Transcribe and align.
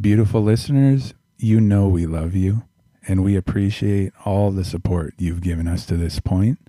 Beautiful 0.00 0.42
listeners, 0.42 1.12
you 1.38 1.60
know 1.60 1.88
we 1.88 2.06
love 2.06 2.36
you 2.36 2.62
and 3.08 3.24
we 3.24 3.34
appreciate 3.34 4.12
all 4.24 4.52
the 4.52 4.64
support 4.64 5.14
you've 5.18 5.40
given 5.40 5.66
us 5.66 5.84
to 5.86 5.96
this 5.96 6.20
point. 6.20 6.60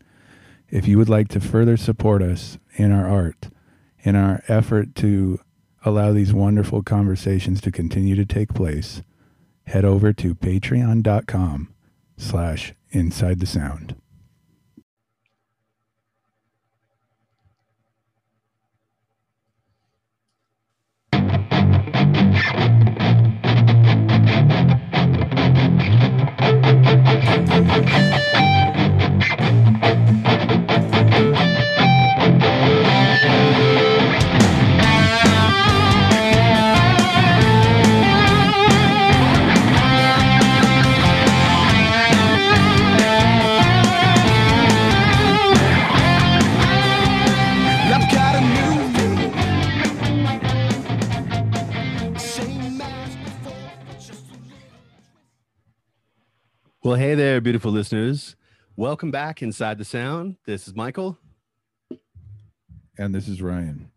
If 0.70 0.88
you 0.88 0.98
would 0.98 1.10
like 1.10 1.28
to 1.30 1.40
further 1.40 1.78
support 1.78 2.24
us 2.24 2.58
in 2.74 2.92
our 2.92 3.08
art, 3.08 3.50
in 4.00 4.16
our 4.16 4.42
effort 4.48 4.96
to 4.96 5.40
allow 5.86 6.12
these 6.12 6.34
wonderful 6.34 6.82
conversations 6.82 7.62
to 7.62 7.72
continue 7.72 8.16
to 8.16 8.26
take 8.26 8.56
place, 8.56 9.04
head 9.68 9.86
over 9.86 10.12
to 10.12 10.34
patreon.com 10.34 11.72
slash 12.18 12.74
inside 12.90 13.42
the 13.42 13.46
sound. 13.46 13.96
Well, 56.90 56.98
hey 56.98 57.14
there, 57.14 57.40
beautiful 57.40 57.72
listeners. 57.72 58.36
Welcome 58.76 59.12
back 59.12 59.44
inside 59.44 59.78
the 59.78 59.86
sound. 59.86 60.38
This 60.48 60.68
is 60.68 60.74
Michael, 60.74 61.20
And 62.98 63.14
this 63.14 63.28
is 63.28 63.44
Ryan. 63.44 63.92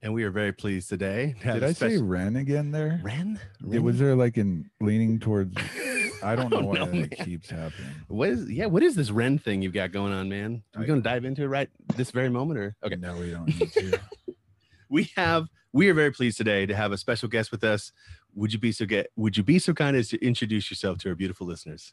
and 0.00 0.14
we 0.14 0.22
are 0.22 0.30
very 0.30 0.52
pleased 0.52 0.88
today. 0.88 1.34
to 1.40 1.44
have 1.44 1.54
Did 1.54 1.64
I 1.64 1.72
say 1.72 1.88
special- 1.88 2.04
Ren 2.06 2.36
again 2.36 2.70
there? 2.70 3.00
Ren? 3.02 3.40
Yeah, 3.66 3.80
was 3.80 3.98
there 3.98 4.14
like 4.14 4.38
in 4.38 4.70
leaning 4.80 5.18
towards 5.18 5.56
I 6.22 6.36
don't 6.36 6.50
know 6.50 6.60
why 6.60 6.76
no, 6.76 6.86
that 6.86 7.10
keeps 7.18 7.50
happening. 7.50 7.90
What 8.06 8.28
is 8.28 8.48
yeah? 8.48 8.66
What 8.66 8.84
is 8.84 8.94
this 8.94 9.10
Ren 9.10 9.36
thing 9.36 9.60
you've 9.62 9.72
got 9.74 9.90
going 9.90 10.12
on, 10.12 10.28
man? 10.28 10.62
Are 10.76 10.82
we 10.82 10.84
I- 10.92 10.94
to 10.94 11.00
dive 11.00 11.24
into 11.24 11.42
it 11.42 11.46
right 11.48 11.68
this 11.96 12.12
very 12.12 12.28
moment, 12.28 12.60
or 12.60 12.76
okay? 12.84 12.94
No, 12.94 13.16
we 13.16 13.32
don't 13.32 13.46
need 13.48 13.72
to. 13.72 14.00
We 14.88 15.10
have 15.16 15.48
we 15.72 15.88
are 15.88 15.94
very 15.94 16.12
pleased 16.12 16.36
today 16.38 16.64
to 16.66 16.76
have 16.76 16.92
a 16.92 16.96
special 16.96 17.28
guest 17.28 17.50
with 17.50 17.64
us. 17.64 17.90
Would 18.36 18.52
you 18.52 18.60
be 18.60 18.70
so 18.70 18.86
get? 18.86 19.08
Would 19.16 19.36
you 19.36 19.42
be 19.42 19.58
so 19.58 19.74
kind 19.74 19.96
as 19.96 20.08
to 20.10 20.24
introduce 20.24 20.70
yourself 20.70 20.98
to 20.98 21.08
our 21.08 21.16
beautiful 21.16 21.48
listeners? 21.48 21.92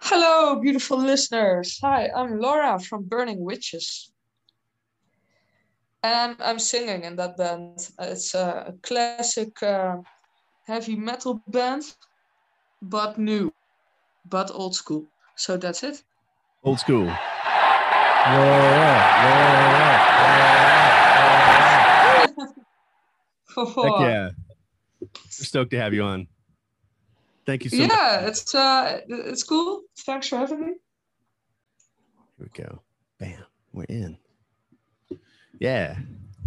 Hello, 0.00 0.60
beautiful 0.60 0.98
listeners. 0.98 1.78
Hi, 1.82 2.10
I'm 2.14 2.38
Laura 2.38 2.78
from 2.78 3.04
Burning 3.04 3.40
Witches. 3.40 4.12
And 6.02 6.14
I'm, 6.14 6.36
I'm 6.40 6.58
singing 6.58 7.04
in 7.04 7.16
that 7.16 7.36
band. 7.36 7.90
It's 7.98 8.34
a 8.34 8.74
classic 8.82 9.62
uh, 9.62 9.96
heavy 10.66 10.96
metal 10.96 11.42
band, 11.48 11.82
but 12.82 13.18
new, 13.18 13.52
but 14.28 14.50
old 14.52 14.74
school. 14.74 15.06
So 15.36 15.56
that's 15.56 15.82
it. 15.82 16.02
Old 16.62 16.78
school. 16.78 17.06
Heck 23.56 24.00
yeah! 24.00 24.30
We're 25.00 25.08
stoked 25.44 25.70
to 25.70 25.78
have 25.78 25.94
you 25.94 26.02
on. 26.02 26.28
Thank 27.46 27.64
you 27.64 27.70
so 27.70 27.78
much. 27.78 27.90
yeah, 27.90 28.26
it's 28.26 28.54
uh, 28.54 29.00
it's 29.08 29.44
cool. 29.44 29.82
Thanks 30.00 30.28
for 30.28 30.36
having 30.36 30.60
me. 30.60 30.66
Here 32.36 32.50
we 32.54 32.64
go. 32.64 32.82
Bam. 33.20 33.44
We're 33.72 33.84
in. 33.84 34.18
Yeah. 35.60 35.96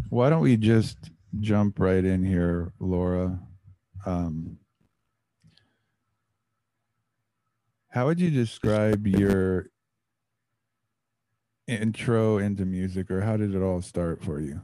Why 0.09 0.29
don't 0.29 0.41
we 0.41 0.57
just 0.57 0.97
jump 1.39 1.79
right 1.79 2.03
in 2.03 2.23
here, 2.23 2.73
Laura? 2.79 3.39
Um, 4.05 4.57
how 7.89 8.07
would 8.07 8.19
you 8.19 8.29
describe 8.29 9.07
your 9.07 9.69
intro 11.67 12.39
into 12.39 12.65
music, 12.65 13.09
or 13.09 13.21
how 13.21 13.37
did 13.37 13.55
it 13.55 13.61
all 13.61 13.81
start 13.81 14.21
for 14.21 14.41
you? 14.41 14.61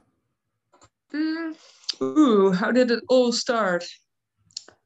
Mm, 1.14 1.56
ooh, 2.02 2.52
how 2.52 2.72
did 2.72 2.92
it 2.92 3.04
all 3.08 3.32
start? 3.32 3.86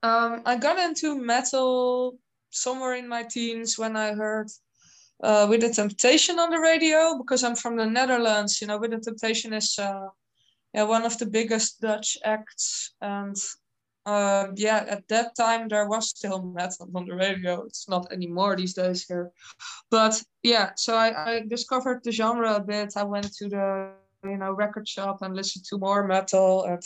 Um, 0.01 0.41
I 0.45 0.55
got 0.55 0.79
into 0.79 1.19
metal 1.19 2.17
somewhere 2.49 2.95
in 2.95 3.07
my 3.07 3.23
teens 3.23 3.77
when 3.77 3.95
I 3.95 4.13
heard 4.13 4.49
uh, 5.23 5.47
Within 5.49 5.73
Temptation 5.73 6.39
on 6.39 6.49
the 6.49 6.59
radio 6.59 7.17
because 7.17 7.43
I'm 7.43 7.55
from 7.55 7.75
the 7.75 7.85
Netherlands. 7.85 8.61
You 8.61 8.67
know, 8.67 8.77
Within 8.77 9.01
Temptation 9.01 9.53
is 9.53 9.77
uh, 9.77 10.07
yeah 10.73 10.83
one 10.83 11.05
of 11.05 11.17
the 11.17 11.25
biggest 11.25 11.81
Dutch 11.81 12.17
acts, 12.23 12.93
and 13.01 13.35
uh, 14.05 14.47
yeah, 14.55 14.85
at 14.87 15.07
that 15.09 15.35
time 15.35 15.67
there 15.67 15.87
was 15.87 16.09
still 16.09 16.43
metal 16.43 16.89
on 16.95 17.05
the 17.05 17.15
radio. 17.15 17.63
It's 17.63 17.89
not 17.89 18.11
anymore 18.13 18.55
these 18.55 18.73
days 18.73 19.05
here, 19.05 19.31
but 19.91 20.23
yeah. 20.43 20.71
So 20.77 20.95
I, 20.95 21.31
I 21.31 21.39
discovered 21.41 22.03
the 22.03 22.11
genre 22.11 22.55
a 22.55 22.61
bit. 22.61 22.93
I 22.95 23.03
went 23.03 23.33
to 23.35 23.49
the 23.49 23.91
you 24.23 24.37
know 24.37 24.51
record 24.51 24.87
shop 24.87 25.21
and 25.21 25.35
listened 25.35 25.65
to 25.65 25.77
more 25.77 26.05
metal 26.05 26.65
and 26.65 26.83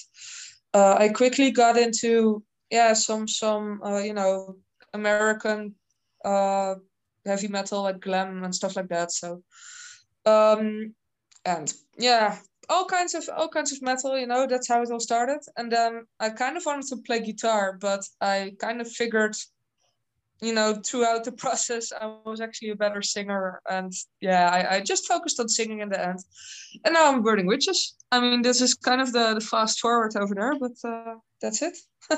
uh, 0.74 0.96
i 1.00 1.10
quickly 1.10 1.52
got 1.52 1.78
into 1.78 2.44
yeah 2.70 2.94
some 2.94 3.28
some 3.28 3.82
uh, 3.84 4.00
you 4.00 4.14
know 4.14 4.56
american 4.94 5.76
uh, 6.26 6.76
heavy 7.26 7.48
metal 7.48 7.84
like 7.84 8.00
glam 8.00 8.44
and 8.44 8.56
stuff 8.56 8.76
like 8.76 8.90
that 8.90 9.12
so 9.12 9.44
um 10.26 10.94
and 11.46 11.74
yeah 11.98 12.38
all 12.70 12.86
kinds 12.86 13.14
of 13.14 13.30
all 13.36 13.50
kinds 13.50 13.74
of 13.74 13.82
metal 13.82 14.18
you 14.18 14.28
know 14.28 14.48
that's 14.48 14.68
how 14.68 14.82
it 14.82 14.92
all 14.92 15.00
started 15.00 15.40
and 15.58 15.72
then 15.72 16.06
i 16.20 16.30
kind 16.30 16.56
of 16.58 16.66
wanted 16.66 16.88
to 16.88 16.98
play 17.06 17.20
guitar 17.20 17.78
but 17.80 18.02
i 18.22 18.54
kind 18.60 18.80
of 18.80 18.90
figured 18.90 19.36
you 20.42 20.54
know 20.54 20.74
throughout 20.86 21.24
the 21.24 21.32
process 21.44 21.92
i 22.00 22.16
was 22.26 22.42
actually 22.42 22.70
a 22.70 22.76
better 22.76 23.02
singer 23.02 23.62
and 23.70 23.92
yeah 24.22 24.50
i, 24.50 24.76
I 24.76 24.82
just 24.82 25.08
focused 25.08 25.40
on 25.40 25.48
singing 25.48 25.80
in 25.80 25.90
the 25.90 26.02
end 26.02 26.20
and 26.84 26.94
now 26.94 27.12
I'm 27.12 27.22
burning 27.22 27.46
witches. 27.46 27.96
I 28.12 28.20
mean, 28.20 28.42
this 28.42 28.62
is 28.62 28.74
kind 28.74 29.02
of 29.02 29.12
the, 29.12 29.36
the 29.36 29.42
fast 29.42 29.80
forward 29.80 30.16
over 30.16 30.34
there, 30.34 30.54
but 30.60 30.72
uh, 30.84 31.16
that's 31.42 31.62
it. 31.62 31.78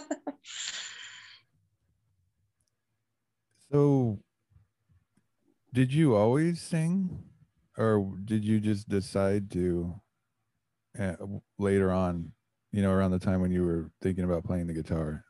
So, 3.72 4.20
did 5.74 5.92
you 5.92 6.16
always 6.16 6.62
sing, 6.62 7.24
or 7.78 8.14
did 8.24 8.46
you 8.46 8.60
just 8.60 8.88
decide 8.88 9.52
to 9.52 10.00
uh, 10.98 11.16
later 11.58 11.92
on? 11.92 12.32
You 12.72 12.84
know, 12.84 12.92
around 12.92 13.12
the 13.12 13.20
time 13.20 13.42
when 13.42 13.52
you 13.52 13.66
were 13.66 13.90
thinking 14.02 14.24
about 14.24 14.46
playing 14.46 14.68
the 14.68 14.74
guitar. 14.74 15.25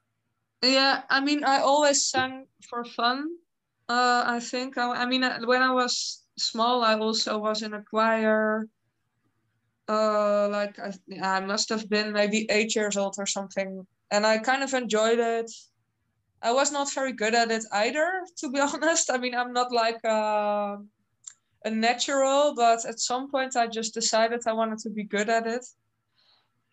Yeah, 0.66 1.04
I 1.10 1.22
mean, 1.22 1.44
I 1.44 1.60
always 1.60 2.06
sang 2.06 2.48
for 2.70 2.84
fun. 2.84 3.30
Uh, 3.88 4.24
I 4.26 4.40
think. 4.40 4.78
I, 4.78 5.04
I 5.04 5.06
mean, 5.06 5.24
uh, 5.24 5.40
when 5.46 5.62
I 5.62 5.72
was 5.72 6.24
small, 6.38 6.84
I 6.84 6.98
also 6.98 7.38
was 7.38 7.62
in 7.62 7.74
a 7.74 7.84
choir. 7.84 8.68
Uh, 9.88 10.50
like 10.50 10.80
I, 10.80 10.94
I 11.22 11.40
must 11.42 11.70
have 11.70 11.88
been 11.90 12.12
maybe 12.12 12.48
eight 12.50 12.76
years 12.76 12.98
old 12.98 13.16
or 13.20 13.28
something, 13.28 13.86
and 14.12 14.26
I 14.26 14.40
kind 14.40 14.64
of 14.64 14.74
enjoyed 14.74 15.20
it. 15.20 15.52
I 16.42 16.52
was 16.52 16.72
not 16.72 16.94
very 16.94 17.14
good 17.14 17.36
at 17.36 17.52
it 17.52 17.66
either, 17.72 18.10
to 18.38 18.50
be 18.50 18.60
honest. 18.60 19.12
I 19.12 19.18
mean, 19.18 19.36
I'm 19.36 19.54
not 19.54 19.72
like 19.72 20.04
a, 20.04 20.78
a 21.66 21.70
natural, 21.70 22.56
but 22.56 22.86
at 22.86 23.00
some 23.00 23.30
point 23.30 23.56
I 23.56 23.68
just 23.68 23.94
decided 23.94 24.42
I 24.48 24.54
wanted 24.54 24.80
to 24.80 24.90
be 24.90 25.04
good 25.04 25.30
at 25.30 25.46
it. 25.48 25.66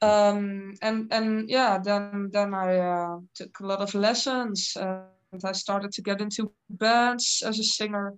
Um, 0.03 0.75
and 0.83 1.13
and 1.13 1.49
yeah, 1.49 1.79
then 1.79 2.31
then 2.33 2.55
I 2.55 2.79
uh, 2.79 3.19
took 3.35 3.61
a 3.61 3.67
lot 3.67 3.81
of 3.81 3.95
lessons, 3.95 4.77
and 4.77 5.45
I 5.45 5.53
started 5.53 5.93
to 5.93 6.03
get 6.03 6.21
into 6.21 6.53
bands 6.69 7.43
as 7.47 7.59
a 7.59 7.65
singer. 7.65 8.15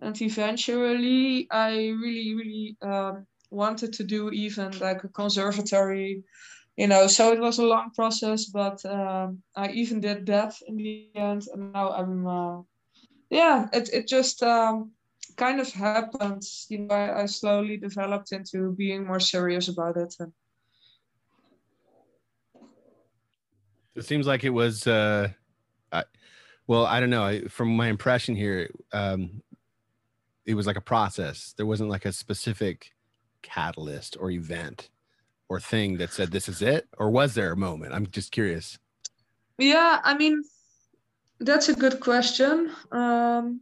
And 0.00 0.20
eventually, 0.22 1.48
I 1.50 1.70
really 2.02 2.34
really 2.34 2.76
um, 2.82 3.26
wanted 3.50 3.92
to 3.94 4.04
do 4.04 4.30
even 4.30 4.78
like 4.78 5.04
a 5.04 5.08
conservatory 5.08 6.24
you 6.76 6.88
know 6.88 7.06
so 7.06 7.32
it 7.32 7.38
was 7.38 7.58
a 7.58 7.64
long 7.64 7.90
process 7.94 8.46
but 8.46 8.84
um, 8.86 9.40
i 9.54 9.70
even 9.70 10.00
did 10.00 10.26
that 10.26 10.54
in 10.66 10.76
the 10.76 11.08
end. 11.14 11.46
And 11.52 11.72
now 11.72 11.92
i'm 11.92 12.26
uh, 12.26 12.62
yeah 13.30 13.68
it, 13.72 13.90
it 13.92 14.08
just 14.08 14.42
um, 14.42 14.90
kind 15.36 15.60
of 15.60 15.70
happened. 15.72 16.42
You 16.68 16.80
know 16.80 16.94
I, 16.94 17.22
I 17.22 17.26
slowly 17.26 17.76
developed 17.76 18.32
into 18.32 18.72
being 18.72 19.06
more 19.06 19.20
serious 19.20 19.68
about 19.68 19.96
it. 19.96 20.14
And 20.20 20.32
It 23.94 24.04
seems 24.04 24.26
like 24.26 24.44
it 24.44 24.50
was, 24.50 24.86
uh, 24.86 25.28
I, 25.92 26.04
well, 26.66 26.86
I 26.86 27.00
don't 27.00 27.10
know. 27.10 27.42
From 27.48 27.76
my 27.76 27.88
impression 27.88 28.34
here, 28.34 28.70
um, 28.92 29.42
it 30.46 30.54
was 30.54 30.66
like 30.66 30.76
a 30.76 30.80
process. 30.82 31.54
There 31.56 31.66
wasn't 31.66 31.90
like 31.90 32.04
a 32.04 32.12
specific 32.12 32.92
catalyst 33.42 34.16
or 34.18 34.30
event 34.30 34.90
or 35.48 35.60
thing 35.60 35.98
that 35.98 36.12
said 36.12 36.30
this 36.30 36.48
is 36.48 36.62
it, 36.62 36.88
or 36.98 37.10
was 37.10 37.34
there 37.34 37.52
a 37.52 37.56
moment? 37.56 37.92
I'm 37.92 38.06
just 38.06 38.32
curious. 38.32 38.78
Yeah, 39.58 40.00
I 40.02 40.16
mean, 40.16 40.42
that's 41.38 41.68
a 41.68 41.74
good 41.74 42.00
question. 42.00 42.70
Um, 42.90 43.60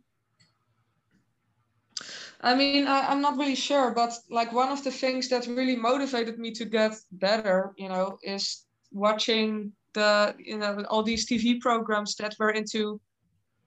I 2.40 2.54
mean, 2.54 2.86
I, 2.86 3.06
I'm 3.08 3.20
not 3.20 3.36
really 3.36 3.54
sure, 3.54 3.92
but 3.92 4.12
like 4.30 4.52
one 4.52 4.70
of 4.70 4.82
the 4.82 4.90
things 4.90 5.28
that 5.28 5.46
really 5.46 5.76
motivated 5.76 6.38
me 6.38 6.52
to 6.52 6.64
get 6.64 6.94
better, 7.12 7.72
you 7.76 7.88
know, 7.88 8.18
is 8.22 8.64
watching 8.90 9.72
the, 9.94 10.34
you 10.38 10.58
know, 10.58 10.84
all 10.90 11.02
these 11.02 11.26
TV 11.26 11.60
programs 11.60 12.14
that 12.16 12.36
were 12.38 12.50
into 12.50 13.00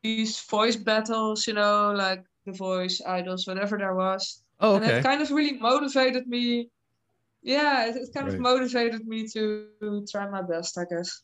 these 0.03 0.39
voice 0.41 0.75
battles, 0.75 1.47
you 1.47 1.53
know, 1.53 1.91
like 1.91 2.23
The 2.45 2.53
Voice, 2.53 3.01
Idols, 3.05 3.47
whatever 3.47 3.77
there 3.77 3.95
was. 3.95 4.43
Oh, 4.59 4.75
And 4.75 4.85
it 4.85 5.01
kind 5.01 5.21
of 5.21 5.31
really 5.31 5.57
motivated 5.59 6.27
me. 6.27 6.69
Yeah, 7.43 7.87
it, 7.87 7.95
it 7.97 8.09
kind 8.13 8.27
Right. 8.27 8.35
of 8.35 8.39
motivated 8.41 9.07
me 9.07 9.27
to 9.33 9.69
try 10.11 10.27
my 10.29 10.41
best, 10.41 10.77
I 10.77 10.85
guess. 10.85 11.21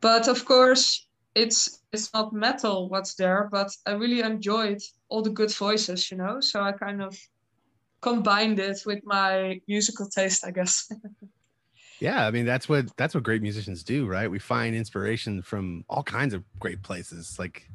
But 0.00 0.28
of 0.28 0.44
course, 0.44 1.06
it's 1.34 1.82
it's 1.92 2.12
not 2.12 2.32
metal 2.32 2.88
what's 2.88 3.14
there, 3.14 3.48
but 3.50 3.68
I 3.86 3.92
really 3.92 4.20
enjoyed 4.20 4.80
all 5.08 5.22
the 5.22 5.30
good 5.30 5.52
voices, 5.54 6.10
you 6.10 6.16
know. 6.18 6.40
So 6.40 6.62
I 6.62 6.72
kind 6.72 7.02
of 7.02 7.16
combined 8.02 8.58
it 8.60 8.78
with 8.86 9.00
my 9.04 9.60
musical 9.68 10.08
taste, 10.08 10.44
I 10.46 10.50
guess. 10.52 10.90
Yeah, 12.00 12.26
I 12.26 12.30
mean 12.30 12.46
that's 12.46 12.68
what 12.68 12.96
that's 12.96 13.14
what 13.14 13.22
great 13.22 13.42
musicians 13.42 13.84
do, 13.84 14.06
right? 14.06 14.30
We 14.30 14.38
find 14.38 14.74
inspiration 14.74 15.42
from 15.42 15.84
all 15.88 16.02
kinds 16.02 16.32
of 16.34 16.42
great 16.58 16.82
places. 16.82 17.38
Like 17.38 17.68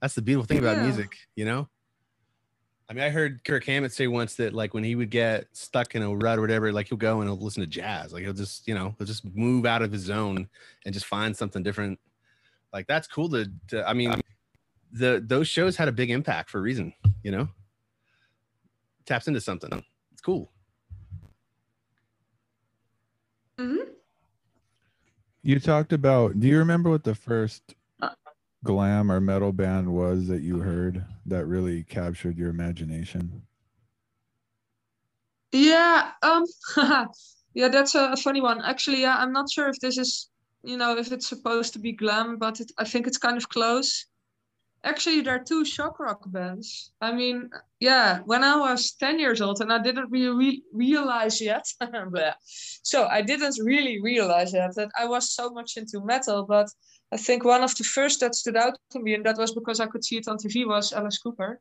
that's 0.00 0.14
the 0.14 0.22
beautiful 0.22 0.46
thing 0.46 0.58
about 0.58 0.82
music, 0.82 1.16
you 1.36 1.44
know. 1.44 1.68
I 2.88 2.92
mean, 2.92 3.02
I 3.04 3.10
heard 3.10 3.42
Kirk 3.44 3.64
Hammett 3.64 3.92
say 3.92 4.06
once 4.06 4.36
that 4.36 4.54
like 4.54 4.72
when 4.72 4.84
he 4.84 4.94
would 4.94 5.10
get 5.10 5.46
stuck 5.52 5.94
in 5.94 6.02
a 6.02 6.14
rut 6.14 6.38
or 6.38 6.40
whatever, 6.40 6.72
like 6.72 6.88
he'll 6.88 6.96
go 6.96 7.20
and 7.20 7.28
he'll 7.28 7.38
listen 7.38 7.60
to 7.62 7.66
jazz. 7.66 8.12
Like 8.12 8.22
he'll 8.22 8.32
just, 8.32 8.68
you 8.68 8.74
know, 8.74 8.94
he'll 8.96 9.06
just 9.06 9.24
move 9.34 9.66
out 9.66 9.82
of 9.82 9.90
his 9.90 10.02
zone 10.02 10.48
and 10.84 10.94
just 10.94 11.06
find 11.06 11.36
something 11.36 11.64
different. 11.64 11.98
Like 12.72 12.86
that's 12.86 13.08
cool 13.08 13.28
to, 13.30 13.50
to 13.68 13.86
I 13.88 13.92
mean, 13.92 14.14
the 14.92 15.22
those 15.26 15.48
shows 15.48 15.76
had 15.76 15.88
a 15.88 15.92
big 15.92 16.10
impact 16.10 16.48
for 16.48 16.58
a 16.58 16.62
reason, 16.62 16.92
you 17.24 17.32
know. 17.32 17.48
Taps 19.04 19.26
into 19.26 19.40
something. 19.40 19.72
It's 20.12 20.22
cool. 20.22 20.52
Hmm 23.58 23.96
You 25.42 25.60
talked 25.60 25.92
about. 25.94 26.40
Do 26.40 26.46
you 26.46 26.58
remember 26.58 26.90
what 26.90 27.04
the 27.04 27.14
first 27.14 27.74
Uh. 28.00 28.10
glam 28.64 29.10
or 29.10 29.20
metal 29.20 29.52
band 29.52 29.92
was 29.94 30.26
that 30.28 30.42
you 30.42 30.58
heard 30.60 31.04
that 31.26 31.46
really 31.46 31.84
captured 31.84 32.36
your 32.38 32.50
imagination? 32.50 33.46
Yeah, 35.52 36.12
um, 36.22 36.44
yeah, 37.54 37.68
that's 37.68 37.94
a, 37.94 38.12
a 38.12 38.16
funny 38.16 38.40
one. 38.40 38.60
Actually, 38.62 39.02
yeah, 39.02 39.16
I'm 39.18 39.32
not 39.32 39.50
sure 39.50 39.68
if 39.68 39.78
this 39.80 39.98
is, 39.98 40.28
you 40.62 40.76
know, 40.76 40.96
if 40.96 41.12
it's 41.12 41.26
supposed 41.28 41.72
to 41.74 41.78
be 41.78 41.92
glam, 41.92 42.36
but 42.38 42.60
it, 42.60 42.70
I 42.78 42.84
think 42.84 43.06
it's 43.06 43.18
kind 43.18 43.36
of 43.36 43.48
close. 43.48 44.06
Actually, 44.86 45.20
there 45.20 45.34
are 45.34 45.44
two 45.44 45.64
shock 45.64 45.98
rock 45.98 46.22
bands. 46.26 46.92
I 47.00 47.12
mean, 47.12 47.50
yeah, 47.80 48.20
when 48.24 48.44
I 48.44 48.56
was 48.56 48.92
10 48.92 49.18
years 49.18 49.40
old 49.40 49.60
and 49.60 49.72
I 49.72 49.82
didn't 49.82 50.10
really 50.10 50.36
re- 50.36 50.62
realize 50.72 51.40
yet, 51.40 51.66
so 52.82 53.06
I 53.06 53.20
didn't 53.20 53.58
really 53.62 54.00
realize 54.00 54.54
yet 54.54 54.76
that 54.76 54.90
I 54.98 55.06
was 55.06 55.34
so 55.34 55.50
much 55.50 55.76
into 55.76 56.00
metal, 56.04 56.44
but 56.46 56.68
I 57.12 57.16
think 57.16 57.44
one 57.44 57.64
of 57.64 57.74
the 57.76 57.84
first 57.84 58.20
that 58.20 58.36
stood 58.36 58.56
out 58.56 58.78
to 58.92 59.00
me, 59.00 59.14
and 59.14 59.24
that 59.26 59.38
was 59.38 59.52
because 59.52 59.80
I 59.80 59.86
could 59.86 60.04
see 60.04 60.18
it 60.18 60.28
on 60.28 60.38
TV, 60.38 60.64
was 60.64 60.92
Alice 60.92 61.18
Cooper 61.18 61.60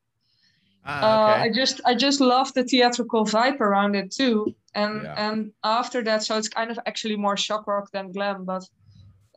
Ah, 0.85 1.01
uh, 1.01 1.35
I 1.45 1.49
just 1.49 1.81
I 1.85 1.95
just 1.95 2.21
love 2.21 2.53
the 2.53 2.63
theatrical 2.63 3.25
vibe 3.25 3.59
around 3.59 3.95
it 3.95 4.11
too, 4.11 4.55
and 4.75 5.03
Yeah. 5.03 5.15
and 5.17 5.51
after 5.63 6.03
that, 6.03 6.23
so 6.23 6.37
it's 6.37 6.49
kind 6.49 6.69
of 6.71 6.79
actually 6.85 7.17
more 7.17 7.37
shock 7.37 7.65
rock 7.67 7.89
than 7.91 8.11
glam, 8.11 8.45
but 8.45 8.63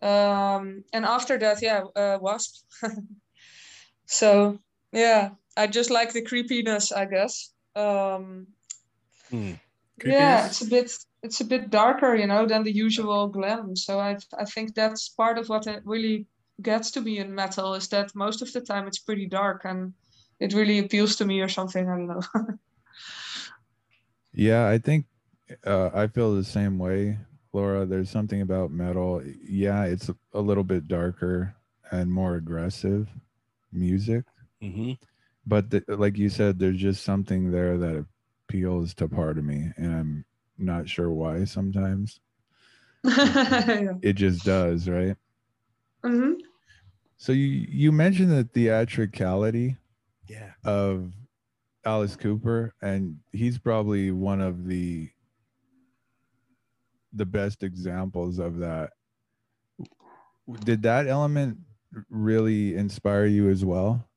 um, 0.02 0.84
and 0.92 1.04
after 1.04 1.38
that, 1.38 1.62
yeah, 1.62 1.84
uh, 1.96 2.18
Wasp. 2.20 2.64
so 4.08 4.58
yeah, 4.92 5.30
I 5.56 5.66
just 5.66 5.90
like 5.90 6.12
the 6.12 6.22
creepiness, 6.22 6.92
I 6.92 7.04
guess. 7.04 7.52
Um, 7.76 8.48
Hmm. 9.30 9.52
yeah, 10.04 10.46
it's 10.46 10.62
a 10.62 10.66
bit 10.66 10.90
it's 11.22 11.40
a 11.40 11.44
bit 11.44 11.70
darker, 11.70 12.14
you 12.14 12.26
know, 12.26 12.46
than 12.46 12.64
the 12.64 12.72
usual 12.72 13.28
glam. 13.28 13.76
So 13.76 14.00
I 14.00 14.16
I 14.38 14.44
think 14.44 14.74
that's 14.74 15.10
part 15.10 15.38
of 15.38 15.48
what 15.48 15.66
it 15.66 15.82
really 15.84 16.26
gets 16.62 16.90
to 16.92 17.00
me 17.00 17.18
in 17.18 17.34
metal 17.34 17.74
is 17.74 17.88
that 17.88 18.14
most 18.14 18.42
of 18.42 18.52
the 18.52 18.60
time 18.60 18.86
it's 18.86 18.98
pretty 18.98 19.26
dark 19.26 19.62
and 19.64 19.92
it 20.40 20.54
really 20.54 20.78
appeals 20.78 21.16
to 21.16 21.24
me 21.24 21.40
or 21.40 21.48
something. 21.48 21.88
I 21.88 21.96
don't 21.96 22.08
know. 22.08 22.22
Yeah, 24.32 24.68
I 24.68 24.78
think 24.78 25.06
uh, 25.66 25.90
I 25.92 26.06
feel 26.06 26.34
the 26.34 26.44
same 26.44 26.78
way, 26.78 27.18
Laura. 27.52 27.86
There's 27.86 28.10
something 28.10 28.40
about 28.40 28.70
metal. 28.70 29.22
Yeah, 29.42 29.84
it's 29.84 30.08
a, 30.08 30.16
a 30.32 30.40
little 30.40 30.64
bit 30.64 30.86
darker 30.86 31.56
and 31.90 32.12
more 32.12 32.36
aggressive 32.36 33.08
music, 33.72 34.24
Mhm. 34.62 34.98
but 35.46 35.70
the, 35.70 35.82
like 35.88 36.18
you 36.18 36.28
said, 36.28 36.58
there's 36.58 36.78
just 36.78 37.02
something 37.04 37.50
there 37.50 37.76
that 37.78 38.04
appeals 38.48 38.94
to 38.94 39.08
part 39.08 39.38
of 39.38 39.44
me, 39.44 39.70
and 39.76 39.94
I'm 39.94 40.24
not 40.58 40.88
sure 40.88 41.10
why. 41.10 41.44
Sometimes 41.44 42.20
it 44.02 44.14
just 44.14 44.44
does, 44.44 44.88
right? 44.88 45.16
hmm 46.04 46.32
So 47.16 47.32
you 47.32 47.46
you 47.68 47.92
mentioned 47.92 48.30
the 48.30 48.44
theatricality 48.44 49.76
Yeah. 50.28 50.52
of 50.64 51.12
Alice 51.84 52.16
Cooper, 52.16 52.74
and 52.82 53.18
he's 53.32 53.58
probably 53.58 54.10
one 54.10 54.40
of 54.40 54.66
the 54.66 55.10
the 57.12 57.24
best 57.26 57.62
examples 57.62 58.38
of 58.38 58.58
that. 58.58 58.90
Did 60.64 60.82
that 60.82 61.06
element 61.06 61.58
really 62.10 62.76
inspire 62.76 63.26
you 63.26 63.48
as 63.48 63.64
well? 63.64 64.08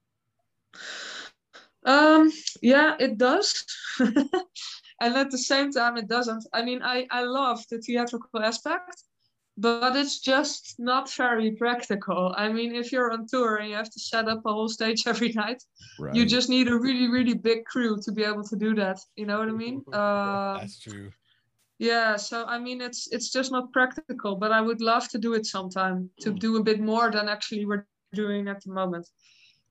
Um, 1.86 2.32
yeah, 2.62 2.96
it 3.00 3.18
does. 3.18 3.66
and 4.00 5.16
at 5.16 5.32
the 5.32 5.38
same 5.38 5.72
time, 5.72 5.98
it 5.98 6.08
doesn't. 6.08 6.46
I 6.54 6.62
mean, 6.62 6.82
I, 6.84 7.08
I 7.10 7.24
love 7.24 7.64
the 7.70 7.80
theatrical 7.80 8.42
aspect, 8.42 9.04
but 9.58 9.96
it's 9.96 10.20
just 10.20 10.76
not 10.78 11.12
very 11.12 11.52
practical. 11.52 12.34
I 12.38 12.50
mean, 12.50 12.76
if 12.76 12.92
you're 12.92 13.12
on 13.12 13.26
tour 13.28 13.56
and 13.58 13.70
you 13.70 13.76
have 13.76 13.90
to 13.90 14.00
set 14.00 14.28
up 14.28 14.46
a 14.46 14.52
whole 14.54 14.70
stage 14.70 15.04
every 15.08 15.32
night, 15.34 15.64
Right. 16.00 16.16
you 16.16 16.26
just 16.26 16.50
need 16.50 16.68
a 16.68 16.78
really, 16.78 17.08
really 17.08 17.34
big 17.34 17.66
crew 17.66 18.00
to 18.04 18.12
be 18.12 18.24
able 18.24 18.44
to 18.44 18.56
do 18.56 18.76
that. 18.76 19.00
You 19.16 19.26
know 19.26 19.40
what 19.40 19.50
I 19.50 19.52
mean? 19.52 19.84
Uh, 19.94 20.60
That's 20.60 20.80
true. 20.80 21.12
Yeah. 21.82 22.16
So 22.18 22.46
I 22.46 22.60
mean, 22.60 22.80
it's 22.80 23.08
it's 23.12 23.30
just 23.32 23.52
not 23.52 23.74
practical. 23.74 24.36
But 24.36 24.52
I 24.52 24.62
would 24.62 24.82
love 24.82 25.10
to 25.10 25.18
do 25.18 25.34
it 25.34 25.46
sometime 25.46 26.10
to 26.24 26.30
Mm. 26.32 26.40
do 26.40 26.58
a 26.58 26.64
bit 26.64 26.80
more 26.80 27.10
than 27.12 27.28
actually 27.28 27.66
we're 27.66 27.88
doing 28.14 28.48
at 28.48 28.62
the 28.64 28.72
moment. 28.72 29.06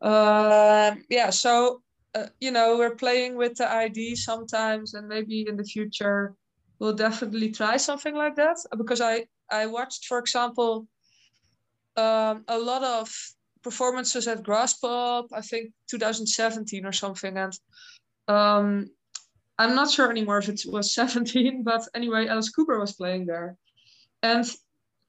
Um 0.03 1.05
yeah. 1.09 1.31
So 1.31 1.83
uh, 2.19 2.27
you 2.41 2.51
know, 2.51 2.77
we're 2.79 2.97
playing 2.97 3.37
with 3.37 3.55
the 3.57 3.69
ID 3.85 4.17
sometimes, 4.17 4.95
and 4.95 5.07
maybe 5.07 5.47
in 5.49 5.57
the 5.57 5.65
future 5.75 6.35
we'll 6.81 6.97
definitely 7.07 7.51
try 7.61 7.77
something 7.79 8.17
like 8.17 8.35
that. 8.37 8.57
Because 8.77 9.01
I 9.01 9.27
I 9.63 9.67
watched, 9.67 10.07
for 10.07 10.19
example, 10.19 10.73
um, 11.97 12.45
a 12.49 12.59
lot 12.59 12.83
of 12.83 13.07
performances 13.63 14.27
at 14.27 14.43
Graspop, 14.43 15.25
I 15.33 15.43
think 15.43 15.73
2017 15.91 16.85
or 16.87 16.93
something, 16.93 17.37
and 17.37 17.53
um, 18.27 18.91
I'm 19.61 19.75
not 19.75 19.91
sure 19.91 20.11
anymore 20.11 20.39
if 20.39 20.49
it 20.49 20.63
was 20.67 20.95
17, 21.01 21.63
but 21.63 21.83
anyway, 21.95 22.27
Alice 22.27 22.51
Cooper 22.51 22.79
was 22.81 22.95
playing 22.95 23.27
there, 23.27 23.57
and 24.23 24.45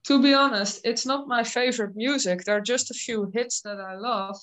to 0.04 0.20
be 0.22 0.34
honest, 0.34 0.80
it's 0.84 1.06
not 1.06 1.28
my 1.28 1.42
favorite 1.44 1.94
music. 1.96 2.44
There 2.44 2.56
are 2.56 2.60
just 2.74 2.90
a 2.90 2.94
few 2.94 3.30
hits 3.34 3.60
that 3.62 3.80
I 3.80 3.94
love, 3.96 4.36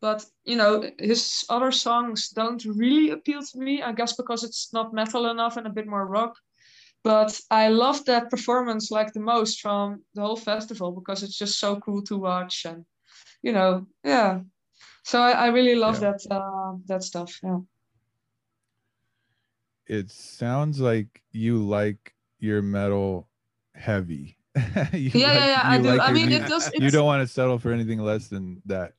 but 0.00 0.24
you 0.44 0.56
know, 0.56 0.72
his 0.98 1.44
other 1.48 1.72
songs 1.72 2.28
don't 2.30 2.64
really 2.64 3.10
appeal 3.10 3.42
to 3.42 3.58
me. 3.58 3.82
I 3.82 3.92
guess 3.92 4.12
because 4.14 4.44
it's 4.44 4.72
not 4.72 4.92
metal 4.94 5.30
enough 5.30 5.56
and 5.56 5.66
a 5.66 5.76
bit 5.78 5.86
more 5.86 6.06
rock. 6.06 6.34
But 7.02 7.40
I 7.50 7.68
loved 7.68 8.04
that 8.06 8.30
performance 8.30 8.90
like 8.90 9.12
the 9.12 9.20
most 9.20 9.60
from 9.60 10.02
the 10.14 10.20
whole 10.20 10.36
festival 10.36 10.92
because 10.92 11.22
it's 11.22 11.38
just 11.38 11.58
so 11.58 11.76
cool 11.80 12.02
to 12.02 12.18
watch 12.18 12.66
and 12.66 12.84
you 13.42 13.52
know, 13.52 13.86
yeah. 14.04 14.40
So 15.04 15.20
I, 15.20 15.30
I 15.30 15.46
really 15.48 15.76
love 15.76 16.02
Yeah. 16.02 16.12
that 16.12 16.20
uh, 16.30 16.76
that 16.86 17.02
stuff. 17.02 17.32
Yeah. 17.42 17.60
It 19.90 20.08
sounds 20.10 20.78
like 20.78 21.22
you 21.32 21.58
like 21.58 22.14
your 22.38 22.62
metal 22.62 23.28
heavy. 23.74 24.38
You 24.94 25.10
Yeah, 25.14 25.28
like- 25.28 25.38
yeah, 25.40 25.46
yeah. 25.54 25.62
I 25.64 25.76
do. 25.78 25.88
like 25.90 26.00
I 26.08 26.12
mean, 26.12 26.30
it 26.32 26.46
does. 26.46 26.70
you 26.78 26.90
don't 26.90 27.06
want 27.06 27.26
to 27.26 27.32
settle 27.32 27.58
for 27.58 27.72
anything 27.72 27.98
less 27.98 28.28
than 28.28 28.62
that. 28.66 28.92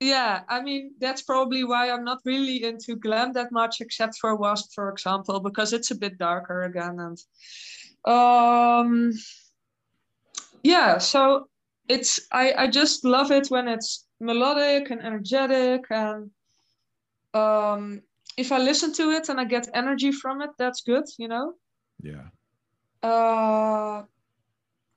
yeah, 0.00 0.42
I 0.48 0.60
mean, 0.60 0.92
that's 0.98 1.22
probably 1.22 1.62
why 1.64 1.90
I'm 1.92 2.04
not 2.04 2.20
really 2.24 2.64
into 2.64 2.96
glam 2.96 3.32
that 3.38 3.50
much, 3.52 3.80
except 3.80 4.14
for 4.20 4.34
Wasp, 4.36 4.72
for 4.74 4.88
example, 4.90 5.40
because 5.40 5.72
it's 5.76 5.90
a 5.92 5.98
bit 6.04 6.18
darker 6.18 6.64
again. 6.64 6.96
And 7.06 7.18
um, 8.14 9.12
yeah, 10.62 10.98
so 10.98 11.48
it's 11.88 12.20
I 12.32 12.52
I 12.64 12.66
just 12.80 13.04
love 13.04 13.30
it 13.30 13.46
when 13.48 13.68
it's 13.68 14.06
melodic 14.20 14.90
and 14.90 15.00
energetic, 15.02 15.84
and 15.90 16.30
um, 17.32 18.02
if 18.36 18.52
I 18.52 18.58
listen 18.58 18.92
to 18.94 19.10
it 19.10 19.28
and 19.28 19.40
I 19.40 19.44
get 19.44 19.68
energy 19.74 20.12
from 20.12 20.42
it, 20.42 20.50
that's 20.58 20.82
good, 20.82 21.04
you 21.18 21.28
know. 21.28 21.54
Yeah. 22.02 22.28
uh, 23.02 24.04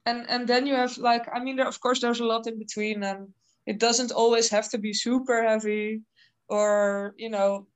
and 0.05 0.25
and 0.29 0.47
then 0.47 0.65
you 0.65 0.75
have 0.75 0.97
like 0.97 1.27
I 1.33 1.39
mean, 1.39 1.57
there, 1.57 1.67
of 1.67 1.79
course, 1.79 2.01
there's 2.01 2.19
a 2.19 2.25
lot 2.25 2.47
in 2.47 2.57
between, 2.59 3.03
and 3.03 3.29
it 3.65 3.79
doesn't 3.79 4.11
always 4.11 4.49
have 4.49 4.69
to 4.69 4.77
be 4.77 4.93
super 4.93 5.43
heavy, 5.43 6.01
or 6.49 7.13
you 7.17 7.29
know, 7.29 7.67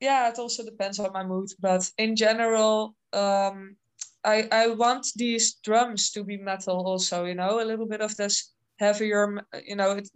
yeah, 0.00 0.28
it 0.30 0.38
also 0.38 0.64
depends 0.64 0.98
on 0.98 1.12
my 1.12 1.24
mood. 1.24 1.50
But 1.60 1.90
in 1.98 2.16
general, 2.16 2.96
um, 3.12 3.76
I 4.24 4.48
I 4.52 4.68
want 4.68 5.06
these 5.16 5.54
drums 5.64 6.10
to 6.12 6.24
be 6.24 6.36
metal 6.38 6.86
also. 6.86 7.24
You 7.24 7.34
know, 7.34 7.60
a 7.60 7.64
little 7.64 7.86
bit 7.86 8.00
of 8.00 8.16
this 8.16 8.52
heavier. 8.78 9.44
You 9.66 9.76
know, 9.76 9.92
it 9.92 10.08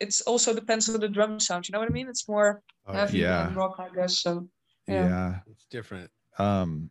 it's 0.00 0.20
also 0.22 0.54
depends 0.54 0.88
on 0.88 1.00
the 1.00 1.08
drum 1.08 1.40
sound. 1.40 1.68
You 1.68 1.72
know 1.72 1.78
what 1.80 1.88
I 1.88 1.92
mean? 1.92 2.08
It's 2.08 2.28
more 2.28 2.62
Oh, 2.86 2.92
heavy 2.94 3.18
yeah. 3.18 3.46
than 3.46 3.54
rock, 3.54 3.76
I 3.78 3.88
guess. 3.94 4.18
So 4.18 4.48
Yeah. 4.86 5.04
Yeah. 5.08 5.40
It's 5.50 5.66
different. 5.66 6.10
Um 6.38 6.90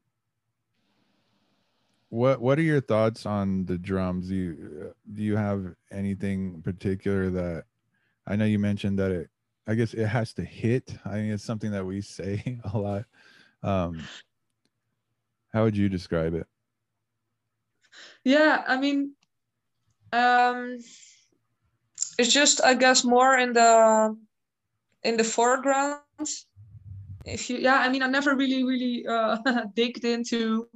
what 2.09 2.41
what 2.41 2.59
are 2.59 2.63
your 2.63 2.81
thoughts 2.81 3.25
on 3.25 3.65
the 3.65 3.77
drums? 3.77 4.27
Do 4.29 4.35
you 4.35 4.87
uh, 4.89 4.93
do 5.13 5.23
you 5.23 5.35
have 5.37 5.75
anything 5.91 6.61
particular 6.61 7.29
that 7.31 7.65
I 8.27 8.35
know 8.35 8.45
you 8.45 8.59
mentioned 8.59 8.99
that 8.99 9.11
it 9.11 9.29
I 9.67 9.75
guess 9.75 9.93
it 9.93 10.07
has 10.07 10.33
to 10.33 10.43
hit. 10.43 10.95
I 11.05 11.15
mean 11.21 11.31
it's 11.31 11.43
something 11.43 11.71
that 11.71 11.85
we 11.85 12.01
say 12.17 12.59
a 12.73 12.77
lot. 12.77 13.05
Um 13.63 14.09
how 15.53 15.63
would 15.63 15.75
you 15.77 15.89
describe 15.89 16.33
it? 16.33 16.47
yeah, 18.23 18.63
I 18.67 18.77
mean, 18.77 19.13
um, 20.13 20.77
it's 22.21 22.31
just 22.31 22.61
I 22.61 22.73
guess 22.75 23.03
more 23.03 23.37
in 23.37 23.53
the 23.53 24.15
in 25.03 25.17
the 25.17 25.23
foreground. 25.23 26.29
If 27.25 27.49
you, 27.49 27.57
yeah, 27.57 27.79
I 27.79 27.89
mean, 27.89 28.01
I 28.01 28.07
never 28.07 28.35
really, 28.35 28.63
really 28.63 29.05
uh, 29.05 29.37
digged 29.75 30.05
into 30.05 30.67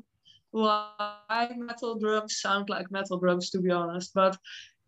why 0.52 1.50
metal 1.58 1.98
drums 1.98 2.40
sound 2.40 2.70
like 2.70 2.92
metal 2.92 3.18
drums, 3.18 3.50
to 3.52 3.60
be 3.60 3.72
honest. 3.72 4.14
But 4.14 4.38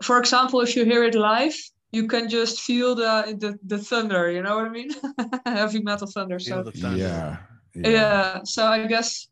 for 0.02 0.20
example, 0.20 0.62
if 0.62 0.76
you 0.76 0.86
hear 0.86 1.04
it 1.04 1.16
live, 1.16 1.56
you 1.92 2.08
can 2.08 2.30
just 2.30 2.62
feel 2.62 2.96
the 2.96 3.38
the, 3.40 3.58
the 3.66 3.78
thunder. 3.78 4.32
You 4.32 4.42
know 4.42 4.56
what 4.58 4.66
I 4.66 4.70
mean? 4.70 4.90
Heavy 5.46 5.82
metal 5.82 6.08
thunder. 6.08 6.40
Feel 6.40 6.64
So 6.64 6.64
the 6.64 6.72
thunder. 6.72 6.98
Yeah. 6.98 7.38
yeah 7.84 8.42
so 8.44 8.66
i 8.66 8.88
guess 8.88 9.28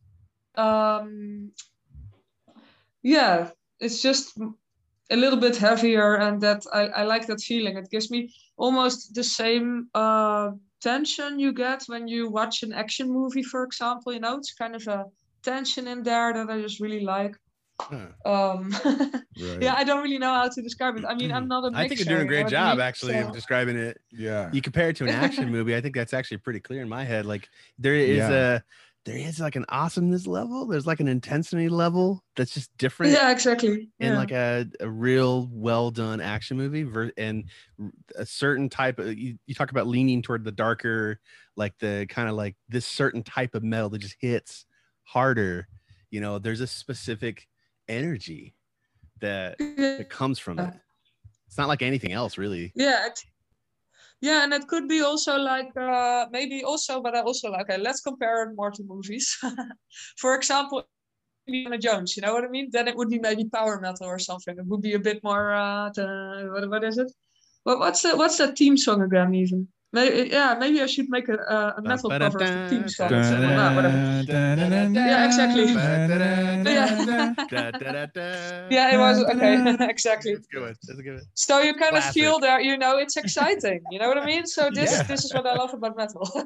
um 0.55 1.51
yeah 3.01 3.49
it's 3.79 4.01
just 4.01 4.37
a 5.11 5.15
little 5.15 5.39
bit 5.39 5.55
heavier 5.55 6.15
and 6.15 6.41
that 6.41 6.61
I, 6.73 6.81
I 6.87 7.03
like 7.03 7.27
that 7.27 7.39
feeling 7.41 7.77
it 7.77 7.89
gives 7.91 8.09
me 8.09 8.33
almost 8.57 9.13
the 9.13 9.23
same 9.23 9.87
uh 9.93 10.51
tension 10.81 11.39
you 11.39 11.51
get 11.53 11.83
when 11.87 12.07
you 12.07 12.29
watch 12.29 12.63
an 12.63 12.73
action 12.73 13.07
movie 13.11 13.43
for 13.43 13.63
example 13.63 14.13
you 14.13 14.19
know 14.19 14.37
it's 14.37 14.53
kind 14.53 14.75
of 14.75 14.87
a 14.87 15.05
tension 15.43 15.87
in 15.87 16.03
there 16.03 16.33
that 16.33 16.49
i 16.49 16.59
just 16.61 16.79
really 16.79 17.01
like 17.01 17.35
Huh. 17.81 18.07
um 18.25 18.71
Right. 18.85 19.61
yeah 19.61 19.75
i 19.77 19.83
don't 19.83 20.01
really 20.01 20.17
know 20.17 20.33
how 20.33 20.47
to 20.47 20.61
describe 20.61 20.95
it 20.97 21.03
i 21.05 21.13
mean 21.13 21.31
i'm 21.33 21.47
not 21.49 21.65
a 21.65 21.77
I 21.77 21.87
think 21.89 21.99
you're 21.99 22.05
doing 22.15 22.21
a 22.21 22.31
great 22.33 22.43
what 22.45 22.53
I 22.53 22.57
job 22.57 22.77
mean? 22.77 22.87
actually 22.87 23.13
So- 23.15 23.27
of 23.27 23.33
describing 23.33 23.75
it. 23.77 23.97
Yeah. 24.11 24.49
You 24.53 24.61
compare 24.61 24.87
it 24.89 24.95
to 24.97 25.03
an 25.03 25.09
action 25.09 25.51
movie, 25.51 25.75
I 25.75 25.81
think 25.81 25.93
that's 25.93 26.13
actually 26.13 26.37
pretty 26.37 26.61
clear 26.61 26.81
in 26.81 26.87
my 26.87 27.03
head. 27.03 27.25
Like 27.25 27.49
there 27.77 27.93
is 27.95 28.17
Yeah. 28.19 28.31
a 28.31 28.61
there 29.05 29.17
is 29.17 29.39
like 29.39 29.55
an 29.55 29.65
awesomeness 29.69 30.25
level. 30.25 30.65
There's 30.65 30.87
like 30.87 30.99
an 30.99 31.07
intensity 31.07 31.69
level 31.69 32.23
that's 32.35 32.53
just 32.53 32.75
different. 32.77 33.13
yeah 33.13 33.31
exactly 33.31 33.89
in 33.99 34.15
like 34.15 34.31
a, 34.31 34.65
a 34.79 34.89
real 34.89 35.47
well 35.51 35.91
done 35.91 36.19
action 36.19 36.57
movie 36.57 36.83
ver- 36.83 37.11
and 37.17 37.45
a 38.15 38.25
certain 38.25 38.67
type 38.67 38.97
of 38.99 39.15
you, 39.17 39.37
you 39.45 39.53
talk 39.55 39.71
about 39.71 39.87
leaning 39.87 40.21
toward 40.21 40.43
the 40.43 40.51
darker 40.51 41.19
like 41.55 41.77
the 41.79 42.05
kind 42.09 42.27
of 42.27 42.35
like 42.35 42.55
this 42.67 42.85
certain 42.85 43.23
type 43.23 43.55
of 43.55 43.63
metal 43.63 43.89
that 43.89 43.99
just 43.99 44.15
hits 44.19 44.65
harder 45.03 45.67
you 46.09 46.19
know 46.19 46.39
there's 46.39 46.61
a 46.61 46.67
specific 46.67 47.47
energy 47.87 48.55
that 49.21 49.57
that 49.59 50.07
comes 50.09 50.39
from 50.39 50.59
it 50.59 50.73
it's 51.47 51.57
not 51.57 51.67
like 51.67 51.81
anything 51.81 52.11
else 52.11 52.37
really 52.37 52.71
yeah 52.75 53.07
yeah 54.25 54.43
and 54.43 54.53
it 54.53 54.65
could 54.71 54.87
be 54.87 55.01
also 55.01 55.33
like 55.37 55.71
uh 55.77 56.25
maybe 56.31 56.63
also 56.63 57.01
but 57.05 57.15
i 57.15 57.21
also 57.21 57.49
like 57.51 57.69
okay 57.69 57.81
let's 57.87 58.01
compare 58.01 58.43
it 58.43 58.55
more 58.55 58.71
to 58.71 58.83
movies 58.93 59.27
for 60.23 60.35
example 60.35 60.87
Indiana 61.47 61.77
Jones, 61.77 62.17
you 62.17 62.21
know 62.23 62.33
what 62.33 62.43
I 62.43 62.47
mean? 62.47 62.69
Then 62.71 62.87
it 62.87 62.95
would 62.95 63.09
be 63.09 63.19
maybe 63.19 63.45
power 63.45 63.79
metal 63.79 64.07
or 64.07 64.17
something. 64.17 64.57
It 64.57 64.65
would 64.65 64.81
be 64.81 64.93
a 64.93 64.99
bit 64.99 65.23
more. 65.23 65.53
Uh, 65.53 65.89
the, 65.93 66.49
what, 66.51 66.69
what 66.71 66.83
is 66.83 66.97
it? 66.97 67.11
What, 67.63 67.77
what's 67.77 68.01
the 68.01 68.17
what's 68.17 68.37
that 68.39 68.57
theme 68.57 68.77
song 68.77 69.03
again? 69.03 69.33
Even 69.35 69.67
maybe 69.95 70.29
yeah, 70.29 70.55
maybe 70.59 70.77
I 70.81 70.87
should 70.93 71.09
make 71.09 71.27
a, 71.29 71.37
a, 71.55 71.57
a 71.77 71.81
metal 71.81 72.09
cover 72.09 72.25
of 72.25 72.33
the 72.33 72.67
theme 72.69 72.87
song. 72.89 73.13
or 73.13 73.23
something. 73.23 73.49
Nah. 73.49 74.21
Yeah, 74.27 75.25
exactly. 75.29 75.65
Yeah. 75.73 77.33
Da, 77.49 77.71
da, 77.71 77.79
da, 77.95 78.05
da. 78.17 78.67
Yeah, 78.75 78.93
it 78.95 78.97
was 78.97 79.23
okay. 79.23 79.55
exactly. 79.95 80.33
That's 80.35 80.47
a 80.47 80.51
good 80.53 80.61
one. 80.61 80.75
That's 80.87 80.99
a 80.99 81.03
good 81.03 81.13
one. 81.15 81.23
So 81.33 81.59
you 81.61 81.73
kind 81.75 81.95
of 81.97 82.03
feel 82.05 82.39
there, 82.39 82.59
you 82.61 82.77
know, 82.77 82.97
it's 82.97 83.17
exciting. 83.17 83.81
You 83.91 83.99
know 83.99 84.07
what 84.07 84.17
I 84.17 84.25
mean? 84.25 84.45
So 84.45 84.69
this 84.73 84.91
Yeah. 84.91 85.03
this 85.03 85.23
is 85.25 85.33
what 85.33 85.45
I 85.45 85.55
love 85.55 85.73
about 85.73 85.97
metal. 85.97 86.25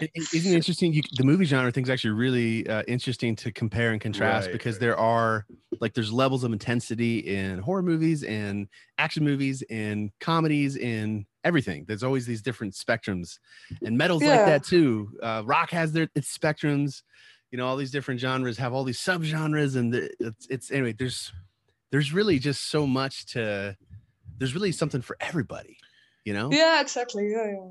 It- 0.00 0.10
it- 0.14 0.32
Isn't 0.32 0.52
it 0.52 0.56
interesting? 0.56 0.92
You, 0.92 1.02
the 1.16 1.24
movie 1.24 1.44
genre 1.44 1.72
thing's 1.72 1.90
actually 1.90 2.12
really 2.12 2.68
uh, 2.68 2.84
interesting 2.86 3.34
to 3.42 3.50
compare 3.50 3.90
and 3.90 4.00
contrast 4.00 4.46
Right, 4.46 4.52
because 4.52 4.74
right. 4.76 4.80
there 4.80 4.96
are 4.96 5.44
like 5.80 5.92
there's 5.94 6.12
levels 6.12 6.44
of 6.44 6.52
intensity 6.52 7.18
in 7.18 7.58
horror 7.58 7.82
movies 7.82 8.22
and 8.22 8.68
action 8.98 9.24
movies 9.24 9.64
and 9.70 10.10
comedies 10.20 10.76
and 10.76 11.24
everything. 11.44 11.84
There's 11.86 12.02
always 12.02 12.26
these 12.26 12.42
different 12.42 12.74
spectrums, 12.74 13.38
and 13.82 13.96
metal's 13.96 14.22
like 14.22 14.46
that 14.46 14.64
too. 14.64 15.10
Uh, 15.22 15.42
rock 15.44 15.70
has 15.70 15.92
their 15.92 16.08
its 16.14 16.36
spectrums. 16.36 17.02
You 17.50 17.58
know, 17.58 17.66
all 17.66 17.76
these 17.76 17.90
different 17.90 18.20
genres 18.20 18.58
have 18.58 18.72
all 18.74 18.84
these 18.84 18.98
subgenres, 19.00 19.76
and 19.76 19.92
the, 19.94 20.10
it's 20.20 20.46
it's 20.50 20.70
anyway. 20.70 20.92
There's 20.92 21.32
there's 21.90 22.12
really 22.12 22.38
just 22.38 22.70
so 22.70 22.86
much 22.86 23.26
to. 23.32 23.76
There's 24.38 24.54
really 24.54 24.72
something 24.72 25.00
for 25.02 25.16
everybody. 25.20 25.78
You 26.24 26.34
know. 26.34 26.50
yeah, 26.52 26.80
exactly. 26.80 27.30
Yeah, 27.30 27.46
yeah. 27.52 27.70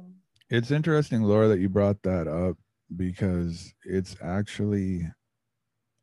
It's 0.50 0.72
interesting, 0.72 1.22
Laura, 1.24 1.48
that 1.50 1.60
you 1.60 1.70
brought 1.70 2.02
that 2.04 2.28
up 2.28 2.58
because 2.96 3.74
it's 3.84 4.16
actually 4.22 5.08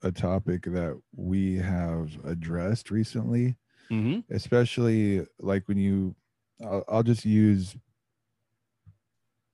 a 0.02 0.12
topic 0.12 0.64
that 0.64 1.00
we 1.16 1.56
have 1.56 2.16
addressed 2.25 2.90
recently, 2.90 3.56
Mm-hmm. 3.90 4.21
especially 4.35 5.26
like 5.40 5.66
when 5.68 5.78
you, 5.78 6.14
I'll, 6.62 6.84
I'll 6.88 7.02
just 7.02 7.25
use 7.25 7.76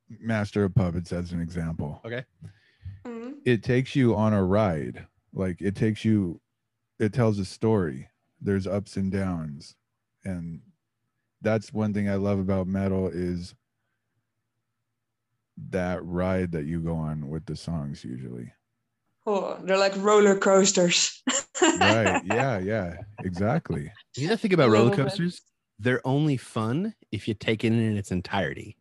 Master 0.08 0.64
of 0.64 0.74
Puppets 0.74 1.12
as 1.12 1.32
an 1.32 1.40
example. 1.40 2.00
Okay. 2.04 2.24
Mhm. 3.04 3.36
It 3.44 3.62
takes 3.62 3.94
you 3.96 4.14
on 4.14 4.32
a 4.32 4.44
ride, 4.44 5.06
like 5.32 5.60
it 5.60 5.76
takes 5.76 6.04
you, 6.04 6.40
it 6.98 7.12
tells 7.12 7.38
a 7.38 7.44
story. 7.44 8.08
There's 8.40 8.66
ups 8.66 8.96
and 8.96 9.10
downs. 9.12 9.76
And 10.24 10.60
that's 11.40 11.72
one 11.72 11.94
thing 11.94 12.08
I 12.08 12.16
love 12.16 12.38
about 12.38 12.66
metal 12.66 13.08
is 13.08 13.54
that 15.70 16.04
ride 16.04 16.52
that 16.52 16.64
you 16.64 16.80
go 16.80 16.94
on 16.94 17.28
with 17.28 17.46
the 17.46 17.56
songs 17.56 18.04
usually. 18.04 18.52
Oh, 19.26 19.58
they're 19.62 19.78
like 19.78 19.94
roller 19.96 20.36
coasters. 20.36 21.22
Right. 21.78 22.20
Yeah, 22.24 22.58
yeah. 22.58 22.96
Exactly. 23.22 23.92
You 24.16 24.28
know 24.28 24.36
think 24.36 24.52
about 24.54 24.70
roller 24.70 24.90
coasters? 24.90 25.42
They're 25.80 26.06
only 26.06 26.36
fun 26.36 26.94
if 27.10 27.26
you 27.26 27.32
take 27.32 27.64
it 27.64 27.72
in 27.72 27.96
its 27.96 28.10
entirety. 28.10 28.76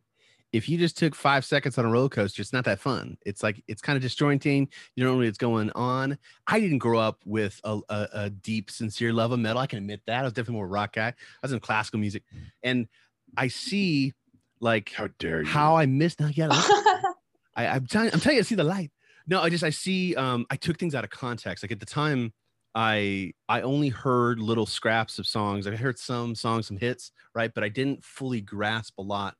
If 0.52 0.68
you 0.68 0.76
just 0.76 0.98
took 0.98 1.14
five 1.14 1.44
seconds 1.44 1.78
on 1.78 1.84
a 1.86 1.88
roller 1.88 2.08
coaster, 2.08 2.42
it's 2.42 2.52
not 2.52 2.64
that 2.64 2.78
fun. 2.80 3.16
It's 3.24 3.42
like 3.42 3.62
it's 3.68 3.80
kind 3.80 3.96
of 3.96 4.02
disjointing. 4.02 4.68
You 4.96 5.04
don't 5.04 5.18
know 5.18 5.24
what's 5.24 5.38
going 5.38 5.70
on. 5.76 6.18
I 6.46 6.60
didn't 6.60 6.78
grow 6.78 6.98
up 6.98 7.20
with 7.24 7.58
a, 7.64 7.78
a, 7.88 8.08
a 8.12 8.30
deep, 8.30 8.70
sincere 8.70 9.12
love 9.12 9.32
of 9.32 9.38
metal. 9.38 9.62
I 9.62 9.66
can 9.66 9.78
admit 9.78 10.02
that. 10.06 10.20
I 10.20 10.24
was 10.24 10.32
definitely 10.32 10.56
more 10.56 10.68
rock 10.68 10.94
guy. 10.94 11.08
I 11.08 11.14
was 11.42 11.52
in 11.52 11.60
classical 11.60 12.00
music, 12.00 12.24
and 12.62 12.88
I 13.36 13.48
see 13.48 14.12
like 14.60 14.92
How 14.92 15.08
dare 15.18 15.42
you? 15.42 15.48
how 15.48 15.76
I 15.76 15.86
missed. 15.86 16.20
Now, 16.20 16.30
yeah, 16.34 16.48
I, 16.50 17.66
I'm 17.68 17.86
telling, 17.86 18.12
I'm 18.12 18.20
telling 18.20 18.36
you, 18.36 18.40
I 18.40 18.44
see 18.44 18.56
the 18.56 18.64
light. 18.64 18.90
No, 19.26 19.40
I 19.40 19.48
just 19.50 19.62
I 19.64 19.70
see. 19.70 20.16
Um, 20.16 20.46
I 20.50 20.56
took 20.56 20.78
things 20.78 20.94
out 20.96 21.04
of 21.04 21.10
context. 21.10 21.62
Like 21.62 21.72
at 21.72 21.80
the 21.80 21.86
time, 21.86 22.32
I 22.74 23.32
I 23.48 23.62
only 23.62 23.88
heard 23.88 24.38
little 24.38 24.66
scraps 24.66 25.18
of 25.18 25.26
songs. 25.26 25.66
I 25.66 25.74
heard 25.76 25.98
some 25.98 26.34
songs, 26.34 26.68
some 26.68 26.76
hits, 26.76 27.12
right? 27.34 27.52
But 27.52 27.64
I 27.64 27.68
didn't 27.68 28.04
fully 28.04 28.40
grasp 28.40 28.98
a 28.98 29.02
lot. 29.02 29.36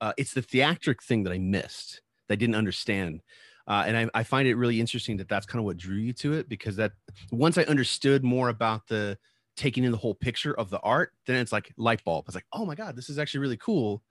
Uh, 0.00 0.12
it's 0.16 0.34
the 0.34 0.42
theatric 0.42 1.02
thing 1.02 1.22
that 1.24 1.32
I 1.32 1.38
missed. 1.38 2.02
That 2.28 2.34
I 2.34 2.36
didn't 2.36 2.56
understand. 2.56 3.22
Uh, 3.68 3.84
and 3.86 3.96
I, 3.96 4.08
I 4.20 4.22
find 4.24 4.48
it 4.48 4.56
really 4.56 4.80
interesting 4.80 5.16
that 5.18 5.28
that's 5.28 5.46
kind 5.46 5.60
of 5.60 5.64
what 5.64 5.76
drew 5.76 5.96
you 5.96 6.12
to 6.14 6.32
it 6.32 6.48
because 6.48 6.74
that 6.76 6.92
once 7.30 7.56
I 7.58 7.62
understood 7.64 8.24
more 8.24 8.48
about 8.48 8.88
the 8.88 9.16
taking 9.56 9.84
in 9.84 9.92
the 9.92 9.98
whole 9.98 10.14
picture 10.14 10.54
of 10.58 10.70
the 10.70 10.80
art, 10.80 11.12
then 11.26 11.36
it's 11.36 11.52
like 11.52 11.72
light 11.76 12.02
bulb. 12.04 12.24
It's 12.26 12.34
like, 12.34 12.46
oh 12.52 12.66
my 12.66 12.74
god, 12.74 12.96
this 12.96 13.08
is 13.08 13.18
actually 13.18 13.40
really 13.40 13.56
cool. 13.58 14.02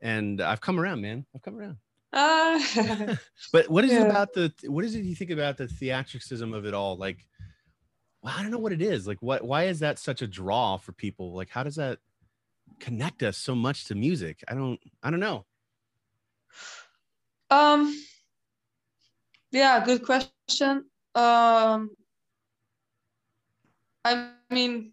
And 0.00 0.40
I've 0.40 0.60
come 0.60 0.78
around, 0.78 1.00
man. 1.00 1.26
I've 1.34 1.42
come 1.42 1.56
around. 1.56 1.76
Ah, 2.12 3.16
But 3.52 3.68
what 3.68 3.84
is 3.84 3.92
it 3.92 4.02
about 4.02 4.32
the 4.32 4.52
what 4.66 4.84
is 4.84 4.94
it 4.94 5.04
you 5.04 5.14
think 5.14 5.30
about 5.30 5.56
the 5.56 5.66
theatricism 5.66 6.54
of 6.56 6.64
it 6.66 6.74
all? 6.74 6.96
Like, 6.96 7.26
well, 8.22 8.34
I 8.36 8.42
don't 8.42 8.50
know 8.50 8.58
what 8.58 8.72
it 8.72 8.82
is. 8.82 9.06
Like, 9.06 9.18
what 9.20 9.44
why 9.44 9.64
is 9.64 9.80
that 9.80 9.98
such 9.98 10.22
a 10.22 10.26
draw 10.26 10.76
for 10.76 10.92
people? 10.92 11.32
Like, 11.32 11.50
how 11.50 11.62
does 11.62 11.76
that 11.76 11.98
connect 12.78 13.22
us 13.22 13.36
so 13.36 13.54
much 13.54 13.86
to 13.86 13.94
music? 13.94 14.44
I 14.48 14.54
don't 14.54 14.80
I 15.02 15.10
don't 15.10 15.20
know. 15.20 15.46
um, 17.50 17.94
yeah, 19.52 19.84
good 19.84 20.04
question. 20.04 20.84
Um, 21.14 21.90
I 24.04 24.30
mean, 24.50 24.92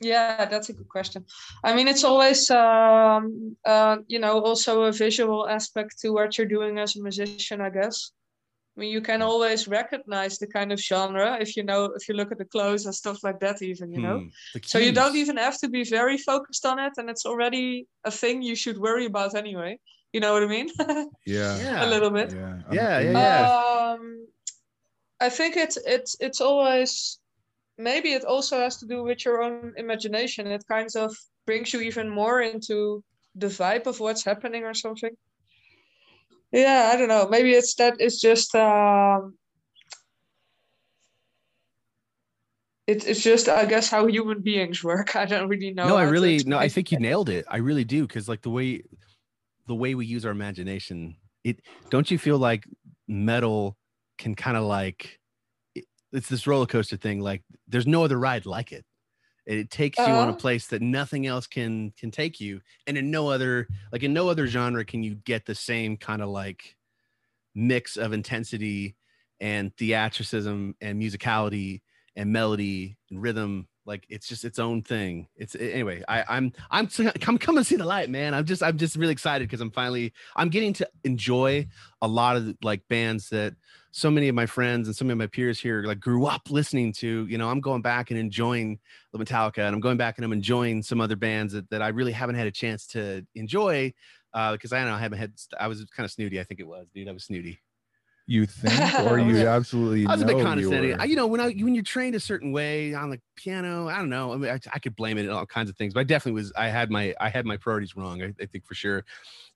yeah, 0.00 0.44
that's 0.46 0.68
a 0.68 0.72
good 0.72 0.88
question. 0.88 1.24
I 1.62 1.74
mean, 1.74 1.88
it's 1.88 2.04
always, 2.04 2.50
um, 2.50 3.56
uh, 3.64 3.98
you 4.06 4.18
know, 4.18 4.40
also 4.40 4.84
a 4.84 4.92
visual 4.92 5.48
aspect 5.48 5.98
to 6.00 6.10
what 6.10 6.36
you're 6.36 6.46
doing 6.46 6.78
as 6.78 6.96
a 6.96 7.02
musician, 7.02 7.60
I 7.60 7.70
guess. 7.70 8.12
I 8.76 8.80
mean, 8.80 8.90
you 8.92 9.00
can 9.02 9.22
always 9.22 9.68
recognize 9.68 10.38
the 10.38 10.48
kind 10.48 10.72
of 10.72 10.80
genre 10.80 11.38
if 11.40 11.56
you 11.56 11.62
know, 11.62 11.84
if 11.98 12.08
you 12.08 12.14
look 12.16 12.32
at 12.32 12.38
the 12.38 12.44
clothes 12.44 12.86
and 12.86 12.94
stuff 12.94 13.18
like 13.22 13.38
that, 13.40 13.62
even, 13.62 13.92
you 13.92 14.00
know. 14.00 14.18
Hmm, 14.18 14.28
So 14.64 14.78
you 14.78 14.90
don't 15.00 15.16
even 15.16 15.36
have 15.36 15.58
to 15.60 15.68
be 15.68 15.84
very 15.84 16.18
focused 16.18 16.66
on 16.66 16.78
it, 16.80 16.92
and 16.98 17.08
it's 17.08 17.24
already 17.26 17.86
a 18.04 18.10
thing 18.10 18.42
you 18.42 18.56
should 18.56 18.78
worry 18.78 19.06
about 19.06 19.34
anyway. 19.36 19.78
You 20.12 20.20
know 20.20 20.32
what 20.32 20.42
I 20.42 20.46
mean? 20.46 20.68
Yeah. 21.26 21.58
Yeah. 21.58 21.84
a 21.84 21.88
little 21.94 22.10
bit. 22.10 22.32
Yeah. 22.32 22.48
I'm- 22.66 22.74
Yeah, 22.78 23.00
yeah, 23.00 23.12
yeah. 23.12 23.92
Um, 23.92 24.26
I 25.20 25.28
think 25.30 25.56
it's 25.56 25.76
it's 25.96 26.16
it's 26.20 26.40
always 26.40 27.18
maybe 27.78 28.08
it 28.18 28.24
also 28.24 28.56
has 28.58 28.76
to 28.78 28.86
do 28.86 29.02
with 29.04 29.24
your 29.24 29.42
own 29.44 29.72
imagination. 29.76 30.46
It 30.46 30.64
kind 30.66 30.90
of 30.96 31.10
brings 31.46 31.72
you 31.72 31.80
even 31.80 32.08
more 32.08 32.40
into 32.42 33.02
the 33.36 33.46
vibe 33.48 33.86
of 33.86 34.00
what's 34.00 34.24
happening 34.24 34.64
or 34.64 34.74
something. 34.74 35.14
Yeah, 36.54 36.90
I 36.92 36.96
don't 36.96 37.08
know. 37.08 37.26
Maybe 37.28 37.50
it's 37.50 37.74
that 37.74 37.96
it's 37.98 38.20
just 38.20 38.54
um 38.54 39.34
it, 42.86 43.04
it's 43.08 43.22
just 43.22 43.48
I 43.48 43.64
guess 43.66 43.90
how 43.90 44.06
human 44.06 44.40
beings 44.40 44.84
work. 44.84 45.16
I 45.22 45.24
don't 45.24 45.48
really 45.48 45.72
know. 45.72 45.88
no, 45.88 45.96
I 45.96 46.04
really 46.04 46.44
no, 46.44 46.56
I 46.56 46.68
think 46.68 46.92
you 46.92 46.98
nailed 47.00 47.28
it. 47.28 47.44
I 47.50 47.56
really 47.56 47.82
do 47.84 48.06
because 48.06 48.28
like 48.28 48.42
the 48.42 48.50
way 48.50 48.82
the 49.66 49.74
way 49.74 49.96
we 49.96 50.06
use 50.06 50.24
our 50.24 50.30
imagination, 50.30 51.16
it 51.42 51.60
don't 51.90 52.08
you 52.08 52.18
feel 52.18 52.38
like 52.38 52.64
metal 53.08 53.76
can 54.18 54.36
kind 54.36 54.56
of 54.56 54.62
like 54.62 55.18
it- 55.74 55.86
it's 56.12 56.28
this 56.28 56.46
roller 56.46 56.66
coaster 56.66 56.96
thing. 56.96 57.20
Like 57.20 57.42
there's 57.66 57.86
no 57.86 58.04
other 58.04 58.18
ride 58.18 58.46
like 58.46 58.70
it. 58.70 58.84
It 59.46 59.70
takes 59.70 60.06
you 60.06 60.18
on 60.18 60.28
a 60.28 60.32
Uh-huh. 60.32 60.34
place 60.34 60.68
that 60.68 60.82
nothing 60.82 61.26
else 61.26 61.46
can 61.46 61.92
can 61.92 62.10
take 62.10 62.40
you, 62.40 62.60
and 62.86 62.96
in 62.98 63.10
no 63.10 63.28
other 63.28 63.68
like 63.92 64.02
in 64.02 64.12
no 64.12 64.28
other 64.28 64.46
genre 64.46 64.84
can 64.84 65.02
you 65.02 65.14
get 65.16 65.46
the 65.46 65.54
same 65.54 65.96
kind 65.96 66.22
of 66.22 66.28
like 66.30 66.76
mix 67.54 67.96
of 67.96 68.12
intensity 68.12 68.96
and 69.40 69.74
theatricism 69.76 70.74
and 70.80 71.00
musicality 71.00 71.82
and 72.16 72.32
melody 72.32 72.96
and 73.10 73.20
rhythm 73.22 73.68
like 73.86 74.06
it's 74.08 74.26
just 74.26 74.44
its 74.44 74.58
own 74.58 74.82
thing 74.82 75.28
it's 75.36 75.54
anyway 75.56 76.02
i 76.08 76.24
i'm 76.28 76.52
i'm 76.70 76.86
come 77.20 77.38
come 77.38 77.56
and 77.56 77.66
see 77.66 77.76
the 77.76 77.84
light 77.84 78.08
man 78.08 78.34
i'm 78.34 78.44
just 78.44 78.62
i'm 78.62 78.78
just 78.78 78.96
really 78.96 79.12
excited 79.12 79.46
because 79.48 79.60
i'm 79.60 79.70
finally 79.70 80.12
i'm 80.36 80.48
getting 80.48 80.72
to 80.72 80.88
enjoy 81.04 81.66
a 82.00 82.08
lot 82.08 82.36
of 82.36 82.56
like 82.62 82.86
bands 82.88 83.28
that 83.28 83.54
so 83.96 84.10
many 84.10 84.26
of 84.26 84.34
my 84.34 84.44
friends 84.44 84.88
and 84.88 84.96
so 84.96 85.04
many 85.04 85.12
of 85.12 85.18
my 85.18 85.26
peers 85.28 85.60
here 85.60 85.84
like 85.84 86.00
grew 86.00 86.26
up 86.26 86.50
listening 86.50 86.92
to 86.92 87.26
you 87.26 87.38
know 87.38 87.48
i'm 87.48 87.60
going 87.60 87.80
back 87.80 88.10
and 88.10 88.18
enjoying 88.18 88.76
the 89.12 89.18
metallica 89.20 89.58
and 89.58 89.72
i'm 89.72 89.80
going 89.80 89.96
back 89.96 90.18
and 90.18 90.24
i'm 90.24 90.32
enjoying 90.32 90.82
some 90.82 91.00
other 91.00 91.14
bands 91.14 91.52
that, 91.52 91.70
that 91.70 91.80
i 91.80 91.86
really 91.88 92.10
haven't 92.10 92.34
had 92.34 92.48
a 92.48 92.50
chance 92.50 92.88
to 92.88 93.24
enjoy 93.36 93.92
uh 94.32 94.50
because 94.50 94.72
i 94.72 94.78
don't 94.80 94.88
know 94.88 94.94
i 94.94 94.98
haven't 94.98 95.18
had 95.18 95.32
i 95.60 95.68
was 95.68 95.84
kind 95.96 96.04
of 96.04 96.10
snooty 96.10 96.40
i 96.40 96.42
think 96.42 96.58
it 96.58 96.66
was 96.66 96.88
dude 96.92 97.08
i 97.08 97.12
was 97.12 97.22
snooty 97.22 97.60
You 98.26 98.46
think, 98.46 98.94
or 99.08 99.20
you 99.20 99.46
absolutely 99.46 100.06
I 100.06 100.12
was 100.12 100.22
a 100.22 100.26
bit 100.26 100.42
condescending. 100.42 100.92
were? 100.92 101.00
I, 101.00 101.04
you 101.04 101.14
know, 101.14 101.26
when 101.26 101.40
I 101.40 101.52
when 101.52 101.74
you're 101.74 101.84
trained 101.84 102.16
a 102.16 102.20
certain 102.20 102.52
way 102.52 102.94
on 102.94 103.10
the 103.10 103.20
piano, 103.36 103.86
I 103.86 103.98
don't 103.98 104.08
know. 104.08 104.32
I 104.32 104.36
mean, 104.38 104.50
I, 104.50 104.58
I 104.72 104.78
could 104.78 104.96
blame 104.96 105.18
it 105.18 105.28
on 105.28 105.36
all 105.36 105.44
kinds 105.44 105.68
of 105.68 105.76
things, 105.76 105.92
but 105.92 106.00
I 106.00 106.04
definitely 106.04 106.40
was. 106.40 106.50
I 106.56 106.68
had 106.68 106.90
my 106.90 107.14
I 107.20 107.28
had 107.28 107.44
my 107.44 107.58
priorities 107.58 107.94
wrong. 107.98 108.22
I, 108.22 108.32
I 108.40 108.46
think 108.46 108.64
for 108.64 108.74
sure. 108.74 109.04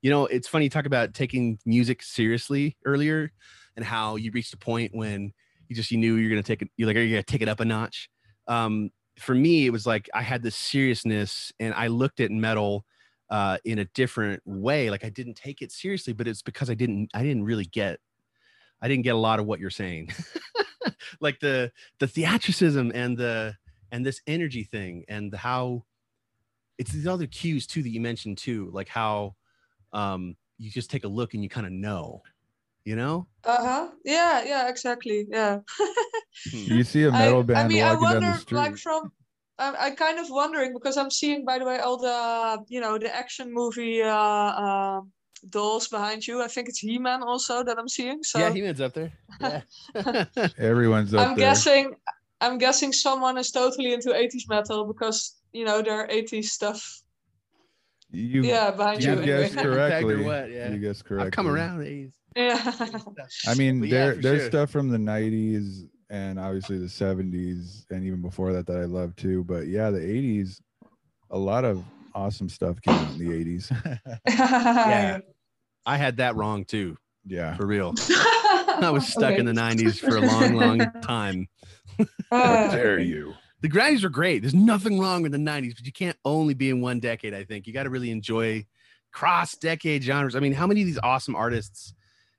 You 0.02 0.10
know, 0.10 0.26
it's 0.26 0.46
funny 0.46 0.66
you 0.66 0.70
talk 0.70 0.84
about 0.84 1.14
taking 1.14 1.58
music 1.64 2.02
seriously 2.02 2.76
earlier, 2.84 3.32
and 3.78 3.86
how 3.86 4.16
you 4.16 4.32
reached 4.32 4.52
a 4.52 4.58
point 4.58 4.92
when 4.92 5.32
you 5.68 5.76
just 5.76 5.92
you 5.92 5.98
knew 5.98 6.16
you're 6.16 6.30
gonna 6.30 6.42
take 6.42 6.62
it. 6.62 6.68
You're 6.76 6.88
like, 6.88 6.96
are 6.96 7.00
you 7.00 7.14
gonna 7.14 7.22
take 7.22 7.42
it 7.42 7.48
up 7.48 7.60
a 7.60 7.64
notch? 7.64 8.10
Um, 8.48 8.90
for 9.18 9.34
me, 9.34 9.66
it 9.66 9.70
was 9.70 9.86
like 9.86 10.10
I 10.12 10.22
had 10.22 10.42
this 10.42 10.56
seriousness, 10.56 11.52
and 11.60 11.72
I 11.74 11.86
looked 11.86 12.18
at 12.18 12.32
metal 12.32 12.84
uh, 13.30 13.58
in 13.64 13.78
a 13.78 13.84
different 13.86 14.42
way. 14.44 14.90
Like 14.90 15.04
I 15.04 15.10
didn't 15.10 15.34
take 15.34 15.62
it 15.62 15.70
seriously, 15.70 16.12
but 16.12 16.26
it's 16.26 16.42
because 16.42 16.68
I 16.68 16.74
didn't 16.74 17.10
I 17.14 17.22
didn't 17.22 17.44
really 17.44 17.66
get 17.66 18.00
I 18.82 18.88
didn't 18.88 19.04
get 19.04 19.14
a 19.14 19.18
lot 19.18 19.38
of 19.38 19.46
what 19.46 19.60
you're 19.60 19.70
saying. 19.70 20.10
like 21.20 21.38
the 21.40 21.70
the 22.00 22.06
theatricism 22.06 22.90
and 22.94 23.16
the 23.16 23.54
and 23.92 24.04
this 24.04 24.20
energy 24.26 24.64
thing 24.64 25.04
and 25.08 25.32
how 25.34 25.84
it's 26.78 26.92
these 26.92 27.06
other 27.06 27.26
cues 27.26 27.66
too 27.66 27.82
that 27.82 27.90
you 27.90 28.00
mentioned 28.00 28.38
too, 28.38 28.70
like 28.72 28.88
how 28.88 29.36
um 29.92 30.36
you 30.58 30.70
just 30.70 30.90
take 30.90 31.04
a 31.04 31.08
look 31.08 31.34
and 31.34 31.42
you 31.42 31.48
kind 31.48 31.66
of 31.66 31.72
know, 31.72 32.22
you 32.88 32.96
know? 32.96 33.26
Uh-huh. 33.44 33.88
Yeah, 34.04 34.42
yeah, 34.44 34.68
exactly. 34.68 35.26
Yeah. 35.28 35.60
You 36.52 36.82
see 36.84 37.04
a 37.04 37.12
metal 37.12 37.40
I, 37.40 37.42
band 37.42 37.58
I 37.58 37.68
mean, 37.68 37.84
I 37.84 37.92
walking 37.92 38.08
down 38.08 38.22
wonder, 38.22 38.56
like 38.56 38.76
from, 38.78 39.12
I'm, 39.58 39.74
I 39.78 39.90
kind 39.90 40.18
of 40.18 40.26
wondering 40.30 40.72
because 40.72 40.96
I'm 40.96 41.10
seeing, 41.10 41.44
by 41.44 41.58
the 41.58 41.66
way, 41.66 41.78
all 41.80 41.98
the, 41.98 42.64
you 42.68 42.80
know, 42.80 42.96
the 42.98 43.14
action 43.14 43.52
movie 43.52 44.02
uh, 44.02 44.08
uh, 44.64 45.00
dolls 45.50 45.88
behind 45.88 46.26
you. 46.26 46.42
I 46.42 46.48
think 46.48 46.68
it's 46.70 46.78
He-Man 46.78 47.22
also 47.22 47.62
that 47.62 47.78
I'm 47.78 47.88
seeing. 47.88 48.22
So 48.22 48.38
yeah, 48.38 48.50
he 48.50 48.62
man's 48.62 48.80
up 48.80 48.94
there. 48.94 49.12
Yeah. 49.40 49.62
Everyone's 50.58 51.12
up 51.12 51.20
there. 51.20 51.28
I'm 51.28 51.36
there. 51.36 51.48
guessing, 51.48 51.94
I'm 52.40 52.56
guessing 52.56 52.92
someone 52.92 53.36
is 53.36 53.50
totally 53.50 53.92
into 53.92 54.10
80s 54.10 54.48
metal 54.48 54.86
because 54.86 55.36
you 55.52 55.64
know 55.66 55.82
their 55.82 56.06
80s 56.08 56.44
stuff. 56.44 57.02
You, 58.10 58.42
yeah, 58.42 58.70
behind 58.70 59.02
you 59.04 59.16
you. 59.18 59.24
guessed 59.24 59.54
Tagged 59.54 59.66
or 59.66 59.74
correctly. 59.74 60.24
what, 60.24 60.50
yeah. 60.50 60.70
You 60.72 60.78
guessed 60.78 61.04
correctly. 61.04 61.26
I've 61.26 61.32
come 61.32 61.46
around. 61.48 61.82
A's. 61.82 62.12
yeah. 62.36 62.72
I 63.46 63.54
mean, 63.54 63.80
But 63.80 63.90
there 63.90 64.14
for 64.14 64.20
there's 64.22 64.40
sure. 64.42 64.50
stuff 64.50 64.70
from 64.70 64.88
the 64.88 64.98
'90s 64.98 65.88
and 66.10 66.38
obviously 66.38 66.78
the 66.78 66.86
'70s 66.86 67.84
and 67.90 68.04
even 68.04 68.22
before 68.22 68.52
that 68.54 68.66
that 68.66 68.78
I 68.78 68.84
love 68.84 69.14
too. 69.16 69.44
But 69.44 69.66
yeah, 69.66 69.90
the 69.90 69.98
'80s, 70.00 70.60
a 71.30 71.38
lot 71.38 71.64
of 71.64 71.84
awesome 72.14 72.48
stuff 72.48 72.80
came 72.80 72.94
out 72.94 73.12
in 73.12 73.18
the 73.18 73.44
'80s. 73.44 74.00
Yeah. 74.28 75.18
I 75.86 75.96
had 75.96 76.18
that 76.18 76.36
wrong 76.36 76.64
too, 76.64 76.96
yeah, 77.26 77.56
for 77.56 77.66
real. 77.66 77.94
I 78.10 78.90
was 78.92 79.06
stuck 79.08 79.38
in 79.38 79.46
the 79.46 79.52
90s 79.52 79.98
for 79.98 80.16
a 80.16 80.20
long, 80.20 80.54
long 80.54 80.78
time. 81.02 81.48
how 82.30 82.70
dare 82.70 82.98
you? 83.00 83.32
The 83.60 83.68
Grannies 83.68 84.04
are 84.04 84.08
great. 84.08 84.42
There's 84.42 84.54
nothing 84.54 85.00
wrong 85.00 85.22
with 85.22 85.32
the 85.32 85.38
90s, 85.38 85.74
but 85.74 85.84
you 85.84 85.92
can't 85.92 86.16
only 86.24 86.54
be 86.54 86.70
in 86.70 86.80
one 86.80 87.00
decade, 87.00 87.34
I 87.34 87.44
think. 87.44 87.66
You 87.66 87.72
got 87.72 87.84
to 87.84 87.90
really 87.90 88.10
enjoy 88.10 88.64
cross 89.12 89.56
decade 89.56 90.02
genres. 90.02 90.36
I 90.36 90.40
mean, 90.40 90.52
how 90.52 90.66
many 90.66 90.82
of 90.82 90.86
these 90.86 90.98
awesome 91.02 91.34
artists 91.34 91.92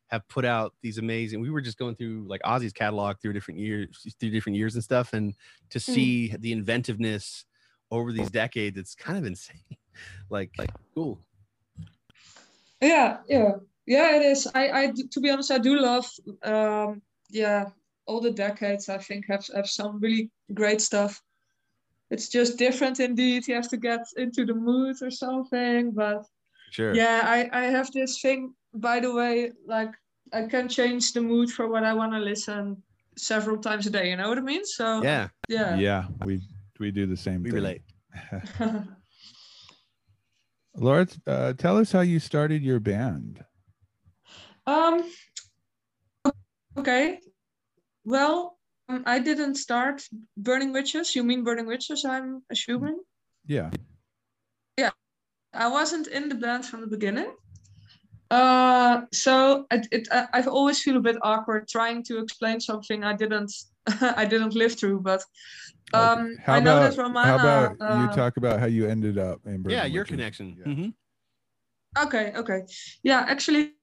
have 0.08 0.28
put 0.30 0.46
out 0.46 0.74
these 0.82 0.98
amazing? 0.98 1.42
We 1.42 1.50
were 1.50 1.62
just 1.62 1.78
going 1.78 1.96
through 1.96 2.26
like 2.28 2.42
Ozzy's 2.44 2.72
catalog 2.72 3.18
through 3.22 3.34
different 3.34 3.60
years, 3.60 4.16
through 4.20 4.30
different 4.32 4.58
years 4.58 4.76
and 4.76 4.84
stuff. 4.84 5.14
And 5.14 5.34
to 5.72 5.80
see 5.80 6.36
the 6.40 6.54
inventiveness 6.54 7.44
over 7.92 8.14
these 8.14 8.30
decades, 8.30 8.78
it's 8.78 8.96
kind 8.96 9.18
of 9.18 9.26
insane. 9.26 9.62
Like, 10.30 10.52
like, 10.58 10.70
cool. 10.96 11.20
yeah 12.80 13.18
yeah 13.28 13.56
yeah 13.86 14.16
it 14.16 14.22
is 14.22 14.48
i 14.56 14.84
i 14.84 14.94
to 15.12 15.20
be 15.20 15.30
honest 15.30 15.52
i 15.52 15.58
do 15.58 15.78
love 15.78 16.08
um 16.44 17.02
yeah 17.30 17.66
all 18.10 18.20
the 18.28 18.32
decades 18.46 18.90
i 18.90 18.98
think 18.98 19.22
have 19.32 19.46
have 19.56 19.70
some 19.80 20.00
really 20.06 20.26
great 20.62 20.82
stuff 20.82 21.22
it's 22.14 22.28
just 22.38 22.58
different 22.58 23.00
indeed 23.00 23.48
you 23.48 23.54
have 23.54 23.70
to 23.70 23.78
get 23.78 24.04
into 24.18 24.42
the 24.46 24.54
mood 24.70 24.96
or 25.02 25.12
something 25.12 25.92
but 25.92 26.26
Sure. 26.72 26.94
yeah 27.02 27.22
i 27.38 27.40
i 27.62 27.64
have 27.76 27.90
this 27.92 28.22
thing 28.22 28.54
by 28.74 29.00
the 29.00 29.12
way 29.20 29.52
like 29.76 29.94
i 30.34 30.42
can 30.54 30.68
change 30.68 31.14
the 31.14 31.22
mood 31.32 31.50
for 31.52 31.66
what 31.68 31.84
i 31.84 31.94
want 31.94 32.12
to 32.14 32.20
listen 32.32 32.64
several 33.18 33.58
times 33.58 33.86
a 33.88 33.90
day 33.90 34.10
you 34.10 34.18
know 34.18 34.30
what 34.30 34.38
i 34.38 34.46
mean 34.54 34.66
so 34.66 35.02
Yeah. 35.04 35.28
yeah 35.48 35.76
yeah, 35.88 36.04
we 36.26 36.42
we 36.80 36.92
do 36.92 37.06
the 37.06 37.18
same. 37.18 37.44
We 37.44 37.50
thing. 37.52 37.60
relate. 37.62 37.82
Laura, 40.76 41.06
uh, 41.28 41.52
tell 41.54 41.78
us 41.78 41.92
how 41.92 42.02
you 42.02 42.20
started 42.20 42.62
your 42.64 42.80
band. 42.80 43.44
Um. 44.66 45.04
Okay. 46.78 47.20
Well, 48.06 48.58
um, 48.88 49.04
I 49.06 49.20
didn't 49.20 49.56
start 49.56 50.02
Burning 50.38 50.74
Witches. 50.74 51.16
You 51.16 51.24
mean 51.24 51.44
Burning 51.44 51.68
Witches? 51.68 52.06
I'm 52.06 52.44
assuming. 52.52 53.00
Yeah, 53.46 53.70
Yeah, 54.78 54.92
I 55.54 55.68
wasn't 55.68 56.08
in 56.08 56.30
the 56.30 56.36
band 56.36 56.66
from 56.66 56.82
the 56.82 56.88
beginning. 56.88 57.32
Uh, 58.32 59.02
so 59.12 59.66
it, 59.72 59.88
it 59.92 60.08
I, 60.12 60.28
I 60.34 60.42
always 60.44 60.82
feel 60.84 60.98
a 60.98 61.02
bit 61.02 61.18
awkward 61.24 61.68
trying 61.68 62.04
to 62.04 62.20
explain 62.20 62.60
something 62.60 63.04
I 63.04 63.14
didn't 63.14 63.52
I 64.02 64.26
didn't 64.26 64.54
live 64.56 64.78
through. 64.80 65.02
But 65.02 65.24
Okay. 65.94 66.22
um, 66.22 66.38
How 66.46 66.54
I 66.54 66.60
know 66.60 66.78
about 66.78 66.92
that 66.92 67.02
Romana. 67.02 67.28
how 67.28 67.36
about 67.36 67.98
you 67.98 68.06
uh, 68.06 68.16
talk 68.16 68.38
about 68.38 68.60
how 68.60 68.68
you 68.68 68.88
ended 68.88 69.18
up 69.18 69.40
in 69.46 69.64
Burning 69.64 69.80
Yeah, 69.80 69.86
your 69.86 70.04
Witches? 70.04 70.16
connection. 70.16 70.56
Yeah. 70.60 70.74
Mhm. 70.74 70.94
Okay, 72.06 72.34
okay. 72.36 72.62
Yeah, 73.04 73.26
actually, 73.28 73.74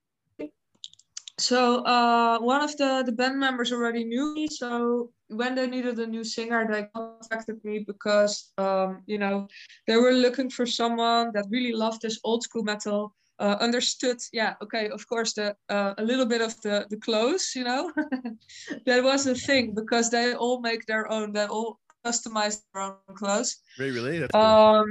so 1.38 1.84
uh, 1.84 2.38
one 2.38 2.62
of 2.62 2.76
the, 2.78 3.02
the 3.04 3.12
band 3.12 3.38
members 3.38 3.72
already 3.72 4.04
knew 4.04 4.34
me. 4.34 4.46
So 4.48 5.10
when 5.28 5.54
they 5.54 5.66
needed 5.66 5.98
a 5.98 6.06
new 6.06 6.24
singer, 6.24 6.66
they 6.70 6.86
contacted 6.94 7.62
me 7.62 7.80
because, 7.86 8.52
um, 8.56 9.02
you 9.06 9.18
know, 9.18 9.46
they 9.86 9.96
were 9.96 10.12
looking 10.12 10.48
for 10.48 10.64
someone 10.64 11.32
that 11.34 11.46
really 11.50 11.72
loved 11.72 12.00
this 12.00 12.18
old 12.24 12.42
school 12.42 12.62
metal, 12.62 13.14
uh, 13.38 13.56
understood, 13.60 14.16
yeah, 14.32 14.54
okay, 14.62 14.88
of 14.88 15.06
course, 15.08 15.34
the 15.34 15.54
uh, 15.68 15.92
a 15.98 16.02
little 16.02 16.24
bit 16.24 16.40
of 16.40 16.58
the, 16.62 16.86
the 16.88 16.96
clothes, 16.96 17.52
you 17.54 17.64
know, 17.64 17.92
that 18.86 19.04
was 19.04 19.24
the 19.24 19.34
thing 19.34 19.74
because 19.74 20.08
they 20.08 20.34
all 20.34 20.60
make 20.62 20.86
their 20.86 21.10
own, 21.12 21.32
they 21.32 21.46
all 21.46 21.78
customize 22.04 22.62
their 22.72 22.82
own 22.82 22.94
clothes. 23.14 23.56
Very 23.76 23.90
really. 23.90 24.18
That's 24.20 24.32
cool. 24.32 24.86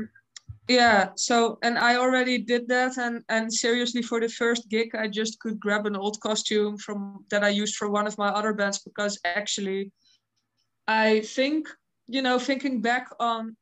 Yeah. 0.68 1.10
So, 1.16 1.60
and 1.62 1.78
I 1.78 1.98
already 1.98 2.40
did 2.40 2.68
that, 2.70 2.98
and 2.98 3.24
and 3.30 3.54
seriously, 3.54 4.02
for 4.02 4.20
the 4.20 4.30
first 4.30 4.68
gig, 4.70 4.96
I 4.96 5.08
just 5.08 5.40
could 5.40 5.60
grab 5.60 5.86
an 5.86 5.96
old 5.96 6.20
costume 6.22 6.78
from 6.78 7.26
that 7.30 7.44
I 7.44 7.50
used 7.50 7.76
for 7.76 7.90
one 7.90 8.08
of 8.08 8.18
my 8.18 8.30
other 8.30 8.54
bands 8.54 8.80
because 8.80 9.20
actually, 9.26 9.92
I 10.88 11.22
think 11.22 11.68
you 12.08 12.22
know, 12.22 12.40
thinking 12.40 12.82
back 12.82 13.10
on 13.20 13.56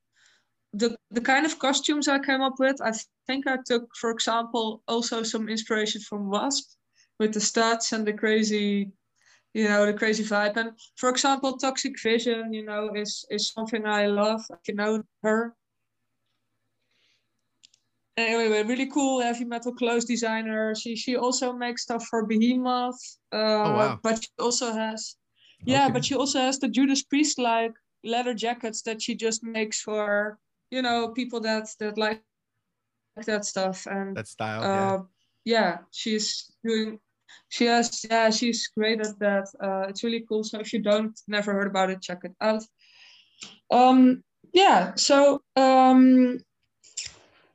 the 0.72 0.96
the 1.10 1.20
kind 1.20 1.44
of 1.44 1.58
costumes 1.58 2.08
I 2.08 2.18
came 2.20 2.40
up 2.40 2.58
with, 2.58 2.80
I 2.80 2.92
think 3.26 3.46
I 3.46 3.58
took, 3.66 3.88
for 4.00 4.10
example, 4.10 4.82
also 4.88 5.22
some 5.22 5.48
inspiration 5.48 6.00
from 6.00 6.30
Wasp 6.30 6.76
with 7.18 7.34
the 7.34 7.40
studs 7.40 7.92
and 7.92 8.06
the 8.06 8.12
crazy 8.12 8.90
you 9.52 9.68
know 9.68 9.86
the 9.86 9.94
crazy 9.94 10.24
vibe 10.24 10.56
and 10.56 10.72
for 10.96 11.08
example 11.08 11.56
toxic 11.56 11.94
vision 12.02 12.52
you 12.52 12.64
know 12.64 12.92
is 12.94 13.24
is 13.30 13.52
something 13.52 13.86
i 13.86 14.06
love 14.06 14.42
you 14.66 14.74
know 14.74 15.00
her 15.22 15.54
anyway 18.16 18.62
really 18.62 18.86
cool 18.90 19.20
heavy 19.20 19.44
metal 19.44 19.74
clothes 19.74 20.04
designer 20.04 20.74
she 20.74 20.94
she 20.94 21.16
also 21.16 21.52
makes 21.52 21.82
stuff 21.82 22.04
for 22.06 22.26
behemoth 22.26 23.00
uh, 23.32 23.36
wow. 23.38 23.98
but 24.02 24.22
she 24.22 24.28
also 24.38 24.72
has 24.72 25.16
yeah 25.64 25.84
Okay. 25.84 25.92
but 25.94 26.04
she 26.04 26.14
also 26.14 26.38
has 26.38 26.58
the 26.58 26.68
judas 26.68 27.02
priest 27.02 27.38
like 27.38 27.72
leather 28.04 28.34
jackets 28.34 28.82
that 28.82 29.02
she 29.02 29.14
just 29.14 29.42
makes 29.42 29.80
for 29.80 30.38
you 30.70 30.82
know 30.82 31.08
people 31.08 31.40
that 31.40 31.68
that 31.80 31.98
like 31.98 32.22
that 33.26 33.44
stuff 33.44 33.86
and 33.86 34.16
that 34.16 34.28
style. 34.28 34.62
yeah. 34.62 34.94
uh, 34.94 35.02
yeah, 35.44 35.78
she's 35.90 36.50
doing. 36.64 36.98
She 37.48 37.66
has, 37.66 38.04
yeah, 38.10 38.30
she's 38.30 38.68
great 38.68 39.00
at 39.00 39.18
that. 39.18 39.46
Uh, 39.62 39.86
it's 39.88 40.02
really 40.02 40.24
cool. 40.28 40.44
So 40.44 40.58
if 40.58 40.72
you 40.72 40.80
don't 40.80 41.18
never 41.28 41.52
heard 41.52 41.66
about 41.66 41.90
it, 41.90 42.02
check 42.02 42.20
it 42.24 42.32
out. 42.40 42.62
Um, 43.70 44.22
yeah. 44.52 44.94
So 44.96 45.42
um, 45.56 46.38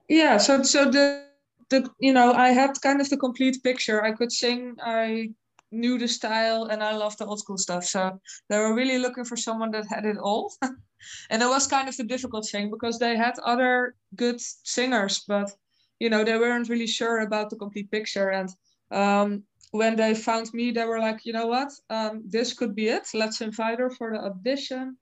yeah. 0.09 0.37
So 0.37 0.63
so 0.63 0.91
the 0.91 1.25
the 1.69 1.89
you 1.99 2.13
know 2.13 2.33
I 2.33 2.49
had 2.49 2.81
kind 2.81 2.99
of 2.99 3.09
the 3.09 3.17
complete 3.17 3.63
picture. 3.63 4.03
I 4.03 4.11
could 4.11 4.31
sing. 4.31 4.75
I 4.83 5.29
knew 5.71 5.97
the 5.97 6.07
style, 6.07 6.65
and 6.65 6.83
I 6.83 6.95
loved 6.95 7.19
the 7.19 7.25
old 7.25 7.39
school 7.39 7.57
stuff. 7.57 7.85
So 7.85 8.19
they 8.49 8.57
were 8.57 8.73
really 8.73 8.97
looking 8.97 9.23
for 9.23 9.37
someone 9.37 9.71
that 9.71 9.87
had 9.87 10.05
it 10.05 10.17
all. 10.17 10.53
and 11.29 11.41
it 11.41 11.47
was 11.47 11.67
kind 11.67 11.87
of 11.87 11.95
the 11.95 12.03
difficult 12.03 12.47
thing 12.49 12.69
because 12.69 12.99
they 12.99 13.15
had 13.15 13.39
other 13.45 13.95
good 14.15 14.41
singers, 14.41 15.23
but 15.27 15.51
you 15.99 16.09
know 16.09 16.23
they 16.23 16.37
weren't 16.37 16.69
really 16.69 16.87
sure 16.87 17.19
about 17.19 17.49
the 17.49 17.55
complete 17.55 17.91
picture 17.91 18.29
and 18.29 18.49
um, 18.91 19.43
when 19.71 19.95
they 19.95 20.15
found 20.15 20.51
me 20.53 20.71
they 20.71 20.85
were 20.85 20.99
like 20.99 21.25
you 21.25 21.33
know 21.33 21.47
what 21.47 21.71
um, 21.89 22.23
this 22.25 22.53
could 22.53 22.73
be 22.73 22.87
it 22.87 23.07
let's 23.13 23.41
invite 23.41 23.79
her 23.79 23.89
for 23.89 24.11
the 24.11 24.19
audition 24.19 24.97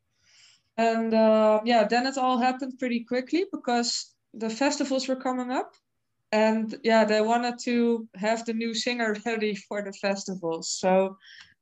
and 0.78 1.13
uh, 1.13 1.62
yeah 1.63 1.84
then 1.88 2.06
it 2.06 2.17
all 2.17 2.38
happened 2.38 2.74
pretty 2.80 3.04
quickly 3.04 3.46
because 3.52 4.13
the 4.38 4.50
festivals 4.50 5.08
were 5.08 5.15
coming 5.15 5.52
up. 5.52 5.73
And 6.32 6.76
yeah 6.84 7.06
they 7.06 7.21
wanted 7.21 7.58
to 7.60 8.06
have 8.15 8.43
the 8.43 8.54
new 8.54 8.73
singer 8.73 9.15
ready 9.26 9.56
for 9.56 9.82
the 9.82 9.93
festivals 9.93 10.69
so 10.69 11.15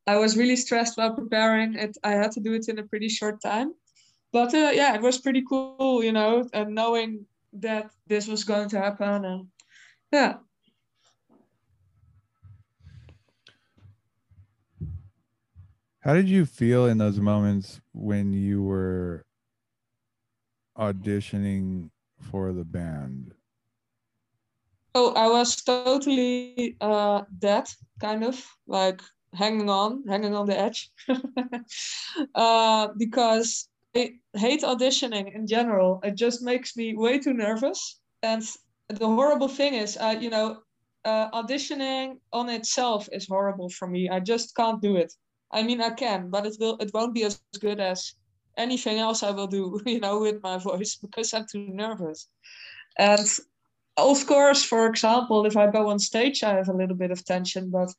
i 0.08 0.16
was 0.18 0.36
really 0.36 0.56
stressed 0.56 0.98
while 0.98 1.14
preparing 1.14 1.76
it. 1.76 1.96
I 2.04 2.14
had 2.22 2.32
to 2.32 2.40
do 2.40 2.54
it 2.54 2.68
in 2.68 2.80
a 2.80 2.84
pretty 2.92 3.08
short 3.08 3.38
time. 3.44 3.76
But 4.34 4.56
uh, 4.56 4.72
yeah 4.74 4.96
it 4.96 5.04
was 5.04 5.20
pretty 5.20 5.44
cool 5.48 6.04
you 6.04 6.12
know 6.12 6.50
and 6.52 6.74
knowing 6.74 7.28
that 7.54 7.92
this 8.08 8.28
was 8.28 8.44
going 8.44 8.70
to 8.70 8.80
happen 8.80 9.24
and 9.26 9.48
yeah. 10.12 10.34
How 16.00 16.14
did 16.14 16.30
you 16.30 16.46
feel 16.46 16.88
in 16.88 16.98
those 16.98 17.20
moments 17.20 17.82
when 17.94 18.34
you 18.34 18.64
were 18.64 19.26
auditioning 20.78 21.90
for 22.32 22.54
the 22.54 22.66
band? 22.66 23.34
oh 24.96 25.14
i 25.16 25.28
was 25.28 25.56
totally 25.64 26.76
uh 26.82 27.22
dead 27.40 27.66
kind 28.00 28.24
of 28.24 28.36
like 28.68 29.02
hanging 29.34 29.70
on 29.70 30.04
hanging 30.08 30.34
on 30.36 30.46
the 30.48 30.58
edge. 30.58 30.92
Uh 32.36 32.88
because 32.98 33.68
i 33.96 34.14
hate 34.34 34.62
auditioning 34.64 35.34
in 35.36 35.48
general. 35.48 36.00
It 36.04 36.16
just 36.16 36.42
makes 36.44 36.76
me 36.78 36.96
way 36.96 37.20
too 37.20 37.34
nervous. 37.34 38.00
And 38.24 38.42
the 38.90 39.08
horrible 39.08 39.48
thing 39.50 39.74
is 39.76 39.98
uh, 39.98 40.16
you 40.24 40.30
know 40.30 40.48
uh, 41.06 41.30
auditioning 41.42 42.20
on 42.32 42.50
itself 42.50 43.08
is 43.12 43.28
horrible 43.28 43.70
for 43.70 43.88
me. 43.88 44.10
I 44.10 44.20
just 44.20 44.56
can't 44.56 44.82
do 44.82 44.96
it. 44.98 45.14
I 45.52 45.64
mean 45.64 45.82
i 45.82 45.92
can 45.92 46.30
but 46.30 46.46
it 46.46 46.56
will 46.60 46.78
it 46.84 46.92
won't 46.94 47.14
be 47.14 47.24
as 47.24 47.40
good 47.60 47.80
as 47.80 48.14
anything 48.58 49.00
else 49.00 49.24
i 49.24 49.32
will 49.32 49.48
do 49.48 49.82
you 49.86 50.00
know 50.00 50.20
with 50.20 50.42
my 50.42 50.58
voice 50.58 50.96
because 50.96 51.34
i'm 51.34 51.46
too 51.52 51.68
nervous 51.70 52.28
and 52.98 53.28
of 53.98 54.26
course, 54.28 54.64
for 54.64 54.88
example, 54.88 55.46
if 55.46 55.56
I 55.56 55.72
go 55.72 55.90
on 55.90 56.00
stage, 56.00 56.44
I 56.44 56.56
have 56.56 56.70
a 56.70 56.74
little 56.74 56.96
bit 56.96 57.12
of 57.12 57.24
tension, 57.24 57.70
but 57.70 57.90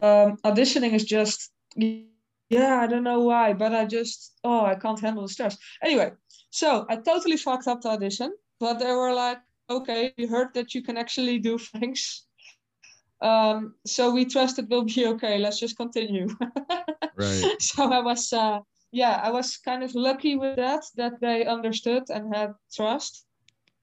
um, 0.00 0.38
auditioning 0.44 0.94
is 0.94 1.04
just, 1.04 1.52
yeah, 1.76 2.80
I 2.80 2.86
don't 2.86 3.04
know 3.04 3.20
why, 3.20 3.52
but 3.52 3.74
I 3.74 3.84
just, 3.84 4.32
oh, 4.42 4.64
I 4.64 4.74
can't 4.74 5.00
handle 5.00 5.22
the 5.22 5.28
stress. 5.28 5.56
Anyway, 5.82 6.12
so 6.50 6.86
I 6.88 6.96
totally 6.96 7.36
fucked 7.36 7.66
up 7.66 7.82
the 7.82 7.90
audition, 7.90 8.32
but 8.58 8.78
they 8.78 8.92
were 8.92 9.12
like, 9.12 9.38
okay, 9.68 10.14
we 10.16 10.26
heard 10.26 10.54
that 10.54 10.74
you 10.74 10.82
can 10.82 10.96
actually 10.96 11.38
do 11.38 11.58
things. 11.78 12.24
Um, 13.20 13.74
so 13.86 14.10
we 14.10 14.24
trust 14.24 14.58
it 14.58 14.68
will 14.68 14.84
be 14.84 15.06
okay. 15.06 15.38
Let's 15.38 15.60
just 15.60 15.76
continue. 15.76 16.28
Right. 17.14 17.60
so 17.60 17.92
I 17.92 18.00
was, 18.00 18.32
uh, 18.32 18.60
yeah, 18.92 19.20
I 19.24 19.30
was 19.30 19.56
kind 19.58 19.82
of 19.84 19.94
lucky 19.94 20.36
with 20.36 20.56
that, 20.56 20.84
that 20.96 21.20
they 21.20 21.44
understood 21.46 22.04
and 22.10 22.34
had 22.34 22.54
trust 22.72 23.26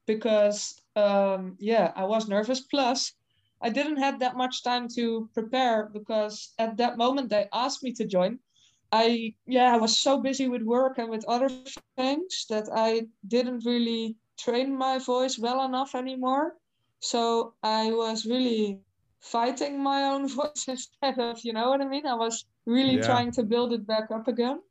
because 0.07 0.81
um, 0.95 1.55
yeah, 1.59 1.91
I 1.95 2.05
was 2.05 2.27
nervous. 2.27 2.61
Plus, 2.61 3.13
I 3.61 3.69
didn't 3.69 3.97
have 3.97 4.19
that 4.19 4.35
much 4.37 4.63
time 4.63 4.87
to 4.95 5.29
prepare 5.33 5.89
because 5.93 6.53
at 6.59 6.77
that 6.77 6.97
moment 6.97 7.29
they 7.29 7.47
asked 7.53 7.83
me 7.83 7.93
to 7.93 8.05
join. 8.05 8.39
I 8.91 9.35
yeah, 9.47 9.73
I 9.73 9.77
was 9.77 9.97
so 9.97 10.21
busy 10.21 10.47
with 10.47 10.63
work 10.63 10.97
and 10.97 11.09
with 11.09 11.25
other 11.27 11.49
things 11.95 12.45
that 12.49 12.67
I 12.73 13.07
didn't 13.27 13.65
really 13.65 14.17
train 14.37 14.75
my 14.77 14.97
voice 14.99 15.37
well 15.39 15.63
enough 15.65 15.95
anymore. 15.95 16.55
So 16.99 17.53
I 17.63 17.91
was 17.91 18.25
really 18.25 18.81
fighting 19.19 19.81
my 19.83 20.03
own 20.03 20.27
voice 20.39 20.67
instead 20.67 21.19
of, 21.19 21.39
you 21.43 21.53
know 21.53 21.69
what 21.69 21.81
I 21.81 21.87
mean? 21.87 22.05
I 22.07 22.15
was 22.15 22.45
really 22.65 22.99
Yeah. 22.99 22.99
trying 22.99 23.31
to 23.33 23.43
build 23.43 23.73
it 23.73 23.85
back 23.87 24.11
up 24.11 24.27
again. 24.27 24.61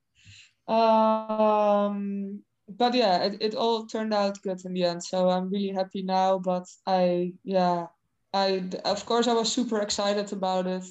Um, 0.68 2.42
but 2.68 2.94
yeah, 2.94 3.24
it, 3.24 3.38
it 3.40 3.54
all 3.54 3.86
turned 3.86 4.12
out 4.12 4.40
good 4.42 4.64
in 4.64 4.74
the 4.74 4.84
end. 4.84 5.02
So 5.02 5.30
I'm 5.30 5.50
really 5.50 5.70
happy 5.70 6.02
now. 6.02 6.38
But 6.38 6.66
I, 6.86 7.32
yeah, 7.42 7.86
I, 8.34 8.62
of 8.84 9.06
course, 9.06 9.26
I 9.26 9.32
was 9.32 9.50
super 9.50 9.80
excited 9.80 10.32
about 10.32 10.66
it. 10.66 10.84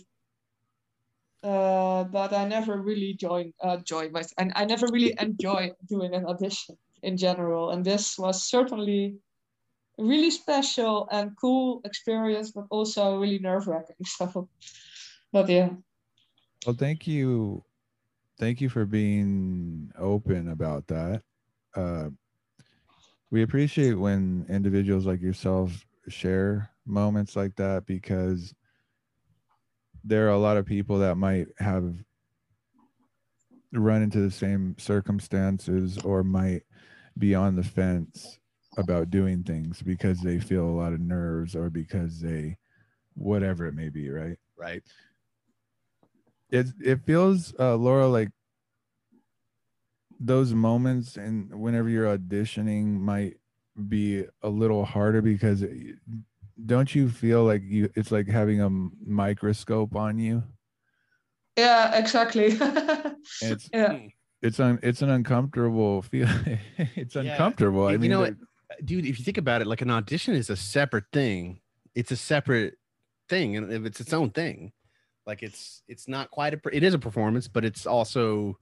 Uh, 1.44 2.04
but 2.06 2.34
I 2.34 2.48
never 2.48 2.82
really 2.82 3.14
joined, 3.14 3.54
uh, 3.64 3.78
and 4.38 4.52
I 4.56 4.66
never 4.66 4.88
really 4.92 5.14
enjoy 5.20 5.72
doing 5.88 6.16
an 6.16 6.26
audition 6.26 6.76
in 7.04 7.16
general. 7.16 7.70
And 7.70 7.86
this 7.86 8.18
was 8.18 8.50
certainly 8.50 9.18
a 10.00 10.04
really 10.04 10.32
special 10.32 11.08
and 11.12 11.38
cool 11.40 11.82
experience, 11.86 12.52
but 12.52 12.66
also 12.72 13.20
really 13.20 13.40
nerve 13.40 13.68
wracking. 13.68 13.96
So, 14.06 14.50
but 15.32 15.48
yeah. 15.48 15.70
Well, 16.66 16.76
thank 16.76 17.06
you. 17.06 17.64
Thank 18.40 18.62
you 18.62 18.70
for 18.70 18.86
being 18.86 19.92
open 19.98 20.50
about 20.50 20.88
that. 20.88 21.24
Uh, 21.76 22.10
we 23.32 23.42
appreciate 23.42 23.96
when 23.96 24.46
individuals 24.50 25.06
like 25.06 25.22
yourself 25.22 25.86
share 26.08 26.70
moments 26.86 27.36
like 27.36 27.56
that 27.56 27.86
because 27.86 28.54
there 30.04 30.28
are 30.28 30.32
a 30.32 30.38
lot 30.38 30.58
of 30.58 30.66
people 30.66 31.00
that 31.00 31.16
might 31.16 31.48
have 31.58 31.94
run 33.74 34.02
into 34.02 34.20
the 34.20 34.32
same 34.32 34.76
circumstances 34.78 35.98
or 36.00 36.24
might 36.24 36.64
be 37.18 37.36
on 37.36 37.56
the 37.56 37.64
fence 37.64 38.40
about 38.78 39.10
doing 39.10 39.44
things 39.44 39.82
because 39.82 40.22
they 40.22 40.40
feel 40.40 40.66
a 40.66 40.78
lot 40.78 40.94
of 40.94 41.00
nerves 41.00 41.56
or 41.56 41.70
because 41.70 42.22
they 42.22 42.56
whatever 43.16 43.66
it 43.66 43.74
may 43.74 43.90
be 43.90 44.10
right 44.10 44.38
right. 44.58 44.84
It 46.52 46.68
it 46.82 47.06
feels 47.06 47.54
uh 47.60 47.76
laura 47.76 48.08
like 48.08 48.30
those 50.20 50.54
moments 50.54 51.16
and 51.18 51.54
whenever 51.54 51.90
you're 51.90 52.18
auditioning 52.18 53.00
might 53.00 53.36
be 53.88 54.26
a 54.42 54.50
little 54.50 54.84
harder 54.86 55.22
because 55.22 55.62
it- 55.62 55.96
don't 56.66 56.96
you 56.96 57.08
feel 57.08 57.44
like 57.44 57.62
you 57.64 57.88
it's 57.96 58.12
like 58.12 58.28
having 58.28 58.62
a 58.62 58.70
microscope 59.06 59.96
on 59.96 60.18
you? 60.18 60.42
Yeah, 61.56 61.96
exactly. 61.96 62.48
it's 63.42 63.70
yeah. 63.72 64.00
it's 64.42 64.60
un, 64.60 64.80
it's 64.82 65.04
an 65.04 65.10
uncomfortable 65.12 66.02
feel 66.02 66.28
it's 66.96 67.14
Yeah, 67.16 67.22
uncomfortable. 67.22 67.86
I 67.86 67.92
you 67.92 68.00
mean 68.00 68.10
know 68.12 68.24
there- 68.24 68.38
dude 68.84 69.06
if 69.06 69.20
you 69.20 69.26
think 69.26 69.38
about 69.38 69.62
it 69.62 69.68
like 69.68 69.82
an 69.84 69.92
audition 69.92 70.34
is 70.34 70.50
a 70.50 70.56
separate 70.56 71.06
thing. 71.14 71.62
It's 71.94 72.12
a 72.12 72.18
separate 72.18 72.76
thing 73.30 73.56
and 73.56 73.72
if 73.72 73.86
it's 73.86 74.00
its 74.02 74.14
own 74.14 74.32
thing 74.32 74.72
like 75.28 75.44
it's 75.44 75.84
it's 75.88 76.08
not 76.08 76.32
quite 76.32 76.54
a 76.54 76.60
it 76.72 76.84
is 76.84 76.94
a 76.94 77.00
performance 77.00 77.48
but 77.48 77.64
it's 77.66 77.86
also 77.86 78.58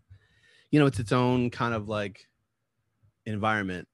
you 0.71 0.79
know 0.79 0.87
it's 0.87 0.99
its 0.99 1.11
own 1.11 1.49
kind 1.49 1.73
of 1.73 1.87
like 1.87 2.27
environment 3.25 3.87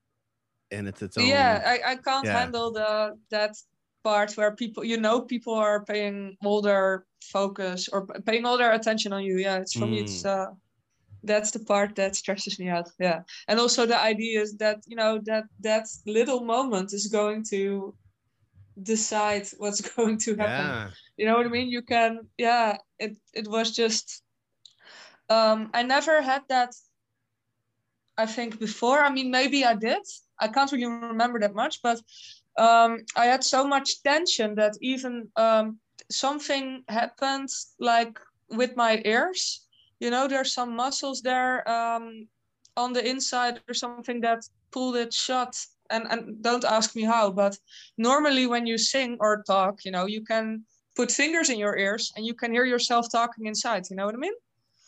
and 0.71 0.87
it's 0.87 1.01
its 1.01 1.17
own 1.17 1.27
yeah 1.27 1.61
I, 1.65 1.91
I 1.91 1.95
can't 1.97 2.25
Yeah. 2.25 2.39
handle 2.39 2.71
the 2.71 3.17
that 3.29 3.55
part 4.03 4.35
where 4.37 4.55
people 4.55 4.83
you 4.83 4.97
know 4.97 5.21
people 5.21 5.53
are 5.53 5.85
paying 5.85 6.35
all 6.43 6.61
their 6.61 7.05
focus 7.21 7.87
or 7.89 8.07
paying 8.25 8.45
all 8.45 8.57
their 8.57 8.71
attention 8.71 9.13
on 9.13 9.23
you 9.23 9.37
yeah 9.37 9.57
it's 9.57 9.73
for 9.73 9.85
me 9.85 9.99
it's 9.99 10.23
Mm. 10.23 10.29
uh 10.29 10.51
that's 11.23 11.51
the 11.51 11.59
part 11.59 11.95
that 11.95 12.15
stresses 12.15 12.57
me 12.57 12.67
out 12.67 12.89
yeah 12.99 13.21
and 13.47 13.59
also 13.59 13.85
the 13.85 13.99
idea 14.01 14.41
is 14.41 14.57
that 14.57 14.79
you 14.87 14.95
know 14.95 15.19
that 15.25 15.43
that 15.59 15.85
little 16.07 16.41
moment 16.43 16.93
is 16.93 17.07
going 17.07 17.43
to 17.43 17.93
decide 18.81 19.47
what's 19.57 19.81
going 19.95 20.17
to 20.19 20.35
happen. 20.35 20.77
Yeah. 20.77 20.91
You 21.17 21.25
know 21.25 21.35
what 21.37 21.45
i 21.45 21.49
mean? 21.49 21.69
You 21.69 21.81
can 21.81 22.27
yeah 22.37 22.77
it 22.99 23.17
it 23.33 23.47
was 23.47 23.71
just 23.75 24.23
um 25.29 25.69
i 25.73 25.81
never 25.83 26.21
had 26.21 26.43
that 26.49 26.71
i 28.17 28.25
think 28.25 28.59
before. 28.59 28.99
I 29.03 29.09
mean 29.11 29.31
maybe 29.31 29.65
i 29.65 29.75
did. 29.75 30.03
I 30.39 30.47
can't 30.47 30.71
really 30.71 30.85
remember 30.85 31.39
that 31.39 31.55
much 31.55 31.81
but 31.81 31.99
um 32.57 32.97
i 33.15 33.25
had 33.25 33.43
so 33.43 33.65
much 33.65 34.01
tension 34.03 34.55
that 34.55 34.73
even 34.81 35.29
um 35.35 35.79
something 36.09 36.83
happened 36.87 37.49
like 37.79 38.19
with 38.49 38.75
my 38.75 39.01
ears. 39.05 39.67
You 39.99 40.09
know 40.11 40.27
there's 40.27 40.53
some 40.53 40.75
muscles 40.75 41.21
there 41.21 41.67
um 41.69 42.27
on 42.77 42.93
the 42.93 43.07
inside 43.07 43.59
or 43.59 43.67
something 43.69 44.21
that 44.21 44.35
pulled 44.71 44.95
it 44.95 45.13
shut 45.13 45.53
and 45.91 46.07
and 46.11 46.41
don't 46.41 46.63
ask 46.63 46.95
me 46.95 47.03
how 47.03 47.31
but 47.31 47.57
normally 47.97 48.47
when 48.47 48.65
you 48.65 48.77
sing 48.77 49.17
or 49.19 49.43
talk 49.47 49.85
you 49.85 49.91
know 49.91 50.05
you 50.05 50.21
can 50.23 50.63
put 50.95 51.11
fingers 51.11 51.49
in 51.49 51.57
your 51.57 51.77
ears 51.77 52.11
and 52.15 52.25
you 52.25 52.33
can 52.33 52.51
hear 52.51 52.65
yourself 52.65 53.05
talking 53.11 53.45
inside 53.45 53.83
you 53.89 53.95
know 53.95 54.05
what 54.05 54.15
i 54.15 54.17
mean? 54.17 54.33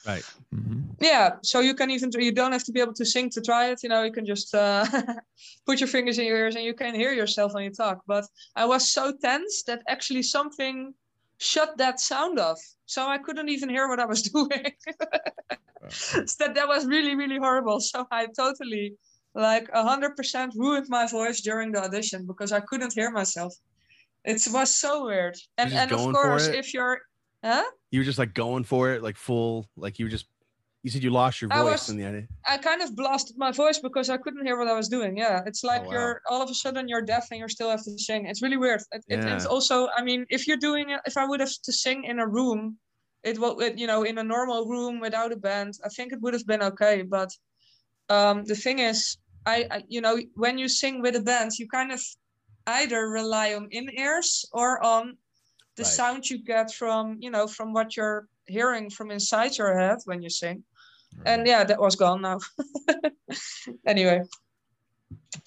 Right. 0.06 0.26
Mhm. 0.54 0.84
yeah 1.00 1.28
so 1.42 1.60
you 1.62 1.74
can 1.74 1.89
even 1.89 2.12
you 2.28 2.34
don't 2.34 2.52
have 2.52 2.66
to 2.66 2.72
be 2.72 2.82
able 2.82 2.94
to 3.02 3.06
sing 3.06 3.30
to 3.32 3.42
try 3.42 3.63
it 3.72 3.80
you 3.84 3.89
know 3.89 4.04
you 4.04 4.12
can 4.12 4.26
just 4.26 4.54
uh, 4.54 4.86
put 5.66 5.80
your 5.80 5.88
fingers 5.88 6.18
in 6.20 6.26
your 6.26 6.38
ears 6.38 6.56
and 6.56 6.66
you 6.66 6.74
can 6.74 6.94
hear 6.94 7.13
yourself 7.13 7.54
when 7.54 7.63
you 7.63 7.72
talk 7.72 7.98
but 8.06 8.26
i 8.56 8.66
was 8.66 8.84
so 8.98 9.13
tense 9.28 9.63
that 9.63 9.82
actually 9.88 10.24
something 10.24 10.94
shut 11.39 11.78
that 11.78 12.00
sound 12.00 12.38
off 12.39 12.62
so 12.86 13.00
i 13.08 13.18
couldn't 13.18 13.50
even 13.50 13.70
hear 13.70 13.88
what 13.88 14.00
i 14.00 14.06
was 14.06 14.22
doing. 14.36 14.72
So 15.89 16.22
that 16.39 16.56
that 16.56 16.68
was 16.68 16.86
really 16.86 17.16
really 17.16 17.38
horrible 17.38 17.80
so 17.80 18.08
i 18.12 18.28
totally 18.44 18.96
like 19.36 19.69
100% 19.72 20.52
ruined 20.56 20.88
my 20.89 21.08
voice 21.08 21.41
during 21.41 21.72
the 21.72 21.84
audition 21.84 22.26
because 22.26 22.52
i 22.52 22.60
couldn't 22.60 22.93
hear 22.93 23.10
myself 23.12 23.54
it 24.26 24.41
was 24.52 24.76
so 24.76 25.06
weird 25.06 25.36
and 25.58 25.74
and 25.74 25.91
of 25.91 26.13
course 26.13 26.48
if 26.48 26.74
you're 26.74 27.00
huh 27.43 27.63
you 27.91 28.00
were 28.00 28.06
just 28.06 28.19
like 28.19 28.34
going 28.34 28.63
for 28.63 28.91
it 28.93 29.02
like 29.04 29.17
full 29.17 29.67
like 29.76 29.98
you 30.00 30.06
were 30.06 30.10
just 30.12 30.28
you 30.84 30.91
said 30.91 31.02
you 31.02 31.12
lost 31.12 31.41
your 31.41 31.52
I 31.54 31.62
voice 31.62 31.72
was- 31.72 31.89
in 31.91 31.98
the 31.98 32.06
idea 32.06 32.28
I 32.48 32.58
kind 32.58 32.82
of 32.82 32.93
blasted 32.96 33.38
my 33.38 33.52
voice 33.52 33.80
because 33.80 34.10
I 34.10 34.17
couldn't 34.17 34.46
hear 34.46 34.58
what 34.60 34.67
I 34.67 34.74
was 34.74 34.89
doing. 34.89 35.15
Yeah, 35.15 35.41
it's 35.46 35.63
like 35.63 35.84
Oh, 35.84 35.86
wow. 35.86 35.91
you're 35.93 36.22
all 36.30 36.41
of 36.41 36.50
a 36.50 36.54
sudden 36.54 36.89
you're 36.89 37.02
deaf 37.02 37.28
and 37.32 37.39
you 37.39 37.48
still 37.48 37.69
have 37.69 37.84
to 37.86 37.98
sing. 37.98 38.26
It's 38.26 38.41
really 38.41 38.58
weird. 38.58 38.82
It, 38.91 39.02
it, 39.08 39.19
it's 39.34 39.46
also, 39.46 39.88
I 39.98 40.04
mean, 40.04 40.26
if 40.30 40.46
you're 40.46 40.58
doing 40.69 40.89
it, 40.89 41.00
if 41.06 41.15
I 41.15 41.26
would 41.26 41.39
have 41.39 41.56
to 41.67 41.72
sing 41.72 42.04
in 42.04 42.19
a 42.19 42.28
room, 42.28 42.78
it 43.24 43.39
will, 43.39 43.58
it, 43.62 43.78
you 43.78 43.88
know, 43.88 44.04
in 44.04 44.17
a 44.17 44.24
normal 44.24 44.65
room 44.65 45.00
without 45.00 45.32
a 45.32 45.38
band, 45.38 45.72
I 45.86 45.88
think 45.88 46.12
it 46.12 46.19
would 46.22 46.34
have 46.34 46.46
been 46.46 46.62
okay. 46.62 47.02
But 47.04 47.30
um, 48.10 48.43
the 48.43 48.56
thing 48.56 48.80
is, 48.80 49.15
I, 49.45 49.67
I, 49.71 49.84
you 49.88 50.01
know, 50.01 50.17
when 50.36 50.58
you 50.58 50.67
sing 50.67 51.01
with 51.01 51.15
a 51.15 51.21
band, 51.21 51.51
you 51.60 51.67
kind 51.67 51.91
of 51.91 52.01
either 52.67 53.10
rely 53.10 53.53
on 53.53 53.67
in 53.71 53.89
ears 53.97 54.45
or 54.53 54.84
on 54.84 55.17
the 55.75 55.84
Right. 55.84 55.91
sound 55.91 56.29
you 56.29 56.43
get 56.43 56.73
from, 56.73 57.17
you 57.19 57.29
know, 57.32 57.47
from 57.47 57.73
what 57.73 57.97
you're 57.97 58.27
hearing 58.45 58.89
from 58.89 59.12
inside 59.12 59.58
your 59.58 59.77
head 59.77 59.97
when 60.06 60.21
you 60.21 60.29
sing. 60.29 60.63
And 61.25 61.47
yeah 61.47 61.63
that 61.63 61.79
was 61.79 61.95
gone 61.95 62.21
now. 62.21 62.39
Anyway 63.88 64.21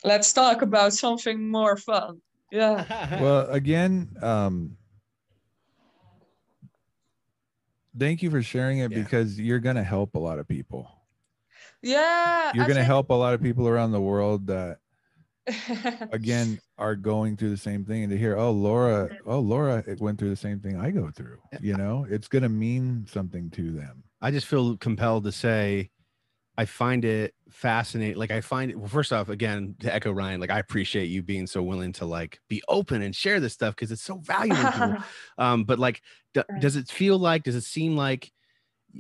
let's 0.05 0.33
talk 0.33 0.63
about 0.63 0.93
something 0.93 1.51
more 1.51 1.77
fun. 1.77 2.21
Yeah. 2.51 2.85
Well 3.21 3.51
again 3.51 4.09
um 4.23 4.77
thank 7.99 8.23
you 8.23 8.31
for 8.31 8.43
sharing 8.43 8.79
it 8.79 8.91
Yeah. 8.91 9.03
because 9.03 9.39
you're 9.39 9.59
gonna 9.61 9.85
help 9.85 10.15
a 10.15 10.19
lot 10.19 10.39
of 10.39 10.49
people 10.49 10.96
yeah 11.83 12.53
you're 12.55 12.67
gonna 12.67 12.85
help 12.85 13.11
a 13.11 13.15
lot 13.15 13.35
of 13.35 13.43
people 13.43 13.69
around 13.69 13.93
the 13.93 14.01
world 14.01 14.47
that 14.47 14.79
again 16.13 16.59
are 16.77 16.97
going 16.97 17.37
through 17.37 17.51
the 17.51 17.57
same 17.57 17.85
thing 17.85 18.03
and 18.03 18.11
to 18.11 18.19
hear 18.19 18.37
oh 18.37 18.51
laura 18.51 19.09
oh 19.27 19.39
laura 19.39 19.85
it 19.87 20.01
went 20.01 20.19
through 20.19 20.31
the 20.31 20.37
same 20.37 20.59
thing 20.59 20.77
i 20.81 20.91
go 20.91 21.09
through 21.11 21.39
you 21.61 21.77
know 21.77 22.05
it's 22.11 22.27
gonna 22.27 22.49
mean 22.49 23.07
something 23.09 23.49
to 23.51 23.71
them 23.71 24.03
I 24.21 24.31
just 24.31 24.47
feel 24.47 24.77
compelled 24.77 25.25
to 25.25 25.33
say 25.33 25.91
I 26.59 26.65
find 26.65 27.05
it 27.05 27.35
fascinating. 27.51 28.17
Like 28.17 28.31
I 28.31 28.41
find 28.41 28.71
it 28.71 28.79
well, 28.79 28.89
first 28.89 29.13
off, 29.13 29.29
again, 29.29 29.75
to 29.81 29.95
echo 29.95 30.11
Ryan, 30.11 30.41
like 30.41 30.51
I 30.51 30.59
appreciate 30.59 31.07
you 31.07 31.23
being 31.23 31.47
so 31.47 31.63
willing 31.63 31.93
to 31.95 32.07
like 32.07 32.41
be 32.49 32.63
open 32.69 33.03
and 33.03 33.15
share 33.15 33.41
this 33.41 33.53
stuff 33.53 33.75
because 33.75 33.93
it's 33.93 34.03
so 34.03 34.17
valuable. 34.19 34.97
um, 35.39 35.65
but 35.65 35.79
like 35.79 36.01
d- 36.33 36.43
does 36.61 36.77
it 36.77 36.89
feel 36.89 37.19
like, 37.19 37.43
does 37.43 37.55
it 37.55 37.65
seem 37.65 37.95
like 37.95 38.33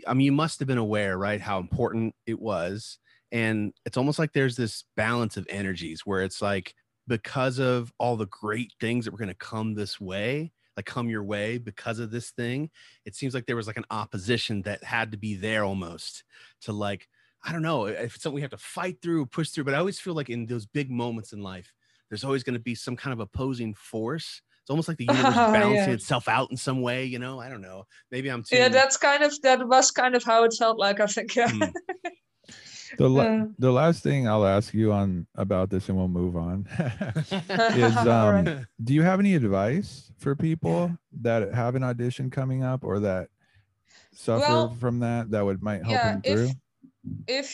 I 0.06 0.14
mean, 0.14 0.26
you 0.26 0.32
must 0.32 0.58
have 0.58 0.68
been 0.68 0.78
aware, 0.78 1.16
right, 1.16 1.40
how 1.40 1.58
important 1.58 2.14
it 2.26 2.40
was. 2.40 2.98
And 3.32 3.72
it's 3.84 3.96
almost 3.96 4.18
like 4.18 4.32
there's 4.32 4.56
this 4.56 4.84
balance 4.96 5.36
of 5.36 5.46
energies 5.50 6.02
where 6.04 6.22
it's 6.22 6.40
like 6.40 6.74
because 7.06 7.58
of 7.58 7.92
all 7.98 8.16
the 8.16 8.26
great 8.26 8.72
things 8.80 9.04
that 9.04 9.10
were 9.10 9.18
going 9.18 9.28
to 9.28 9.34
come 9.34 9.74
this 9.74 10.00
way, 10.00 10.52
like 10.76 10.86
come 10.86 11.08
your 11.08 11.24
way 11.24 11.58
because 11.58 11.98
of 11.98 12.10
this 12.10 12.30
thing, 12.30 12.70
it 13.04 13.14
seems 13.14 13.34
like 13.34 13.46
there 13.46 13.56
was 13.56 13.66
like 13.66 13.76
an 13.76 13.86
opposition 13.90 14.62
that 14.62 14.84
had 14.84 15.12
to 15.12 15.16
be 15.16 15.34
there 15.34 15.64
almost 15.64 16.24
to 16.62 16.72
like, 16.72 17.08
I 17.44 17.52
don't 17.52 17.62
know 17.62 17.86
if 17.86 18.14
it's 18.14 18.22
something 18.22 18.34
we 18.34 18.40
have 18.42 18.50
to 18.50 18.58
fight 18.58 19.00
through, 19.02 19.26
push 19.26 19.50
through. 19.50 19.64
But 19.64 19.74
I 19.74 19.78
always 19.78 20.00
feel 20.00 20.14
like 20.14 20.30
in 20.30 20.46
those 20.46 20.66
big 20.66 20.90
moments 20.90 21.32
in 21.32 21.42
life, 21.42 21.72
there's 22.08 22.24
always 22.24 22.42
going 22.42 22.54
to 22.54 22.60
be 22.60 22.74
some 22.74 22.96
kind 22.96 23.12
of 23.12 23.20
opposing 23.20 23.74
force. 23.74 24.42
It's 24.66 24.70
almost 24.70 24.88
like 24.88 24.96
the 24.98 25.04
universe 25.14 25.28
is 25.30 25.36
Yeah. 25.36 25.52
balancing 25.52 25.92
itself 25.94 26.26
out 26.26 26.50
in 26.50 26.56
some 26.56 26.82
way, 26.82 27.04
you 27.04 27.20
know? 27.20 27.38
I 27.38 27.48
don't 27.48 27.60
know. 27.60 27.86
Maybe 28.10 28.28
I'm 28.28 28.42
too 28.42 28.56
yeah 28.56 28.68
that's 28.68 28.96
kind 28.96 29.22
of 29.22 29.32
that 29.42 29.64
was 29.68 29.92
kind 29.92 30.16
of 30.16 30.24
how 30.24 30.42
it 30.42 30.52
felt 30.58 30.76
like 30.76 30.98
i 30.98 31.06
think 31.06 31.36
yeah 31.36 31.46
Mm. 31.48 31.72
the, 32.98 33.08
la- 33.08 33.22
Uh. 33.22 33.44
the 33.58 33.70
last 33.70 34.02
thing 34.02 34.26
i'll 34.28 34.46
ask 34.46 34.72
you 34.74 34.92
on 34.92 35.26
about 35.36 35.70
this 35.70 35.88
and 35.88 35.96
we'll 35.98 36.08
move 36.08 36.36
on 36.36 36.66
is 37.76 37.96
um 37.96 38.44
right. 38.44 38.64
do 38.82 38.92
you 38.94 39.02
have 39.02 39.20
any 39.20 39.34
advice 39.36 40.10
for 40.18 40.34
people 40.34 40.96
that 41.20 41.52
have 41.54 41.74
an 41.76 41.82
audition 41.84 42.28
coming 42.30 42.62
up 42.64 42.82
or 42.84 42.98
that 43.00 43.28
suffer 44.12 44.40
Well, 44.48 44.74
from 44.80 44.98
that 45.00 45.30
that 45.30 45.44
would 45.44 45.62
might 45.62 45.82
help 45.84 45.90
yeah, 45.94 46.12
them 46.12 46.22
through 46.22 46.48
if 46.50 46.56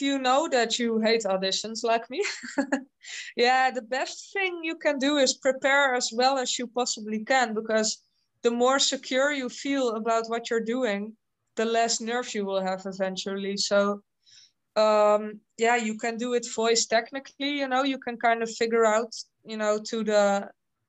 you 0.01 0.19
know 0.19 0.49
that 0.49 0.79
you 0.79 1.01
hate 1.01 1.25
auditions 1.25 1.83
like 1.85 2.09
me 2.11 2.23
yeah 3.37 3.71
the 3.71 3.83
best 3.83 4.33
thing 4.33 4.61
you 4.63 4.77
can 4.77 4.99
do 4.99 5.17
is 5.17 5.35
prepare 5.35 5.95
as 5.95 6.11
well 6.13 6.39
as 6.39 6.59
you 6.59 6.67
possibly 6.67 7.25
can 7.25 7.55
because 7.55 7.99
the 8.43 8.51
more 8.51 8.79
secure 8.79 9.33
you 9.33 9.49
feel 9.49 9.91
about 9.91 10.29
what 10.29 10.51
you're 10.51 10.61
doing 10.61 11.17
the 11.57 11.65
less 11.65 12.01
nerve 12.01 12.35
you 12.35 12.45
will 12.45 12.63
have 12.63 12.83
eventually. 12.87 13.57
So 13.57 14.03
um 14.75 15.41
yeah 15.59 15.77
you 15.77 15.99
can 15.99 16.17
do 16.17 16.33
it 16.33 16.47
voice 16.55 16.87
technically 16.87 17.59
you 17.59 17.69
know 17.69 17.83
you 17.83 17.99
can 17.99 18.17
kind 18.17 18.43
of 18.43 18.51
figure 18.51 18.87
out 18.87 19.13
you 19.45 19.59
know 19.59 19.79
to 19.79 20.03
the 20.03 20.49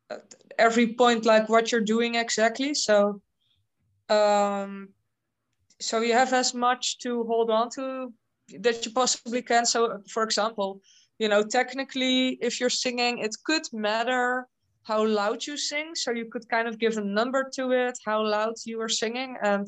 uh, 0.10 0.18
every 0.58 0.94
point 0.94 1.26
like 1.26 1.50
what 1.50 1.72
you're 1.72 1.82
doing 1.96 2.16
exactly. 2.16 2.74
So 2.74 3.22
um 4.10 4.90
so 5.82 6.00
you 6.00 6.14
have 6.14 6.32
as 6.34 6.54
much 6.54 7.00
to 7.00 7.24
hold 7.26 7.50
on 7.50 7.70
to 7.72 8.14
that 8.60 8.86
you 8.86 8.92
possibly 8.92 9.42
can. 9.42 9.66
So 9.66 10.00
for 10.10 10.24
example 10.24 10.82
you 11.20 11.30
know 11.30 11.44
technically 11.44 12.38
if 12.42 12.60
you're 12.60 12.70
singing 12.86 13.20
it 13.20 13.36
could 13.46 13.64
matter 13.72 14.48
how 14.84 15.06
loud 15.06 15.46
you 15.46 15.58
sing. 15.58 15.92
So 15.96 16.12
you 16.12 16.26
could 16.32 16.48
kind 16.50 16.68
of 16.68 16.78
give 16.80 16.98
a 16.98 17.04
number 17.04 17.50
to 17.56 17.72
it 17.72 17.98
how 18.06 18.22
loud 18.26 18.56
you 18.66 18.80
are 18.82 18.90
singing. 18.90 19.38
And 19.42 19.68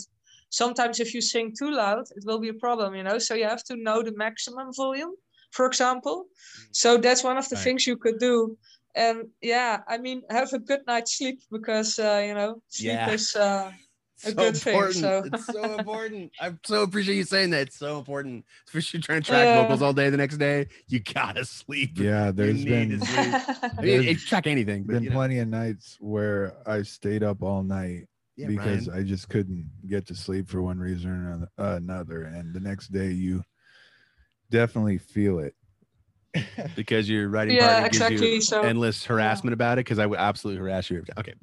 sometimes 0.50 1.00
if 1.00 1.14
you 1.14 1.22
sing 1.22 1.54
too 1.58 1.72
loud 1.72 2.06
it 2.16 2.24
will 2.26 2.40
be 2.40 2.50
a 2.50 2.54
problem 2.66 2.96
you 2.96 3.04
know? 3.04 3.18
So 3.20 3.34
you 3.36 3.46
have 3.48 3.64
to 3.66 3.76
know 3.78 4.02
the 4.04 4.14
maximum 4.16 4.70
volume 4.76 5.14
for 5.52 5.66
example. 5.66 6.26
So 6.72 6.98
that's 6.98 7.24
one 7.24 7.38
of 7.38 7.48
the 7.50 7.56
Right. 7.56 7.64
things 7.64 7.88
you 7.88 7.98
could 7.98 8.20
do. 8.20 8.58
And 8.96 9.18
yeah 9.42 9.80
i 9.88 9.98
mean 9.98 10.22
have 10.30 10.54
a 10.54 10.60
good 10.60 10.82
night's 10.88 11.18
sleep 11.18 11.40
because 11.52 12.00
uh, 12.00 12.22
you 12.28 12.34
know 12.34 12.62
sleep 12.70 13.08
Yeah. 13.08 13.12
is 13.18 13.36
uh, 13.36 13.72
so 14.32 14.34
good 14.36 14.58
thing, 14.58 14.74
important. 14.74 14.96
so- 15.02 15.24
It's 15.34 15.46
so 15.48 15.64
important. 15.80 16.32
I 16.40 16.54
so 16.66 16.84
appreciate 16.84 17.16
you 17.16 17.24
saying 17.24 17.50
that. 17.52 17.68
It's 17.68 17.78
so 17.78 17.98
important. 17.98 18.46
Especially 18.68 19.00
trying 19.02 19.22
to 19.22 19.28
track 19.28 19.46
Yeah. 19.46 19.62
vocals 19.64 19.82
all 19.82 19.94
day 19.94 20.10
the 20.10 20.18
next 20.18 20.38
day. 20.38 20.68
You 20.88 21.00
gotta 21.00 21.46
sleep. 21.46 21.98
yeah 22.00 22.32
there's 22.32 22.64
need 22.64 22.70
been 22.90 23.00
to 23.00 23.06
sleep. 23.06 23.74
I 23.78 23.82
mean, 23.82 24.06
There's 24.06 24.26
track 24.26 24.48
anything, 24.48 24.84
but 24.84 24.94
been 24.94 25.04
you 25.04 25.10
know. 25.10 25.16
plenty 25.16 25.40
of 25.40 25.48
nights 25.48 25.98
where 26.00 26.54
i 26.66 26.82
stayed 26.82 27.24
up 27.24 27.42
all 27.44 27.64
night 27.64 28.08
Yeah, 28.36 28.48
because 28.48 28.88
Ryan. 28.90 29.00
I 29.00 29.04
just 29.08 29.30
couldn't 29.30 29.70
get 29.88 30.06
to 30.08 30.16
sleep 30.16 30.50
for 30.50 30.62
one 30.62 30.80
reason 30.80 31.12
or 31.12 31.34
ano- 31.60 31.76
another. 31.78 32.24
And 32.24 32.54
the 32.54 32.60
next 32.60 32.90
day, 32.92 33.12
you 33.12 33.44
definitely 34.52 34.98
feel 34.98 35.40
it. 35.40 35.56
because 36.76 37.10
your 37.10 37.30
writing 37.30 37.56
yeah 37.56 37.82
partner 37.82 38.10
gives 38.10 38.22
you 38.22 38.42
so 38.42 38.62
endless 38.62 39.04
harassment 39.06 39.54
about 39.54 39.78
it. 39.78 39.86
Because 39.86 40.00
I 40.00 40.06
would 40.06 40.20
absolutely 40.20 40.60
harass 40.60 40.90
you. 40.90 41.04
Okay, 41.18 41.34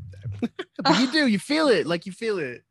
but 0.83 0.99
you 0.99 1.07
do. 1.13 1.27
You 1.27 1.39
feel 1.39 1.69
it. 1.69 1.87
Like 1.87 2.07
you 2.07 2.13
feel 2.13 2.39
it, 2.39 2.63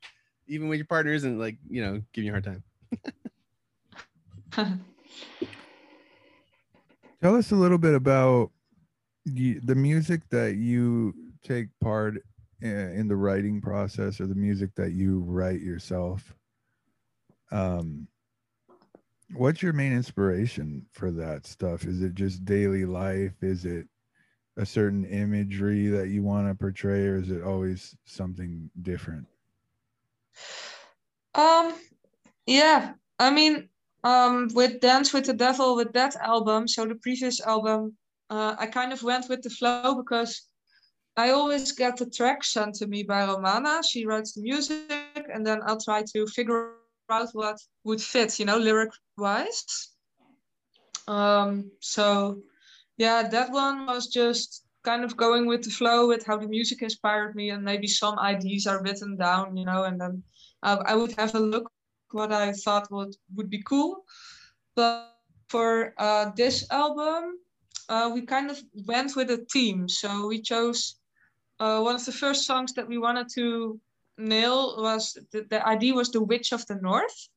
even 0.47 0.67
when 0.69 0.77
your 0.77 0.85
partner 0.85 1.13
isn't 1.13 1.39
like 1.39 1.57
you 1.69 1.83
know 1.83 2.01
giving 2.13 2.27
you 2.27 2.31
a 2.31 2.41
hard 2.41 2.43
time. 2.43 2.63
Tell 7.21 7.35
us 7.35 7.51
a 7.51 7.55
little 7.55 7.77
bit 7.77 7.93
about 7.93 8.51
you, 9.25 9.61
the 9.61 9.75
music 9.75 10.21
that 10.29 10.55
you 10.55 11.13
take 11.43 11.67
part 11.79 12.15
in 12.61 13.07
the 13.07 13.15
writing 13.15 13.61
process 13.61 14.19
or 14.19 14.27
the 14.27 14.35
music 14.35 14.71
that 14.75 14.91
you 14.91 15.19
write 15.21 15.61
yourself. 15.61 16.35
Um, 17.51 18.07
what's 19.33 19.61
your 19.61 19.73
main 19.73 19.93
inspiration 19.93 20.85
for 20.91 21.11
that 21.11 21.45
stuff? 21.45 21.85
Is 21.85 22.01
it 22.01 22.15
just 22.15 22.45
daily 22.45 22.85
life? 22.85 23.33
Is 23.41 23.65
it 23.65 23.87
a 24.57 24.65
certain 24.65 25.05
imagery 25.05 25.87
that 25.87 26.09
you 26.09 26.23
want 26.23 26.47
to 26.47 26.55
portray, 26.55 27.07
or 27.07 27.17
is 27.17 27.31
it 27.31 27.43
always 27.43 27.95
something 28.05 28.69
different? 28.81 29.25
Um, 31.35 31.73
yeah, 32.45 32.93
I 33.19 33.31
mean, 33.31 33.69
um, 34.03 34.49
with 34.53 34.81
Dance 34.81 35.13
with 35.13 35.25
the 35.25 35.33
Devil, 35.33 35.75
with 35.75 35.93
that 35.93 36.15
album, 36.17 36.67
so 36.67 36.85
the 36.85 36.95
previous 36.95 37.39
album, 37.39 37.95
uh, 38.29 38.55
I 38.57 38.65
kind 38.67 38.91
of 38.91 39.03
went 39.03 39.29
with 39.29 39.41
the 39.41 39.49
flow 39.49 39.95
because 39.95 40.47
I 41.17 41.31
always 41.31 41.71
get 41.71 41.97
the 41.97 42.09
track 42.09 42.43
sent 42.43 42.75
to 42.75 42.87
me 42.87 43.03
by 43.03 43.25
Romana. 43.25 43.81
She 43.83 44.05
writes 44.05 44.33
the 44.33 44.41
music, 44.41 44.89
and 45.33 45.45
then 45.45 45.61
I'll 45.65 45.79
try 45.79 46.03
to 46.13 46.27
figure 46.27 46.73
what 47.33 47.57
would 47.83 48.01
fit, 48.01 48.39
you 48.39 48.45
know, 48.45 48.57
lyric 48.57 48.91
wise. 49.17 49.89
Um, 51.07 51.71
so 51.79 52.41
yeah, 52.97 53.27
that 53.27 53.51
one 53.51 53.85
was 53.85 54.07
just 54.07 54.65
kind 54.83 55.03
of 55.03 55.17
going 55.17 55.45
with 55.47 55.63
the 55.63 55.69
flow 55.69 56.07
with 56.07 56.25
how 56.25 56.37
the 56.37 56.47
music 56.47 56.81
inspired 56.81 57.35
me, 57.35 57.49
and 57.51 57.63
maybe 57.63 57.87
some 57.87 58.17
ideas 58.19 58.67
are 58.67 58.81
written 58.81 59.17
down, 59.17 59.57
you 59.57 59.65
know, 59.65 59.83
and 59.83 59.99
then 59.99 60.23
uh, 60.63 60.77
I 60.85 60.95
would 60.95 61.13
have 61.17 61.35
a 61.35 61.39
look 61.39 61.71
what 62.11 62.31
I 62.31 62.51
thought 62.51 62.91
would 62.91 63.15
would 63.35 63.49
be 63.49 63.63
cool. 63.63 64.05
But 64.75 65.15
for 65.49 65.93
uh, 65.97 66.31
this 66.35 66.65
album, 66.71 67.37
uh, 67.89 68.11
we 68.13 68.21
kind 68.21 68.49
of 68.49 68.61
went 68.87 69.15
with 69.15 69.29
a 69.31 69.45
theme. 69.51 69.87
So 69.89 70.27
we 70.27 70.41
chose 70.41 70.95
uh, 71.59 71.81
one 71.81 71.95
of 71.95 72.05
the 72.05 72.11
first 72.11 72.45
songs 72.45 72.73
that 72.73 72.87
we 72.87 72.97
wanted 72.97 73.27
to 73.35 73.79
nail 74.17 74.81
was 74.81 75.17
the, 75.31 75.45
the 75.49 75.65
idea 75.67 75.93
was 75.93 76.11
the 76.11 76.21
Witch 76.21 76.51
of 76.51 76.65
the 76.67 76.75
North. 76.75 77.29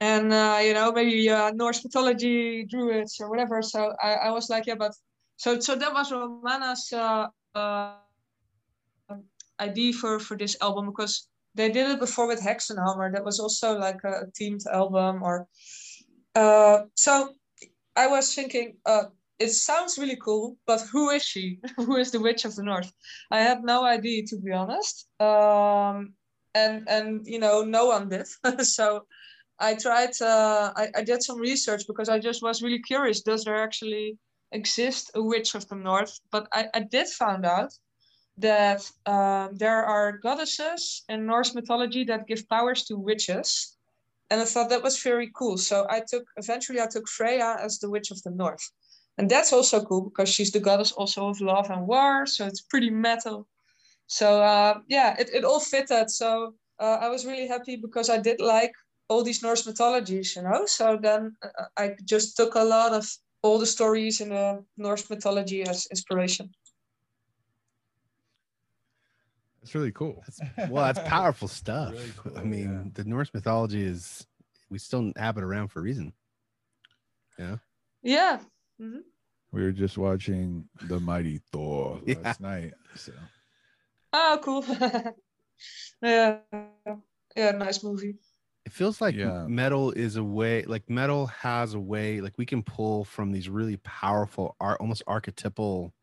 And 0.00 0.32
uh, 0.32 0.60
you 0.62 0.74
know 0.74 0.92
maybe 0.92 1.28
uh, 1.28 1.50
Norse 1.50 1.82
mythology, 1.84 2.64
druids 2.64 3.18
or 3.20 3.28
whatever. 3.28 3.62
So 3.62 3.94
I, 4.00 4.28
I 4.28 4.30
was 4.30 4.48
like, 4.48 4.66
yeah, 4.66 4.76
but 4.78 4.92
so 5.36 5.58
so 5.58 5.74
that 5.74 5.92
was 5.92 6.12
Romana's 6.12 6.92
uh, 6.92 7.26
uh, 7.54 7.94
idea 9.58 9.92
for 9.92 10.20
for 10.20 10.36
this 10.36 10.56
album 10.60 10.86
because 10.86 11.28
they 11.54 11.68
did 11.70 11.90
it 11.90 11.98
before 11.98 12.28
with 12.28 12.40
Hexenhammer. 12.40 13.12
That 13.12 13.24
was 13.24 13.40
also 13.40 13.76
like 13.76 13.98
a 14.04 14.26
themed 14.38 14.66
album. 14.72 15.22
Or 15.22 15.48
uh, 16.34 16.82
so 16.94 17.34
I 17.96 18.06
was 18.06 18.34
thinking, 18.34 18.76
uh, 18.86 19.10
it 19.38 19.50
sounds 19.50 19.98
really 19.98 20.16
cool, 20.16 20.56
but 20.66 20.80
who 20.92 21.10
is 21.10 21.22
she? 21.22 21.60
who 21.76 21.96
is 21.96 22.10
the 22.10 22.20
Witch 22.20 22.44
of 22.44 22.56
the 22.56 22.62
North? 22.62 22.92
I 23.30 23.40
had 23.40 23.62
no 23.62 23.84
idea, 23.84 24.26
to 24.26 24.36
be 24.36 24.52
honest. 24.52 25.06
Um, 25.20 26.14
and 26.54 26.88
and 26.88 27.26
you 27.26 27.38
know, 27.38 27.62
no 27.62 27.86
one 27.86 28.08
did. 28.08 28.26
so 28.64 29.06
I 29.58 29.74
tried. 29.74 30.20
Uh, 30.20 30.72
I 30.76 30.88
I 30.96 31.02
did 31.02 31.22
some 31.22 31.38
research 31.38 31.84
because 31.86 32.08
I 32.08 32.18
just 32.18 32.42
was 32.42 32.62
really 32.62 32.82
curious. 32.82 33.22
Does 33.22 33.44
there 33.44 33.62
actually 33.62 34.18
exist 34.52 35.10
a 35.14 35.22
Witch 35.22 35.54
of 35.54 35.68
the 35.68 35.76
North? 35.76 36.18
But 36.30 36.48
I 36.52 36.68
I 36.74 36.80
did 36.80 37.08
find 37.08 37.46
out 37.46 37.72
that 38.38 38.88
um, 39.06 39.56
there 39.56 39.84
are 39.84 40.18
goddesses 40.18 41.04
in 41.08 41.26
Norse 41.26 41.54
mythology 41.54 42.04
that 42.04 42.26
give 42.26 42.48
powers 42.48 42.84
to 42.84 42.96
witches. 42.96 43.76
And 44.30 44.40
I 44.40 44.44
thought 44.44 44.68
that 44.70 44.82
was 44.82 45.02
very 45.02 45.30
cool. 45.34 45.56
So 45.58 45.86
I 45.90 46.02
took, 46.06 46.24
eventually 46.36 46.80
I 46.80 46.86
took 46.86 47.08
Freya 47.08 47.56
as 47.60 47.78
the 47.78 47.90
Witch 47.90 48.10
of 48.10 48.22
the 48.22 48.30
North. 48.30 48.70
And 49.18 49.28
that's 49.28 49.52
also 49.52 49.84
cool 49.84 50.02
because 50.02 50.28
she's 50.28 50.52
the 50.52 50.60
goddess 50.60 50.92
also 50.92 51.28
of 51.28 51.40
love 51.40 51.70
and 51.70 51.86
war. 51.86 52.24
So 52.24 52.46
it's 52.46 52.60
pretty 52.60 52.88
metal. 52.88 53.48
So 54.06 54.40
uh, 54.42 54.78
yeah, 54.88 55.16
it, 55.18 55.28
it 55.34 55.44
all 55.44 55.60
fitted. 55.60 56.10
So 56.10 56.54
uh, 56.78 56.98
I 57.00 57.08
was 57.08 57.26
really 57.26 57.48
happy 57.48 57.76
because 57.76 58.08
I 58.08 58.18
did 58.18 58.40
like 58.40 58.72
all 59.08 59.24
these 59.24 59.42
Norse 59.42 59.66
mythologies, 59.66 60.36
you 60.36 60.42
know. 60.42 60.66
So 60.66 60.98
then 61.00 61.36
uh, 61.42 61.64
I 61.76 61.96
just 62.04 62.36
took 62.36 62.54
a 62.54 62.62
lot 62.62 62.92
of 62.92 63.06
all 63.42 63.58
the 63.58 63.66
stories 63.66 64.20
in 64.20 64.30
the 64.30 64.64
Norse 64.76 65.10
mythology 65.10 65.62
as 65.62 65.86
inspiration. 65.90 66.50
That's 69.60 69.74
really 69.74 69.92
cool. 69.92 70.22
That's, 70.26 70.70
well, 70.70 70.84
that's 70.84 71.08
powerful 71.08 71.48
stuff. 71.48 71.92
Really 71.92 72.12
cool, 72.16 72.38
I 72.38 72.44
mean, 72.44 72.72
yeah. 72.72 73.02
the 73.02 73.08
Norse 73.08 73.34
mythology 73.34 73.82
is 73.82 74.26
we 74.70 74.78
still 74.78 75.12
have 75.16 75.36
it 75.36 75.44
around 75.44 75.68
for 75.68 75.80
a 75.80 75.82
reason. 75.82 76.12
Yeah. 77.38 77.56
Yeah. 78.02 78.38
Mhm. 78.78 79.02
We 79.50 79.62
were 79.62 79.72
just 79.72 79.98
watching 79.98 80.68
the 80.80 81.00
Mighty 81.00 81.38
Thor 81.38 82.00
Yeah. 82.06 82.14
last 82.14 82.40
night. 82.40 82.74
So 82.94 83.28
Oh, 84.12 84.38
cool. 84.42 84.62
yeah. 86.02 86.40
Yeah, 87.36 87.52
nice 87.52 87.82
movie. 87.82 88.18
It 88.64 88.72
feels 88.72 89.00
like 89.00 89.16
Yeah. 89.16 89.46
metal 89.46 89.92
is 89.92 90.16
a 90.16 90.24
way, 90.24 90.62
like 90.64 90.90
metal 90.90 91.26
has 91.28 91.72
a 91.74 91.80
way, 91.80 92.20
like 92.20 92.36
we 92.36 92.44
can 92.46 92.62
pull 92.62 93.04
from 93.04 93.32
these 93.32 93.48
really 93.48 93.78
powerful, 93.78 94.56
art, 94.60 94.80
almost 94.80 95.02
archetypal, 95.06 95.94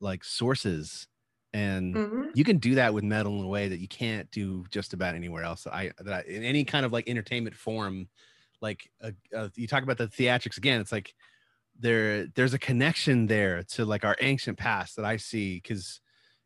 like 0.00 0.24
sources, 0.24 1.08
and 1.54 2.00
Mhm. 2.00 2.34
you 2.34 2.44
can 2.44 2.58
do 2.58 2.76
that 2.76 2.94
with 2.94 3.04
metal 3.04 3.38
in 3.40 3.44
a 3.44 3.48
way 3.48 3.68
that 3.68 3.80
you 3.80 3.88
can't 3.88 4.30
do 4.30 4.64
just 4.70 4.94
about 4.94 5.14
anywhere 5.16 5.44
else. 5.44 5.66
I 5.66 5.92
that 5.98 6.14
I, 6.14 6.22
in 6.30 6.44
any 6.44 6.64
kind 6.64 6.86
of 6.86 6.92
like 6.92 7.08
entertainment 7.08 7.56
form, 7.56 8.08
like 8.62 8.90
uh, 9.02 9.12
uh, 9.34 9.50
you 9.56 9.66
talk 9.68 9.82
about 9.84 9.98
the 9.98 10.08
theatrics 10.08 10.58
again. 10.58 10.80
It's 10.80 10.92
like 10.92 11.14
there 11.78 12.26
there's 12.34 12.54
a 12.54 12.58
connection 12.58 13.26
there 13.26 13.62
to 13.64 13.84
like 13.84 14.04
our 14.04 14.16
ancient 14.20 14.58
past 14.58 14.96
that 14.96 15.04
I 15.04 15.16
see 15.16 15.56
because 15.56 16.00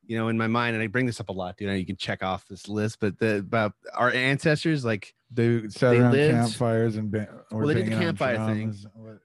you 0.07 0.17
know 0.17 0.29
in 0.29 0.39
my 0.39 0.47
mind, 0.47 0.75
and 0.75 0.83
I 0.83 0.87
bring 0.87 1.07
this 1.07 1.21
up 1.21 1.29
a 1.29 1.33
lot. 1.33 1.61
You 1.61 1.67
know, 1.67 1.75
you 1.75 1.85
can 1.87 1.97
check 1.97 2.23
off 2.23 2.47
this 2.49 2.69
list, 2.69 2.99
but 3.01 3.19
the 3.19 3.37
about 3.39 3.75
our 3.95 4.11
ancestors, 4.11 4.85
like 4.85 5.15
they 5.31 5.69
sat 5.69 5.91
They 5.91 5.99
around 5.99 6.13
lived- 6.13 6.35
campfires 6.35 6.97
and 6.97 7.13
were 7.13 7.45
Well, 7.51 7.67
they 7.67 7.75
did 7.75 7.87
the 7.87 7.91
campfire 7.97 8.39
thing, 8.55 8.75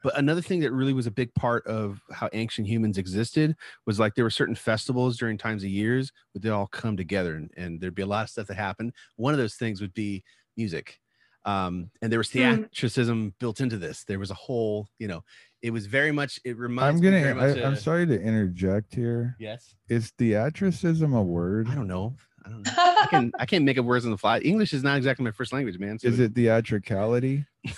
But 0.04 0.18
another 0.18 0.42
thing 0.42 0.60
that 0.60 0.74
really 0.74 0.92
was 0.92 1.08
a 1.08 1.12
big 1.12 1.34
part 1.36 1.66
of 1.66 2.02
how 2.12 2.30
ancient 2.34 2.68
humans 2.68 2.98
existed 2.98 3.56
was 3.86 4.00
like 4.00 4.16
there 4.16 4.26
were 4.26 4.30
certain 4.30 4.56
festivals 4.56 5.16
during 5.18 5.38
times 5.38 5.63
of 5.63 5.70
years 5.70 6.12
where 6.34 6.42
they 6.42 6.50
all 6.50 6.68
come 6.68 6.98
together 6.98 7.36
and, 7.36 7.50
and 7.56 7.80
there'd 7.80 7.96
be 7.96 8.02
a 8.02 8.06
lot 8.06 8.24
of 8.24 8.30
stuff 8.30 8.48
that 8.48 8.56
happened. 8.58 8.92
One 9.16 9.34
of 9.34 9.38
those 9.39 9.56
things 9.56 9.80
would 9.80 9.94
be 9.94 10.26
music. 10.58 11.00
Um, 11.45 11.89
and 12.01 12.12
there 12.12 12.19
was 12.19 12.32
Hmm. 12.32 12.39
theatricism 12.39 13.34
built 13.39 13.60
into 13.62 13.77
this. 13.77 14.03
There 14.06 14.19
was 14.19 14.32
a 14.32 14.36
whole, 14.36 14.88
you 14.99 15.08
know, 15.08 15.23
it 15.62 15.71
was 15.71 15.88
very 15.88 16.12
much, 16.12 16.39
it 16.45 16.58
reminds 16.58 16.97
I'm 16.99 17.03
gonna. 17.03 17.21
very 17.21 17.34
much 17.34 17.58
I, 17.58 17.63
I'm 17.65 17.75
sorry 17.75 18.06
to 18.08 18.19
interject 18.21 18.93
here. 18.95 19.36
Yes. 19.39 19.75
Is 19.89 20.12
theatricism 20.19 21.17
a 21.17 21.21
word? 21.21 21.67
I 21.69 21.75
don't 21.75 21.88
know. 21.88 22.15
I 22.45 22.49
don't 22.49 22.65
know. 22.65 22.71
I 22.75 23.08
can 23.10 23.32
I 23.39 23.45
can't 23.45 23.63
make 23.65 23.77
up 23.77 23.86
words 23.86 24.06
on 24.06 24.12
the 24.12 24.17
fly. 24.17 24.39
English 24.39 24.73
is 24.73 24.84
not 24.84 24.97
exactly 24.97 25.23
my 25.25 25.32
first 25.32 25.51
language, 25.53 25.79
man. 25.79 25.99
So 25.99 26.08
Is 26.08 26.19
it 26.19 26.34
theatricality? 26.36 27.45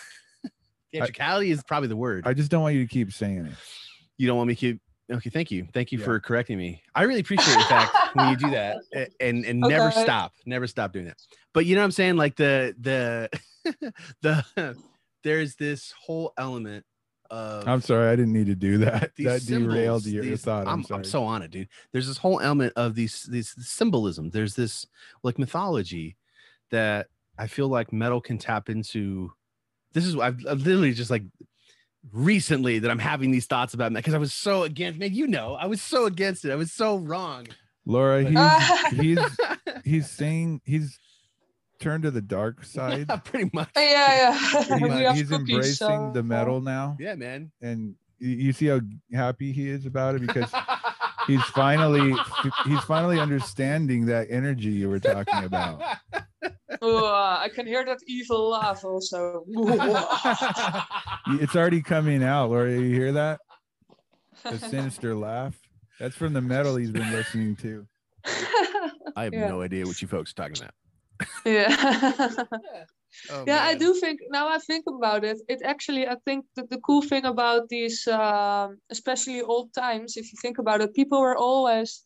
theatricality 0.92 1.52
is 1.52 1.64
probably 1.64 1.88
the 1.90 1.96
word. 1.98 2.24
I 2.28 2.34
just 2.34 2.50
don't 2.52 2.62
want 2.62 2.76
you 2.76 2.82
to 2.86 2.88
keep 2.92 3.12
saying 3.12 3.46
it. 3.46 3.54
you 4.18 4.28
don't 4.28 4.38
want 4.38 4.48
me 4.48 4.56
to 4.56 4.60
keep 4.60 4.82
okay 5.12 5.30
thank 5.30 5.52
you 5.52 5.68
thank 5.72 5.92
you 5.92 6.00
Yeah. 6.00 6.06
for 6.06 6.20
correcting 6.20 6.58
me 6.58 6.82
i 6.96 7.04
really 7.04 7.20
appreciate 7.20 7.54
the 7.54 7.64
fact 7.66 7.96
when 8.16 8.28
you 8.32 8.36
do 8.38 8.50
that 8.50 8.78
a- 8.96 9.08
and 9.20 9.46
and 9.46 9.60
never 9.74 9.92
stop 9.92 10.32
never 10.48 10.66
stop 10.66 10.94
doing 10.94 11.06
that 11.06 11.18
but 11.54 11.68
you 11.68 11.76
know 11.76 11.82
what 11.82 11.86
i'm 11.86 11.92
saying 11.92 12.16
like 12.16 12.36
the 12.38 12.74
the 12.80 13.30
the 14.22 14.76
there's 15.24 15.56
this 15.56 15.94
whole 16.00 16.34
element 16.38 16.86
of 17.32 17.68
I'm 17.68 17.82
sorry, 17.82 18.10
I 18.10 18.16
didn't 18.16 18.34
need 18.34 18.46
to 18.48 18.56
do 18.56 18.78
that. 18.80 19.12
these 19.16 19.26
That 19.26 19.46
derailed 19.46 20.04
symbols, 20.04 20.08
your 20.08 20.24
these- 20.24 20.44
thought. 20.44 20.68
I'm, 20.68 20.74
I'm, 20.74 20.84
sorry. 20.84 20.98
I'm 21.00 21.04
so 21.06 21.24
on 21.24 21.42
it, 21.42 21.52
dude. 21.52 21.68
There's 21.92 22.08
this 22.08 22.18
whole 22.18 22.40
element 22.40 22.74
of 22.76 22.94
these 22.96 23.24
these 23.24 23.56
symbolism. 23.68 24.30
There's 24.30 24.56
this 24.56 24.86
like 25.24 25.40
mythology 25.40 26.18
that 26.72 27.08
I 27.38 27.48
feel 27.48 27.68
like 27.68 27.92
metal 27.92 28.22
can 28.22 28.38
tap 28.38 28.70
into. 28.70 29.32
This 29.94 30.06
is 30.06 30.16
I've, 30.16 30.46
I've 30.48 30.62
literally 30.62 30.94
just 30.94 31.10
like 31.10 31.24
recently 32.12 32.80
that 32.80 32.92
I'm 32.92 33.00
having 33.00 33.32
these 33.32 33.46
thoughts 33.48 33.74
about 33.74 33.92
that 33.94 34.00
because 34.00 34.14
I 34.14 34.20
was 34.20 34.34
so 34.34 34.64
against. 34.64 35.00
Man, 35.00 35.14
you 35.14 35.28
know, 35.28 35.56
I 35.56 35.66
was 35.66 35.82
so 35.82 36.06
against 36.06 36.46
it. 36.46 36.52
I 36.52 36.56
was 36.56 36.72
so 36.72 36.98
wrong. 36.98 37.48
Laura, 37.86 38.24
he's 38.24 39.00
he's 39.00 39.38
he's 39.84 40.10
saying 40.10 40.62
he's 40.66 41.00
turned 41.80 42.04
to 42.04 42.12
the 42.12 42.22
dark 42.22 42.64
side. 42.76 43.06
yeah, 43.10 43.18
pretty 43.18 43.50
much. 43.54 43.70
yeah, 43.76 44.38
He's, 44.38 44.70
yeah. 44.70 44.78
we 44.82 44.90
have 44.90 45.16
he's 45.16 45.30
cookies, 45.30 45.50
embracing 45.56 45.74
so- 45.88 46.12
the 46.14 46.24
metal 46.24 46.62
now, 46.62 46.96
Yeah, 47.00 47.16
man. 47.16 47.52
and 47.62 47.96
you, 48.20 48.30
you 48.30 48.54
see 48.54 48.68
how 48.68 48.80
happy 49.14 49.52
he 49.52 49.70
is 49.70 49.86
about 49.86 50.16
it 50.16 50.22
because 50.22 50.50
he's 51.28 51.44
finally 51.44 52.16
he's 52.66 52.80
finally 52.82 53.20
understanding 53.20 54.06
that 54.08 54.28
energy 54.30 54.70
you 54.72 54.90
were 54.90 55.00
talking 55.00 55.44
about. 55.44 55.82
Oh, 56.82 57.06
I 57.06 57.50
can 57.54 57.66
hear 57.68 57.84
that 57.86 58.00
evil 58.08 58.50
laugh 58.50 58.84
also. 58.84 59.46
it's 61.28 61.56
already 61.56 61.82
coming 61.82 62.24
out, 62.24 62.50
Laura. 62.50 62.72
You 62.72 62.94
hear 62.96 63.12
that? 63.14 63.40
The 64.44 64.58
sinister 64.60 65.16
laugh. 65.16 65.56
That's 66.00 66.16
from 66.16 66.34
the 66.34 66.42
metal 66.42 66.76
he's 66.76 66.92
been 66.92 67.12
listening 67.12 67.56
to. 67.58 67.88
I 69.16 69.24
have 69.26 69.34
Yeah. 69.34 69.48
no 69.50 69.62
idea 69.62 69.86
what 69.86 70.02
you 70.02 70.08
folks 70.08 70.32
are 70.32 70.36
talking 70.36 70.58
about. 70.62 70.74
Yeah. 71.46 71.76
Oh, 73.32 73.46
yeah 73.48 73.62
i 73.64 73.76
do 73.76 73.94
think 73.94 74.20
now 74.30 74.50
i 74.50 74.58
think 74.58 74.84
about 74.88 75.24
it 75.24 75.38
it 75.48 75.62
actually 75.64 76.06
i 76.08 76.16
think 76.26 76.46
that 76.56 76.70
the 76.70 76.80
cool 76.80 77.02
thing 77.02 77.24
about 77.24 77.70
these 77.70 78.08
um, 78.08 78.78
especially 78.92 79.42
old 79.42 79.74
times 79.74 80.18
if 80.18 80.32
you 80.32 80.38
think 80.42 80.58
about 80.58 80.82
it 80.82 80.94
people 80.94 81.22
were 81.22 81.38
always 81.38 82.04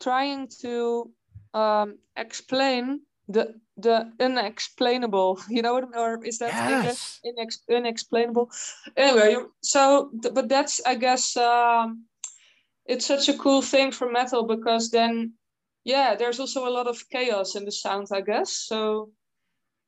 trying 0.00 0.48
to 0.60 1.10
um, 1.52 1.98
explain 2.16 3.00
the 3.28 3.54
the 3.76 4.10
unexplainable 4.20 5.40
you 5.48 5.62
know 5.62 5.74
what 5.74 5.96
or 5.96 6.24
is 6.24 6.38
that 6.38 6.54
english 6.54 6.84
Yes. 6.84 7.20
Inex- 7.26 7.76
unexplainable 7.76 8.50
anyway 8.96 9.36
so 9.62 10.10
but 10.32 10.48
that's 10.48 10.80
i 10.86 10.94
guess 10.94 11.36
um, 11.36 12.04
it's 12.86 13.06
such 13.06 13.28
a 13.28 13.36
cool 13.36 13.62
thing 13.62 13.92
for 13.92 14.10
metal 14.10 14.44
because 14.44 14.90
then 14.90 15.32
yeah 15.84 16.14
there's 16.14 16.40
also 16.40 16.66
a 16.68 16.70
lot 16.70 16.86
of 16.86 17.08
chaos 17.10 17.54
in 17.56 17.64
the 17.64 17.72
sound 17.72 18.06
i 18.12 18.20
guess 18.20 18.50
so 18.52 19.10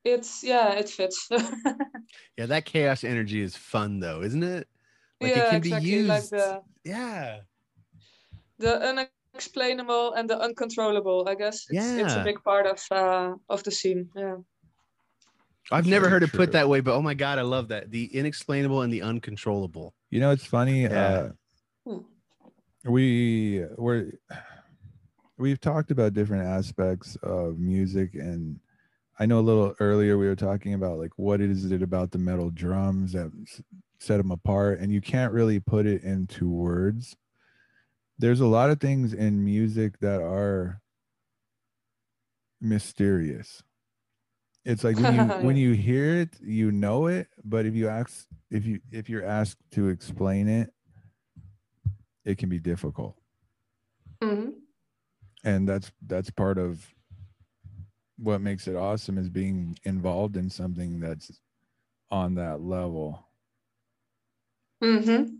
it's 0.04 0.42
yeah 0.42 0.72
it 0.72 0.88
fits 0.88 1.28
Yeah, 2.36 2.46
that 2.46 2.64
chaos 2.64 3.04
energy 3.04 3.40
is 3.40 3.56
fun 3.56 4.00
though, 4.00 4.22
isn't 4.22 4.42
it? 4.42 4.66
Like 5.20 5.36
yeah 5.36 5.42
it 5.42 5.50
can 5.50 5.60
be 5.60 5.68
exactly 5.68 5.90
used. 5.90 6.08
like 6.08 6.28
the 6.30 6.60
Yeah. 6.84 7.40
the 8.58 9.06
unexplainable 9.34 10.14
and 10.14 10.28
the 10.28 10.38
uncontrollable 10.40 11.26
i 11.28 11.34
guess 11.34 11.66
it's, 11.70 11.86
it's 12.02 12.14
a 12.16 12.24
big 12.24 12.42
part 12.42 12.66
of 12.66 12.80
uh 12.90 13.34
of 13.48 13.62
the 13.64 13.70
scene 13.70 14.08
yeah 14.16 14.36
I've 15.70 15.86
never 15.86 16.04
Very 16.06 16.10
heard 16.12 16.22
it 16.24 16.30
true. 16.30 16.38
put 16.38 16.52
that 16.52 16.68
way, 16.68 16.80
but 16.80 16.92
oh 16.94 17.00
my 17.00 17.14
god, 17.14 17.38
I 17.38 17.42
love 17.42 17.68
that. 17.68 17.90
The 17.90 18.04
inexplainable 18.14 18.82
and 18.82 18.92
the 18.92 19.00
uncontrollable. 19.02 19.94
You 20.10 20.18
know, 20.20 20.30
it's 20.32 20.44
funny. 20.44 20.82
Yeah. 20.82 21.30
Uh, 21.86 21.98
we 22.84 23.64
we're 23.78 24.12
we've 25.42 25.60
talked 25.60 25.90
about 25.90 26.14
different 26.14 26.46
aspects 26.46 27.16
of 27.16 27.58
music, 27.58 28.14
and 28.14 28.60
I 29.18 29.26
know 29.26 29.40
a 29.40 29.42
little 29.42 29.74
earlier 29.80 30.16
we 30.16 30.26
were 30.28 30.36
talking 30.36 30.72
about 30.72 30.98
like 30.98 31.12
what 31.16 31.40
is 31.40 31.70
it 31.70 31.82
about 31.82 32.12
the 32.12 32.18
metal 32.18 32.48
drums 32.50 33.12
that 33.12 33.30
set 33.98 34.18
them 34.18 34.30
apart, 34.30 34.78
and 34.78 34.92
you 34.92 35.00
can't 35.00 35.32
really 35.32 35.58
put 35.60 35.84
it 35.84 36.02
into 36.04 36.48
words. 36.48 37.16
There's 38.18 38.40
a 38.40 38.46
lot 38.46 38.70
of 38.70 38.80
things 38.80 39.12
in 39.12 39.44
music 39.44 39.98
that 39.98 40.22
are 40.22 40.80
mysterious. 42.60 43.62
It's 44.64 44.84
like 44.84 44.96
when 44.96 45.12
you 45.12 45.22
when 45.44 45.56
you 45.56 45.72
hear 45.72 46.20
it, 46.20 46.40
you 46.40 46.70
know 46.70 47.08
it, 47.08 47.26
but 47.44 47.66
if 47.66 47.74
you 47.74 47.88
ask 47.88 48.28
if 48.50 48.64
you 48.64 48.80
if 48.92 49.10
you're 49.10 49.24
asked 49.24 49.58
to 49.72 49.88
explain 49.88 50.48
it, 50.48 50.72
it 52.24 52.38
can 52.38 52.48
be 52.48 52.60
difficult. 52.60 53.16
Mhm. 54.22 54.62
And 55.44 55.68
that's 55.68 55.90
that's 56.06 56.30
part 56.30 56.58
of 56.58 56.86
what 58.18 58.40
makes 58.40 58.68
it 58.68 58.76
awesome 58.76 59.18
is 59.18 59.28
being 59.28 59.76
involved 59.84 60.36
in 60.36 60.48
something 60.48 61.00
that's 61.00 61.40
on 62.10 62.34
that 62.36 62.60
level. 62.60 63.26
Mhm. 64.82 65.38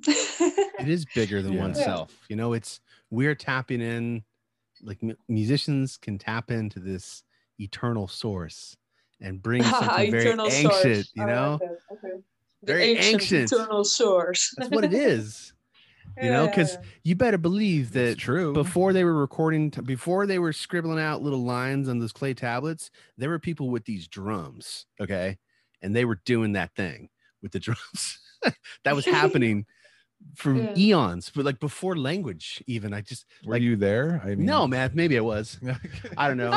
It 0.81 0.89
is 0.89 1.05
bigger 1.15 1.43
than 1.43 1.53
Yeah. 1.55 1.61
oneself. 1.63 2.17
You 2.29 2.37
know, 2.37 2.53
it's 2.53 2.81
we're 3.11 3.35
tapping 3.35 3.81
in 3.81 4.23
like 4.83 5.03
mu- 5.03 5.15
musicians 5.29 5.97
can 5.97 6.19
tap 6.19 6.51
into 6.51 6.81
this 6.81 7.23
eternal 7.59 8.09
source 8.09 8.77
and 9.21 9.41
bring 9.43 9.63
something 9.65 10.11
very 10.11 10.25
Eternal 10.25 10.47
ancient, 10.47 10.73
source. 10.73 11.11
you 11.15 11.27
know? 11.27 11.59
like. 11.61 11.71
Okay. 11.93 12.23
The 12.63 12.67
Very 12.73 12.97
ancient. 12.97 13.53
eternal 13.53 13.85
source. 13.85 14.55
That's 14.57 14.71
what 14.71 14.85
it 14.85 14.95
is. 14.95 15.53
You 16.21 16.31
know, 16.31 16.47
because 16.47 16.77
You 17.05 17.15
better 17.17 17.39
believe 17.39 17.93
that 17.93 18.19
true. 18.19 18.53
before 18.53 18.93
they 18.93 19.05
were 19.05 19.15
recording 19.19 19.71
t- 19.71 19.81
before 19.81 20.27
they 20.27 20.39
were 20.39 20.53
scribbling 20.53 20.99
out 20.99 21.23
little 21.23 21.43
lines 21.43 21.89
on 21.89 21.99
those 21.99 22.13
clay 22.13 22.35
tablets 22.35 22.91
there 23.17 23.29
were 23.31 23.39
people 23.39 23.71
with 23.71 23.85
these 23.85 24.09
drums 24.09 24.87
okay 25.01 25.39
and 25.81 25.95
they 25.97 26.05
were 26.05 26.21
doing 26.25 26.53
that 26.53 26.75
thing 26.75 27.09
with 27.43 27.53
the 27.53 27.61
drums 27.67 28.19
that 28.85 28.95
was 28.95 29.05
happening 29.21 29.65
for 30.37 30.55
Yeah. 30.55 30.75
eons 30.77 31.31
but 31.35 31.45
like 31.45 31.59
before 31.59 31.97
language 31.97 32.63
even 32.67 32.93
i 32.95 33.01
just 33.01 33.25
Were 33.45 33.55
like- 33.55 33.63
you 33.63 33.75
there? 33.77 34.21
I 34.25 34.35
mean, 34.37 34.45
no 34.47 34.67
man 34.69 34.91
maybe 34.95 35.17
i 35.19 35.21
was 35.21 35.59
i 36.17 36.29
don't 36.29 36.37
know 36.37 36.51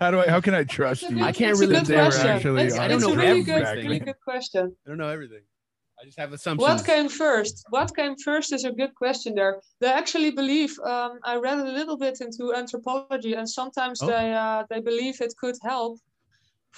how 0.00 0.10
do 0.10 0.18
I? 0.18 0.26
How 0.28 0.40
can 0.40 0.54
I 0.54 0.64
trust 0.64 1.02
you? 1.08 1.22
I 1.22 1.30
can't 1.30 1.56
really 1.56 1.76
good 1.76 1.86
say 1.86 1.94
we're 1.96 2.02
question. 2.10 2.26
actually 2.26 2.62
It's, 2.64 2.76
I 2.76 2.88
don't 2.88 3.00
know 3.00 3.12
a 3.12 3.16
really 3.16 3.28
everything. 3.42 3.58
good, 3.62 3.76
really 3.84 3.98
good 4.00 4.20
question. 4.24 4.74
i 4.84 4.88
don't 4.88 4.98
know 4.98 5.08
everything 5.08 5.42
i 6.04 6.06
just 6.06 6.18
have 6.18 6.32
assumptions 6.32 6.68
What 6.68 6.84
came 6.84 7.08
first? 7.08 7.64
What 7.70 7.96
came 7.96 8.14
first 8.16 8.52
is 8.52 8.64
a 8.64 8.72
good 8.80 8.94
question 8.94 9.34
there. 9.34 9.54
They 9.80 9.92
actually 10.00 10.32
believe, 10.40 10.72
um, 10.92 11.12
I 11.32 11.36
read 11.36 11.58
a 11.58 11.72
little 11.78 11.96
bit 11.96 12.20
into 12.20 12.44
anthropology, 12.54 13.32
and 13.40 13.48
sometimes 13.48 14.02
Oh. 14.02 14.06
they 14.12 14.26
uh, 14.44 14.60
they 14.70 14.80
believe 14.90 15.16
it 15.20 15.32
could 15.42 15.58
help 15.72 15.94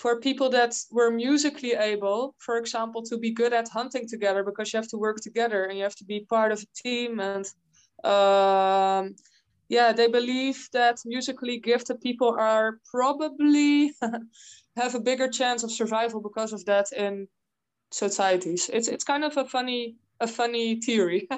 for 0.03 0.13
people 0.29 0.49
that 0.59 0.73
were 0.99 1.11
musically 1.27 1.73
able, 1.93 2.21
for 2.47 2.55
example, 2.63 3.03
to 3.11 3.17
be 3.25 3.31
good 3.41 3.53
at 3.61 3.69
hunting 3.79 4.05
together 4.15 4.43
because 4.49 4.67
you 4.71 4.77
have 4.81 4.91
to 4.95 4.99
work 5.07 5.19
together 5.29 5.61
and 5.65 5.75
you 5.79 5.85
have 5.89 6.01
to 6.03 6.07
be 6.13 6.19
part 6.35 6.51
of 6.53 6.59
a 6.67 6.71
team. 6.85 7.11
And 7.31 7.45
um, 8.15 9.05
yeah, 9.77 9.89
they 9.99 10.09
believe 10.19 10.59
that 10.79 10.97
musically 11.15 11.57
gifted 11.71 11.99
people 12.09 12.31
are 12.51 12.69
probably 12.95 13.73
have 14.83 14.95
a 14.95 15.05
bigger 15.11 15.29
chance 15.41 15.61
of 15.65 15.71
survival 15.81 16.21
because 16.29 16.53
of 16.57 16.63
that 16.71 16.87
in 17.05 17.27
societies. 17.91 18.69
It's 18.73 18.89
it's 18.89 19.05
kind 19.05 19.25
of 19.25 19.37
a 19.37 19.45
funny 19.45 19.97
a 20.21 20.27
funny 20.27 20.81
theory. 20.81 21.29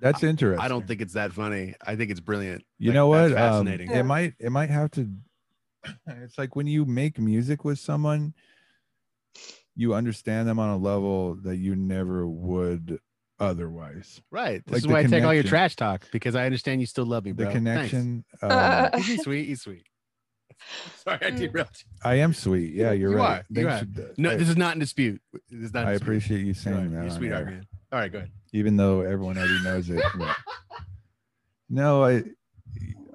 That's 0.00 0.24
interesting. 0.24 0.60
i 0.64 0.66
don't 0.66 0.84
think 0.86 1.00
it's 1.00 1.12
that 1.14 1.32
funny 1.32 1.74
i 1.86 1.94
think 1.94 2.10
it's 2.10 2.18
brilliant 2.18 2.64
You 2.78 2.90
Like, 2.90 2.94
know 2.94 3.12
that's 3.12 3.30
what? 3.32 3.38
Um, 3.40 3.48
fascinating 3.66 3.90
Yeah. 3.90 4.00
it 4.00 4.02
might 4.04 4.34
it 4.40 4.50
might 4.50 4.70
have 4.70 4.90
to. 4.92 5.08
It's 6.08 6.36
like 6.38 6.56
when 6.56 6.66
you 6.66 6.84
make 6.84 7.18
music 7.20 7.64
with 7.64 7.78
someone, 7.78 8.34
you 9.76 9.94
understand 9.94 10.48
them 10.48 10.58
on 10.58 10.70
a 10.70 10.76
level 10.76 11.36
that 11.42 11.56
you 11.56 11.76
never 11.76 12.26
would 12.26 12.98
otherwise. 13.38 14.20
right 14.32 14.62
this 14.66 14.72
like 14.72 14.78
is 14.78 14.86
why 14.88 14.98
i 15.00 15.04
take 15.04 15.24
all 15.24 15.34
your 15.34 15.42
trash 15.44 15.74
talk 15.76 16.04
because 16.12 16.34
i 16.34 16.44
understand 16.46 16.80
you 16.80 16.86
still 16.86 17.06
love 17.06 17.24
me 17.24 17.30
The 17.32 17.44
bro. 17.44 17.52
Thanks. 17.52 17.58
connection. 17.90 18.24
Um, 18.42 18.90
he's 19.02 19.22
sweet 19.22 19.46
he's 19.46 19.62
sweet 19.62 19.86
sorry 20.96 21.18
i 21.22 21.30
Mm. 21.30 21.36
derailed 21.38 21.68
you 21.76 21.84
I 22.04 22.14
am 22.16 22.32
sweet. 22.34 22.74
Yeah, 22.74 22.92
you're 22.92 23.12
You 23.12 23.16
right. 23.16 23.40
are, 23.40 23.44
you 23.48 23.66
Thanks 23.68 23.86
for- 23.96 24.14
No, 24.18 24.30
I, 24.30 24.36
this 24.36 24.48
is 24.48 24.56
not 24.56 24.74
in 24.74 24.80
dispute. 24.80 25.20
This 25.50 25.60
is 25.68 25.72
not. 25.74 25.82
in 25.82 25.88
I 25.88 25.92
dispute. 25.92 26.06
appreciate 26.08 26.38
you 26.40 26.44
You're 26.46 26.54
saying 26.54 26.76
right. 26.76 26.90
that. 26.90 26.96
You're 27.04 27.06
a 27.06 27.10
sweetheart, 27.10 27.46
man. 27.46 27.66
All 27.92 27.98
right, 27.98 28.10
go 28.12 28.18
ahead. 28.18 28.30
even 28.52 28.76
though 28.76 29.00
everyone 29.02 29.36
already 29.38 29.62
knows 29.62 29.88
it. 29.90 30.02
but- 30.18 30.36
No, 31.68 32.04
I, 32.04 32.22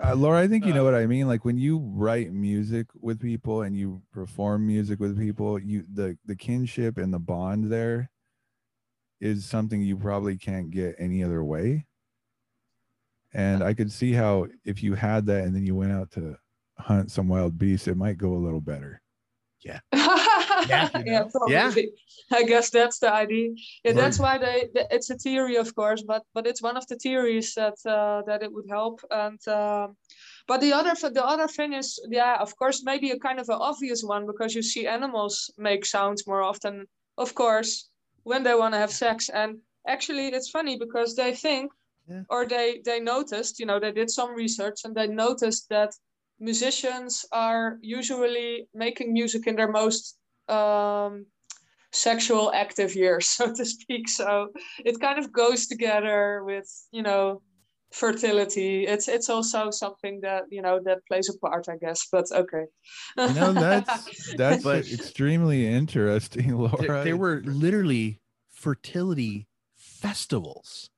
uh, 0.03 0.15
Laura, 0.15 0.39
I 0.39 0.47
think 0.47 0.65
you 0.65 0.73
know 0.73 0.81
Uh. 0.81 0.91
what 0.91 0.95
I 0.95 1.05
mean. 1.07 1.27
Like 1.27 1.43
when 1.45 1.57
you 1.57 1.79
write 1.79 2.31
music 2.31 2.87
with 2.99 3.19
people 3.19 3.63
and 3.63 3.75
you 3.75 4.01
perform 4.11 4.65
music 4.67 4.99
with 4.99 5.17
people, 5.17 5.59
you 5.59 5.83
the 5.91 6.17
the 6.25 6.35
kinship 6.35 6.97
and 6.97 7.13
the 7.13 7.19
bond 7.19 7.71
there 7.71 8.09
is 9.19 9.45
something 9.45 9.81
you 9.81 9.97
probably 9.97 10.37
can't 10.37 10.69
get 10.69 10.95
any 10.99 11.23
other 11.23 11.43
way. 11.43 11.85
And 13.33 13.63
I 13.63 13.73
could 13.73 13.91
see 13.91 14.13
how 14.13 14.47
if 14.63 14.81
you 14.83 14.93
had 14.95 15.25
that 15.25 15.43
and 15.43 15.55
then 15.55 15.65
you 15.65 15.75
went 15.75 15.91
out 15.91 16.11
to 16.11 16.37
hunt 16.79 17.11
some 17.11 17.27
wild 17.27 17.57
beasts, 17.57 17.87
it 17.87 17.97
might 17.97 18.17
go 18.17 18.33
a 18.33 18.43
little 18.45 18.61
better. 18.61 19.01
yeah, 19.63 19.79
you 19.93 21.11
know? 21.11 21.27
probably. 21.31 21.53
Yeah. 21.53 21.71
I 22.31 22.43
guess 22.43 22.69
that's 22.69 22.99
the 22.99 23.11
idea. 23.13 23.49
Yeah, 23.83 23.91
Or- 23.91 23.95
that's 23.95 24.19
why 24.19 24.37
they. 24.37 24.67
th- 24.73 24.87
It's 24.91 25.09
a 25.09 25.15
theory, 25.15 25.55
of 25.57 25.73
course, 25.75 26.03
but 26.03 26.23
but 26.33 26.45
it's 26.47 26.61
one 26.61 26.77
of 26.77 26.85
the 26.87 26.95
theories 26.97 27.53
that 27.55 27.75
uh, 27.85 28.21
that 28.27 28.43
it 28.43 28.51
would 28.53 28.69
help. 28.69 29.01
And 29.11 29.39
um, 29.47 29.97
but 30.47 30.61
the 30.61 30.73
other 30.73 30.93
the 31.11 31.25
other 31.25 31.47
thing 31.47 31.73
is, 31.73 31.99
yeah, 32.09 32.37
of 32.39 32.55
course, 32.55 32.83
maybe 32.83 33.11
a 33.11 33.19
kind 33.19 33.39
of 33.39 33.49
an 33.49 33.57
obvious 33.59 34.03
one 34.03 34.25
because 34.25 34.55
you 34.55 34.61
see 34.63 34.87
animals 34.87 35.51
make 35.57 35.85
sounds 35.85 36.27
more 36.27 36.43
often, 36.43 36.85
of 37.17 37.33
course, 37.33 37.89
when 38.23 38.43
they 38.43 38.55
want 38.55 38.73
to 38.73 38.79
have 38.79 38.91
sex. 38.91 39.29
And 39.29 39.57
actually, 39.87 40.27
it's 40.27 40.49
funny 40.51 40.77
because 40.77 41.15
they 41.15 41.33
think, 41.35 41.71
Yeah. 42.09 42.23
or 42.29 42.45
they 42.47 42.81
they 42.85 42.99
noticed, 42.99 43.59
you 43.59 43.65
know, 43.65 43.79
they 43.79 43.91
did 43.93 44.09
some 44.09 44.31
research 44.43 44.85
and 44.85 44.93
they 44.95 45.07
noticed 45.07 45.67
that 45.69 45.91
musicians 46.39 47.25
are 47.31 47.77
usually 47.81 48.67
making 48.73 49.13
music 49.13 49.47
in 49.47 49.55
their 49.55 49.71
most 49.71 50.17
um, 50.47 51.25
sexual 51.91 52.51
active 52.53 52.95
years, 52.95 53.25
so 53.37 53.53
to 53.53 53.65
speak. 53.65 54.09
So 54.09 54.49
it 54.85 54.99
kind 54.99 55.19
of 55.19 55.31
goes 55.31 55.67
together 55.67 56.43
with, 56.45 56.67
you 56.91 57.01
know, 57.03 57.41
fertility. 57.91 58.85
It's 58.85 59.07
it's 59.07 59.29
also 59.29 59.71
something 59.71 60.19
that 60.21 60.43
you 60.51 60.61
know 60.61 60.79
that 60.83 60.99
plays 61.07 61.29
a 61.29 61.37
part, 61.39 61.67
I 61.69 61.77
guess. 61.77 62.07
But 62.11 62.25
okay. 62.31 62.65
You 63.17 63.33
know, 63.33 63.53
that's 63.53 64.33
that's 64.37 64.63
But- 64.63 64.87
extremely 64.87 65.67
interesting, 65.67 66.57
Laura. 66.57 66.77
There, 66.79 67.03
there 67.03 67.17
were 67.17 67.41
literally 67.45 68.19
fertility 68.49 69.47
festivals. 69.75 70.89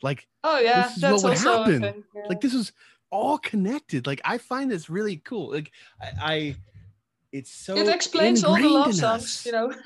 Like, 0.00 0.28
oh 0.44 0.60
yeah, 0.60 0.82
this 0.82 0.94
is 0.96 1.02
that's 1.02 1.22
what 1.24 1.30
would 1.30 1.38
happen. 1.38 1.80
thing. 1.80 2.04
yeah. 2.14 2.22
like 2.28 2.40
this 2.40 2.54
is 2.54 2.72
all 3.10 3.38
connected. 3.38 4.06
Like, 4.06 4.20
I 4.24 4.38
find 4.38 4.70
this 4.70 4.90
really 4.90 5.16
cool. 5.16 5.50
Like, 5.50 5.72
I, 6.00 6.06
I 6.20 6.56
it's 7.32 7.50
so 7.50 7.76
it 7.76 7.88
explains 7.88 8.42
all 8.42 8.56
the 8.56 8.68
love 8.68 8.94
songs, 8.94 9.44
you 9.44 9.52
know. 9.52 9.72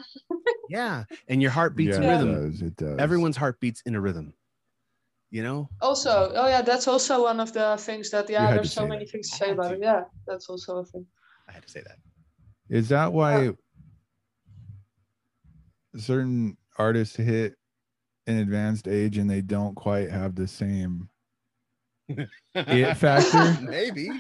Yeah, 0.69 1.05
and 1.29 1.43
your 1.43 1.51
heart 1.51 1.77
beats 1.77 1.97
in 1.97 2.05
yeah, 2.05 2.11
rhythm. 2.13 2.31
It 2.31 2.41
does, 2.41 2.63
it 2.63 2.77
does. 2.77 2.99
Everyone's 2.99 3.37
heart 3.37 3.61
beats 3.61 3.83
in 3.85 3.95
a 3.95 4.01
rhythm. 4.01 4.33
You 5.31 5.43
know, 5.43 5.69
Also, 5.81 6.33
oh 6.35 6.47
yeah, 6.47 6.63
that's 6.63 6.87
also 6.87 7.25
one 7.25 7.41
of 7.41 7.53
the 7.53 7.77
things 7.79 8.11
that 8.11 8.31
yeah, 8.31 8.53
there's 8.55 8.73
so 8.73 8.87
many 8.87 9.05
that. 9.05 9.11
things 9.11 9.31
to 9.31 9.37
say 9.37 9.51
about 9.51 9.69
to. 9.69 9.75
it. 9.75 9.81
Yeah, 9.83 10.05
that's 10.27 10.49
also 10.49 10.79
a 10.79 10.85
thing. 10.85 11.07
I 11.49 11.53
had 11.53 11.63
to 11.63 11.71
say 11.71 11.83
that. 11.83 11.99
Is 12.69 12.89
that 12.91 13.13
why 13.13 13.51
certain 15.97 16.57
artists 16.79 17.17
hit 17.17 17.55
an 18.27 18.39
advanced 18.39 18.89
age 18.89 19.19
and 19.19 19.29
they 19.29 19.41
don't 19.41 19.75
quite 19.75 20.11
have 20.11 20.35
the 20.35 20.47
same 20.47 21.09
it 22.09 22.95
factor? 22.97 23.59
Maybe. 23.63 24.11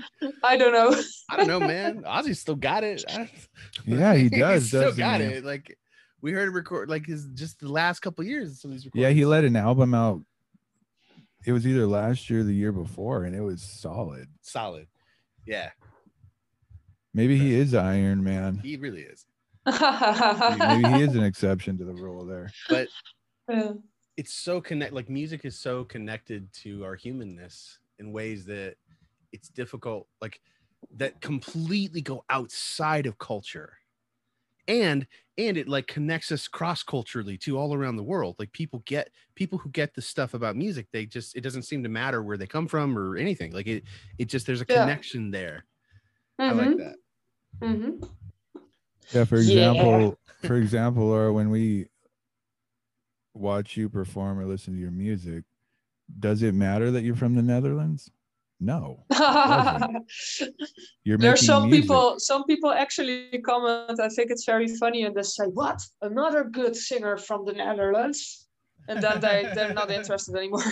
I 0.42 0.56
don't 0.56 0.72
know. 0.72 0.94
I 1.30 1.36
don't 1.36 1.48
know, 1.48 1.60
man. 1.60 2.02
Ozzy 2.02 2.36
still 2.36 2.56
got 2.56 2.84
it. 2.84 3.04
I- 3.08 3.30
Yeah, 3.84 4.14
he 4.14 4.28
does, 4.28 4.68
still 4.68 4.94
got 4.94 5.20
he? 5.20 5.26
it. 5.26 5.44
Like 5.44 5.76
we 6.20 6.32
heard 6.32 6.48
him 6.48 6.54
record 6.54 6.88
like 6.88 7.06
his 7.06 7.26
just 7.34 7.58
the 7.60 7.68
last 7.68 8.00
couple 8.00 8.24
years. 8.24 8.60
Some 8.60 8.70
of 8.70 8.76
these 8.76 8.84
Yeah, 8.94 9.08
he 9.08 9.24
recordings. 9.24 9.28
let 9.28 9.44
an 9.44 9.56
album 9.56 9.94
out. 9.94 10.20
It 11.44 11.52
was 11.52 11.66
either 11.66 11.86
last 11.86 12.30
year 12.30 12.40
or 12.40 12.44
the 12.44 12.54
year 12.54 12.70
before, 12.70 13.24
and 13.24 13.34
it 13.34 13.40
was 13.40 13.62
solid. 13.62 14.28
solid. 14.42 14.86
Yeah, 15.44 15.70
Maybe 17.12 17.36
he 17.36 17.54
is 17.54 17.74
Iron 17.74 18.22
Man. 18.22 18.60
he 18.62 18.76
really 18.76 19.02
is. 19.02 19.26
Maybe 19.66 20.88
he 20.88 21.02
is 21.02 21.14
an 21.16 21.24
exception 21.24 21.78
to 21.78 21.84
the 21.84 21.94
rule 21.94 22.24
there. 22.24 22.50
But 22.68 22.86
Yeah. 23.48 23.72
It's 24.16 24.32
so 24.34 24.60
connect 24.60 24.92
like 24.92 25.08
music 25.08 25.44
is 25.44 25.58
so 25.58 25.84
connected 25.84 26.52
to 26.52 26.84
our 26.84 26.94
humanness 26.94 27.80
in 27.98 28.12
ways 28.12 28.44
that 28.46 28.76
it's 29.32 29.48
difficult 29.48 30.08
like 30.20 30.40
that 30.90 31.20
completely 31.20 32.02
go 32.02 32.24
outside 32.30 33.06
of 33.06 33.18
culture 33.18 33.78
and 34.68 35.06
and 35.38 35.56
it 35.56 35.68
like 35.68 35.86
connects 35.86 36.30
us 36.32 36.46
cross 36.48 36.82
culturally 36.82 37.36
to 37.38 37.58
all 37.58 37.74
around 37.74 37.96
the 37.96 38.02
world 38.02 38.36
like 38.38 38.52
people 38.52 38.80
get 38.86 39.10
people 39.34 39.58
who 39.58 39.70
get 39.70 39.94
the 39.94 40.02
stuff 40.02 40.34
about 40.34 40.56
music 40.56 40.88
they 40.92 41.06
just 41.06 41.36
it 41.36 41.40
doesn't 41.40 41.62
seem 41.64 41.82
to 41.82 41.88
matter 41.88 42.22
where 42.22 42.36
they 42.36 42.46
come 42.46 42.68
from 42.68 42.96
or 42.98 43.16
anything 43.16 43.52
like 43.52 43.66
it 43.66 43.84
it 44.18 44.26
just 44.26 44.46
there's 44.46 44.60
a 44.60 44.66
Yeah. 44.68 44.72
connection 44.76 45.30
there 45.30 45.66
i 46.48 46.52
like 46.52 46.70
Mhm, 46.70 46.76
that 46.76 46.96
mhm. 47.62 48.10
Yeah, 49.12 49.24
for 49.24 49.40
Yeah. 49.42 49.42
example, 49.42 50.18
for 50.42 50.56
example, 50.56 51.04
or 51.04 51.32
when 51.32 51.50
we 51.50 51.88
watch 53.34 53.76
you 53.76 53.88
perform 53.88 54.38
or 54.38 54.46
listen 54.46 54.74
to 54.74 54.80
your 54.80 54.90
music, 54.90 55.44
does 56.18 56.42
it 56.42 56.54
matter 56.54 56.90
that 56.90 57.02
you're 57.02 57.16
from 57.16 57.34
the 57.34 57.42
Netherlands? 57.42 58.10
No. 58.60 59.04
You're 61.02 61.18
There's 61.18 61.42
making 61.42 61.46
some 61.46 61.68
music. 61.68 61.82
people. 61.82 62.20
Some 62.20 62.44
people 62.44 62.70
actually 62.70 63.42
comment. 63.44 63.98
I 63.98 64.08
think 64.08 64.30
it's 64.30 64.44
very 64.44 64.68
funny, 64.76 65.02
and 65.02 65.16
they 65.16 65.22
say, 65.22 65.46
"What? 65.46 65.82
Another 66.00 66.44
good 66.44 66.76
singer 66.76 67.16
from 67.16 67.44
the 67.44 67.54
Netherlands?" 67.54 68.46
And 68.86 69.02
then 69.02 69.20
they 69.20 69.50
they're 69.56 69.74
not 69.74 69.90
interested 69.90 70.36
anymore. 70.36 70.62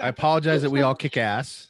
i 0.00 0.08
apologize 0.08 0.60
that 0.60 0.70
we 0.70 0.82
all 0.82 0.94
kick 0.94 1.16
ass 1.16 1.68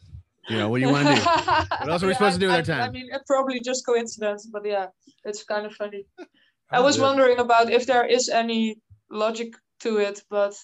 you 0.49 0.57
know 0.57 0.69
what 0.69 0.79
do 0.81 0.87
you 0.87 0.93
want 0.93 1.07
to 1.07 1.15
do 1.15 1.21
what 1.21 1.89
else 1.89 2.03
are 2.03 2.07
we 2.07 2.15
supposed 2.15 2.35
to 2.35 2.41
do 2.41 2.47
with 2.47 2.69
our 2.69 2.77
I, 2.77 2.79
I 2.79 2.85
time? 2.85 2.93
mean, 2.93 3.09
it's 3.13 3.25
probably 3.27 3.61
just 3.61 3.87
coincidence, 3.87 4.47
but 4.47 4.65
yeah, 4.65 4.87
it's 5.25 5.45
kind 5.45 5.67
of 5.67 5.73
funny. 5.75 6.05
I 6.71 6.81
was 6.81 6.99
wondering 6.99 7.39
about 7.39 7.71
if 7.71 7.87
there 7.87 8.07
is 8.07 8.29
any 8.29 8.79
logic 9.11 9.55
to 9.83 9.99
it, 9.99 10.23
but 10.31 10.55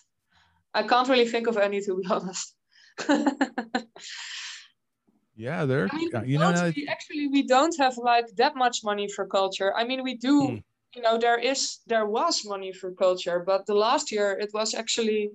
I 0.75 0.83
can't 0.83 1.09
really 1.09 1.29
think 1.29 1.47
of 1.47 1.57
any, 1.57 1.81
to 1.83 1.97
be 1.97 2.07
honest. 2.11 2.55
Yeah, 5.39 5.66
there. 5.66 5.89
I 5.91 5.97
mean, 5.97 6.11
uh, 6.14 6.23
You 6.27 6.39
know, 6.39 6.73
we 6.75 6.89
actually 6.89 7.29
we 7.29 7.43
don't 7.45 7.77
have 7.79 7.97
like 7.97 8.27
that 8.37 8.57
much 8.57 8.83
money 8.83 9.09
for 9.09 9.25
culture. 9.25 9.73
I 9.75 9.85
mean, 9.85 10.03
we 10.03 10.14
do. 10.14 10.49
Hmm. 10.49 10.57
You 10.97 11.03
know, 11.03 11.16
there 11.16 11.39
is 11.39 11.79
there 11.87 12.07
was 12.07 12.45
money 12.45 12.73
for 12.73 12.91
culture, 12.93 13.39
but 13.47 13.64
the 13.66 13.75
last 13.75 14.11
year 14.11 14.37
it 14.45 14.51
was 14.53 14.75
actually 14.75 15.31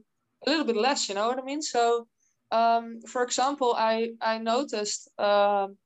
a 0.46 0.50
little 0.50 0.66
bit 0.66 0.76
less. 0.76 1.08
You 1.08 1.16
know 1.16 1.28
what 1.30 1.40
I 1.40 1.44
mean? 1.44 1.62
So, 1.62 2.08
um, 2.52 3.00
for 3.08 3.24
example, 3.24 3.76
I 3.78 4.12
I 4.20 4.40
noticed, 4.40 5.10
um, 5.18 5.78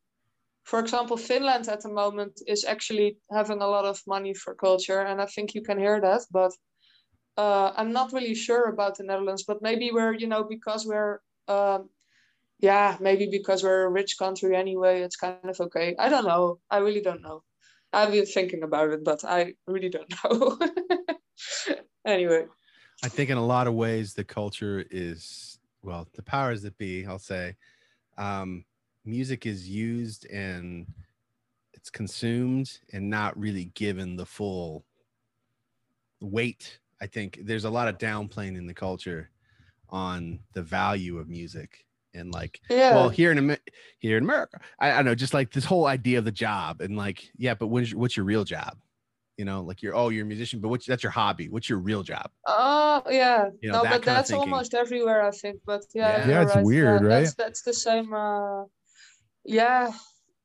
for 0.64 0.80
example, 0.80 1.18
Finland 1.18 1.68
at 1.68 1.82
the 1.82 1.89
moment 1.89 2.41
is 2.48 2.66
actually 2.66 3.18
having 3.30 3.62
a 3.62 3.68
lot 3.68 3.86
of 3.86 4.02
money 4.08 4.34
for 4.34 4.56
culture, 4.56 5.02
and 5.02 5.22
I 5.22 5.28
think 5.28 5.54
you 5.54 5.62
can 5.62 5.78
hear 5.78 6.02
that. 6.02 6.22
But 6.32 6.54
uh, 7.38 7.72
I'm 7.76 7.92
not 7.92 8.14
really 8.14 8.36
sure 8.36 8.70
about 8.70 8.98
the 8.98 9.04
Netherlands. 9.04 9.44
But 9.44 9.62
maybe 9.62 9.92
we're 9.92 10.14
you 10.14 10.28
know 10.28 10.44
because 10.44 10.86
we're 10.86 11.20
um, 11.48 11.90
yeah, 12.60 12.98
maybe 13.00 13.28
because 13.30 13.64
we're 13.64 13.84
a 13.84 13.90
rich 13.90 14.18
country 14.18 14.56
anyway, 14.56 15.02
it's 15.02 15.16
kind 15.16 15.38
of 15.44 15.60
okay. 15.60 15.96
I 15.98 16.10
don't 16.10 16.26
know. 16.26 16.60
I 16.70 16.78
really 16.78 17.02
don't 17.02 17.22
know. 17.22 17.44
I've 17.94 18.12
been 18.12 18.26
thinking 18.26 18.64
about 18.64 18.90
it, 18.90 19.04
but 19.04 19.24
I 19.24 19.54
really 19.66 19.90
don't 19.90 20.14
know. 20.24 20.60
anyway, 22.06 22.46
I 23.04 23.08
think 23.10 23.30
in 23.30 23.38
a 23.38 23.46
lot 23.46 23.68
of 23.68 23.74
ways 23.74 24.14
the 24.14 24.24
culture 24.24 24.84
is 24.92 25.58
well, 25.84 26.08
the 26.16 26.24
powers 26.24 26.64
that 26.64 26.78
be, 26.78 27.06
I'll 27.06 27.20
say, 27.20 27.56
um, 28.18 28.66
music 29.06 29.46
is 29.46 29.70
used 29.70 30.26
and 30.30 30.86
it's 31.74 31.90
consumed 31.90 32.80
and 32.92 33.10
not 33.10 33.40
really 33.40 33.72
given 33.74 34.18
the 34.18 34.26
full 34.26 34.84
weight. 36.20 36.80
I 37.02 37.08
think 37.08 37.39
there's 37.43 37.66
a 37.66 37.70
lot 37.70 37.88
of 37.88 37.98
downplaying 37.98 38.58
in 38.58 38.68
the 38.68 38.74
culture 38.74 39.30
on 39.89 40.39
the 40.54 40.62
value 40.62 41.18
of 41.18 41.30
music 41.30 41.86
and 42.14 42.34
like 42.34 42.60
yeah. 42.70 42.95
well 42.95 43.10
here 43.10 43.32
in 43.32 43.38
Amer- 43.38 43.60
here 44.00 44.18
in 44.18 44.24
America, 44.24 44.60
I, 44.80 44.91
I 44.91 45.02
know 45.02 45.16
just 45.16 45.34
like 45.34 45.52
this 45.52 45.66
whole 45.66 45.86
idea 45.86 46.18
of 46.20 46.26
the 46.26 46.32
job 46.32 46.82
and 46.82 46.98
like 46.98 47.30
yeah, 47.38 47.54
but 47.54 47.68
what 47.68 47.84
is 47.84 47.91
your, 47.91 48.00
what's 48.00 48.18
your 48.18 48.26
real 48.26 48.43
job? 48.43 48.78
You 49.38 49.45
know, 49.45 49.62
like 49.62 49.84
you're 49.84 49.95
oh 49.95 50.10
you're 50.10 50.26
a 50.26 50.28
musician, 50.28 50.60
but 50.60 50.70
what's 50.70 50.86
that's 50.86 51.04
your 51.04 51.12
hobby? 51.12 51.48
What's 51.48 51.70
your 51.70 51.78
real 51.80 52.02
job? 52.04 52.32
Oh 52.48 53.04
yeah, 53.10 53.50
You 53.62 53.72
know, 53.72 53.78
no, 53.78 53.84
that 53.84 53.91
but 53.91 54.02
that's 54.04 54.32
almost 54.34 54.74
everywhere, 54.74 55.22
I 55.22 55.32
think. 55.32 55.60
But 55.66 55.84
yeah, 55.93 56.20
Yeah. 56.20 56.28
Yeah, 56.28 56.41
it's 56.41 56.56
right. 56.56 56.66
weird, 56.66 57.02
Yeah, 57.04 57.08
right? 57.08 57.20
That's, 57.20 57.36
that's 57.36 57.62
the 57.62 57.74
same. 57.74 58.14
Uh, 58.14 58.64
yeah, 59.45 59.91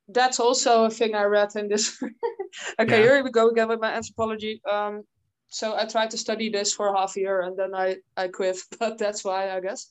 that's 0.09 0.41
also 0.41 0.85
a 0.85 0.91
thing 0.91 1.15
I 1.15 1.25
read 1.25 1.57
in 1.57 1.69
this. 1.69 2.03
okay, 2.79 2.99
Yeah. 2.99 3.03
here 3.03 3.25
we 3.25 3.31
go 3.31 3.49
again 3.49 3.69
with 3.69 3.81
my 3.81 3.93
anthropology. 3.93 4.61
Um, 4.71 5.05
so 5.53 5.77
I 5.77 5.85
tried 5.85 6.11
to 6.11 6.19
study 6.19 6.49
this 6.49 6.73
for 6.73 6.95
half 6.97 7.17
a 7.17 7.21
year 7.21 7.41
and 7.43 7.57
then 7.59 7.75
I 7.75 7.97
I 8.17 8.29
quit. 8.29 8.57
But 8.81 8.99
that's 8.99 9.23
why 9.25 9.51
I 9.57 9.61
guess. 9.61 9.91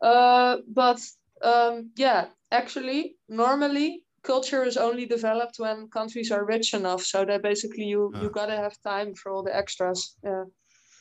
Uh, 0.00 0.56
but 0.66 1.00
um, 1.42 1.90
yeah, 1.96 2.26
actually, 2.50 3.16
normally 3.28 4.02
culture 4.22 4.64
is 4.66 4.76
only 4.76 5.06
developed 5.06 5.58
when 5.58 5.88
countries 5.90 6.32
are 6.32 6.46
rich 6.46 6.74
enough. 6.74 7.02
So 7.04 7.24
that 7.24 7.42
basically 7.42 7.84
you 7.84 8.14
you 8.20 8.28
Ah. 8.28 8.32
gotta 8.32 8.56
have 8.56 8.76
time 8.82 9.14
for 9.14 9.30
all 9.32 9.42
the 9.44 9.54
extras. 9.56 10.16
Yeah. 10.24 10.44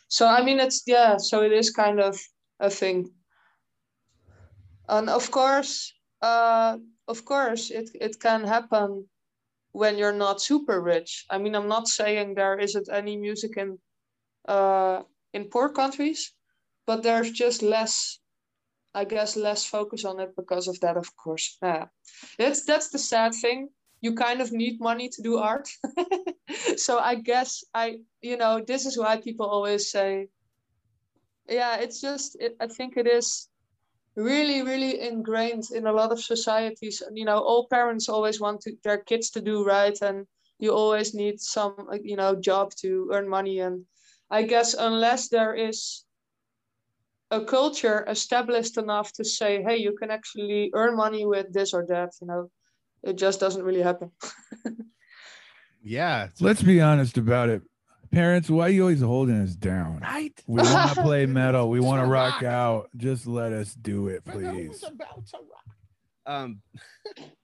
So 0.08 0.28
I 0.28 0.44
mean, 0.44 0.60
it's 0.60 0.84
yeah. 0.88 1.18
So 1.18 1.42
it 1.44 1.52
is 1.54 1.72
kind 1.72 2.00
of 2.00 2.20
a 2.60 2.70
thing. 2.70 3.10
And 4.90 5.10
of 5.10 5.32
course, 5.32 5.94
uh, 6.22 6.78
of 7.08 7.26
course, 7.26 7.72
it 7.72 7.90
it 8.02 8.20
can 8.20 8.44
happen 8.44 9.10
when 9.72 9.98
you're 9.98 10.18
not 10.18 10.42
super 10.42 10.82
rich. 10.82 11.26
I 11.30 11.38
mean, 11.40 11.56
I'm 11.56 11.68
not 11.70 11.88
saying 11.88 12.36
there 12.36 12.60
isn't 12.60 12.90
any 12.92 13.18
music 13.18 13.58
in 13.58 13.80
uh, 14.48 15.02
in 15.34 15.46
poor 15.46 15.70
countries, 15.70 16.34
but 16.86 17.04
there's 17.04 17.32
just 17.32 17.62
less, 17.62 18.20
I 18.94 19.06
guess, 19.06 19.36
less 19.36 19.66
focus 19.66 20.06
on 20.06 20.20
it 20.20 20.36
because 20.36 20.68
of 20.68 20.80
that. 20.82 20.98
Of 20.98 21.16
course, 21.16 21.58
yeah. 21.62 21.86
That's 22.38 22.66
that's 22.66 22.90
the 22.90 23.00
sad 23.00 23.34
thing. 23.34 23.70
You 24.02 24.16
kind 24.16 24.42
of 24.42 24.52
need 24.52 24.82
money 24.82 25.10
to 25.10 25.22
do 25.22 25.38
art. 25.38 25.70
so 26.78 27.00
I 27.00 27.16
guess 27.16 27.64
I, 27.74 28.00
you 28.22 28.38
know, 28.38 28.62
this 28.66 28.86
is 28.86 28.98
why 28.98 29.18
people 29.18 29.46
always 29.46 29.90
say, 29.92 30.28
yeah, 31.48 31.78
it's 31.78 32.02
just. 32.02 32.36
It, 32.40 32.58
I 32.60 32.68
think 32.68 32.98
it 32.98 33.08
is 33.08 33.48
really 34.16 34.62
really 34.62 35.00
ingrained 35.02 35.64
in 35.74 35.88
a 35.88 35.92
lot 35.92 36.12
of 36.12 36.24
societies 36.24 37.02
you 37.14 37.26
know 37.26 37.40
all 37.40 37.68
parents 37.68 38.08
always 38.08 38.40
want 38.40 38.62
to, 38.62 38.72
their 38.84 39.00
kids 39.00 39.32
to 39.32 39.42
do 39.42 39.66
right 39.66 39.98
and 40.04 40.28
you 40.60 40.72
always 40.72 41.16
need 41.16 41.40
some 41.40 41.76
you 42.04 42.16
know 42.16 42.36
job 42.36 42.72
to 42.76 43.10
earn 43.12 43.28
money 43.28 43.60
and 43.60 43.84
i 44.40 44.42
guess 44.52 44.70
unless 44.90 45.22
there 45.30 45.54
is 45.68 45.80
a 47.32 47.42
culture 47.56 47.98
established 48.16 48.76
enough 48.84 49.10
to 49.18 49.24
say 49.24 49.52
hey 49.68 49.78
you 49.86 49.94
can 50.00 50.10
actually 50.18 50.70
earn 50.82 50.94
money 51.06 51.24
with 51.34 51.48
this 51.58 51.74
or 51.78 51.84
that 51.94 52.10
you 52.22 52.28
know 52.28 52.44
it 53.10 53.16
just 53.26 53.40
doesn't 53.40 53.64
really 53.70 53.86
happen 53.90 54.10
Yeah, 55.86 56.30
Let's 56.40 56.64
be 56.64 56.80
honest 56.80 57.18
about 57.18 57.50
it. 57.50 57.62
Parents, 58.10 58.50
why 58.50 58.68
are 58.68 58.70
you 58.70 58.84
always 58.84 59.02
holding 59.02 59.42
us 59.42 59.54
down? 59.56 60.00
right. 60.00 60.32
We 60.48 60.62
want 60.62 60.96
to 60.96 61.02
play 61.10 61.26
metal. 61.26 61.70
We 61.70 61.82
want 61.82 61.98
to 61.98 62.08
wanna 62.08 62.12
rock 62.12 62.42
rock. 62.42 62.44
out. 62.44 62.90
Just 62.96 63.28
let 63.28 63.52
us 63.52 63.74
do 63.74 64.08
it, 64.08 64.24
please. 64.24 64.82
Um, 66.26 66.62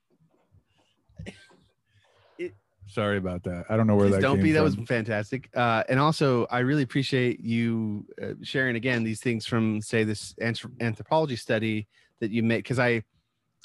Sorry 2.90 3.18
about 3.18 3.44
that. 3.44 3.66
I 3.70 3.78
don't 3.78 3.86
know 3.86 3.96
where 3.96 4.08
please 4.08 4.16
that 4.16 4.22
don't 4.22 4.38
came 4.38 4.44
be. 4.46 4.52
That 4.52 4.60
from. 4.60 4.80
was 4.80 4.88
fantastic. 4.88 5.50
Uh, 5.56 5.84
and 5.90 6.00
also, 6.00 6.46
I 6.46 6.60
really 6.60 6.82
appreciate 6.82 7.40
you 7.40 8.06
uh, 8.22 8.34
sharing 8.42 8.76
again 8.76 9.04
these 9.04 9.22
things 9.22 9.46
from, 9.46 9.80
say, 9.82 10.04
this 10.04 10.34
anthropology 10.42 11.36
study 11.36 11.88
that 12.20 12.32
you 12.32 12.42
made 12.42 12.58
because 12.58 12.80
I, 12.80 13.04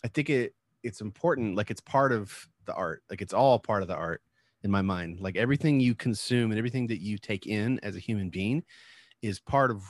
I 0.04 0.08
think 0.08 0.28
it 0.28 0.54
it's 0.82 1.00
important. 1.00 1.56
Like 1.56 1.70
it's 1.70 1.80
part 1.80 2.12
of 2.12 2.48
the 2.66 2.74
art. 2.74 3.02
Like 3.08 3.22
it's 3.22 3.32
all 3.32 3.58
part 3.58 3.82
of 3.82 3.88
the 3.88 3.96
art 3.96 4.20
in 4.62 4.70
my 4.70 4.82
mind. 4.82 5.20
Like 5.20 5.36
everything 5.36 5.80
you 5.80 5.94
consume 5.94 6.50
and 6.50 6.58
everything 6.58 6.86
that 6.88 7.00
you 7.00 7.16
take 7.16 7.46
in 7.46 7.80
as 7.82 7.96
a 7.96 8.00
human 8.00 8.28
being 8.28 8.62
is 9.22 9.40
part 9.40 9.70
of 9.70 9.82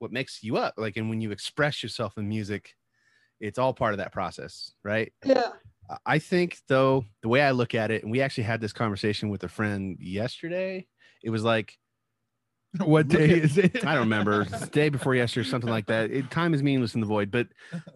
what 0.00 0.12
makes 0.12 0.42
you 0.42 0.58
up. 0.58 0.74
Like 0.76 0.98
and 0.98 1.08
when 1.08 1.22
you 1.22 1.30
express 1.30 1.82
yourself 1.82 2.18
in 2.18 2.28
music, 2.28 2.74
it's 3.40 3.58
all 3.58 3.72
part 3.72 3.94
of 3.94 3.98
that 3.98 4.12
process, 4.12 4.72
right? 4.84 5.12
yeah 5.24 5.52
I 6.06 6.18
think 6.18 6.58
though 6.68 7.04
the 7.22 7.28
way 7.28 7.42
I 7.42 7.50
look 7.52 7.74
at 7.74 7.90
it, 7.90 8.02
and 8.02 8.12
we 8.12 8.20
actually 8.20 8.44
had 8.44 8.60
this 8.60 8.72
conversation 8.72 9.28
with 9.28 9.44
a 9.44 9.48
friend 9.48 9.96
yesterday. 10.00 10.86
It 11.22 11.30
was 11.30 11.44
like 11.44 11.76
what 12.78 13.08
day 13.08 13.24
at- 13.24 13.38
is 13.38 13.58
it? 13.58 13.76
I 13.86 13.92
don't 13.92 14.04
remember 14.04 14.44
day 14.72 14.88
before 14.88 15.14
yesterday, 15.14 15.48
something 15.48 15.70
like 15.70 15.86
that. 15.86 16.10
It, 16.10 16.30
time 16.30 16.54
is 16.54 16.62
meaningless 16.62 16.94
in 16.94 17.00
the 17.00 17.06
void. 17.06 17.30
But 17.30 17.48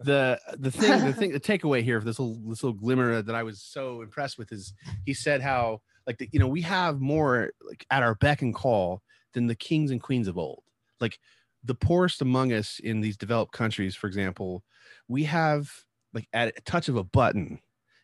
the 0.03 0.39
the 0.57 0.71
thing, 0.71 1.05
the 1.05 1.13
thing, 1.13 1.31
the 1.31 1.39
takeaway 1.39 1.81
here, 1.81 1.99
this 1.99 2.19
little 2.19 2.35
this 2.47 2.63
little 2.63 2.77
glimmer 2.77 3.21
that 3.21 3.35
I 3.35 3.43
was 3.43 3.61
so 3.61 4.01
impressed 4.01 4.37
with 4.37 4.51
is 4.51 4.73
he 5.05 5.13
said 5.13 5.41
how 5.41 5.81
like 6.05 6.17
the, 6.19 6.29
you 6.31 6.39
know 6.39 6.47
we 6.47 6.61
have 6.61 7.01
more 7.01 7.51
like 7.61 7.85
at 7.89 8.03
our 8.03 8.15
beck 8.15 8.41
and 8.41 8.53
call 8.53 9.01
than 9.33 9.47
the 9.47 9.55
kings 9.55 9.91
and 9.91 10.01
queens 10.01 10.27
of 10.27 10.37
old. 10.37 10.63
Like 10.99 11.19
the 11.63 11.75
poorest 11.75 12.21
among 12.21 12.53
us 12.53 12.79
in 12.79 13.01
these 13.01 13.17
developed 13.17 13.53
countries, 13.53 13.95
for 13.95 14.07
example, 14.07 14.63
we 15.07 15.23
have 15.23 15.71
like 16.13 16.27
at 16.33 16.57
a 16.57 16.61
touch 16.61 16.87
of 16.87 16.97
a 16.97 17.03
button, 17.03 17.59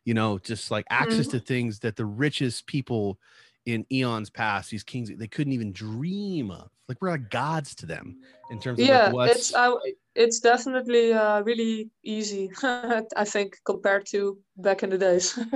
you 0.06 0.14
know, 0.14 0.38
just 0.40 0.72
like 0.72 0.86
access 0.90 1.28
to 1.30 1.40
things 1.40 1.80
that 1.80 1.96
the 1.96 2.06
richest 2.06 2.68
people 2.68 3.20
in 3.66 3.86
eons 3.92 4.30
past, 4.30 4.70
these 4.72 4.84
kings, 4.84 5.10
they 5.16 5.28
couldn't 5.28 5.54
even 5.54 5.72
dream 5.72 6.52
of. 6.52 6.70
Like 6.90 6.98
we're 7.02 7.12
like 7.12 7.30
gods 7.30 7.76
to 7.76 7.86
them 7.86 8.18
in 8.50 8.60
terms 8.60 8.82
of 8.82 8.90
yeah 8.90 9.06
like 9.06 9.08
what's 9.08 9.52
it's 9.52 9.54
uh, 9.54 9.74
it's 10.16 10.40
definitely 10.40 11.14
uh, 11.14 11.42
really 11.42 11.90
easy 12.04 12.52
i 12.64 13.24
think 13.26 13.58
compared 13.66 14.06
to 14.06 14.38
back 14.58 14.84
in 14.84 14.90
the 14.90 14.98
days 14.98 15.38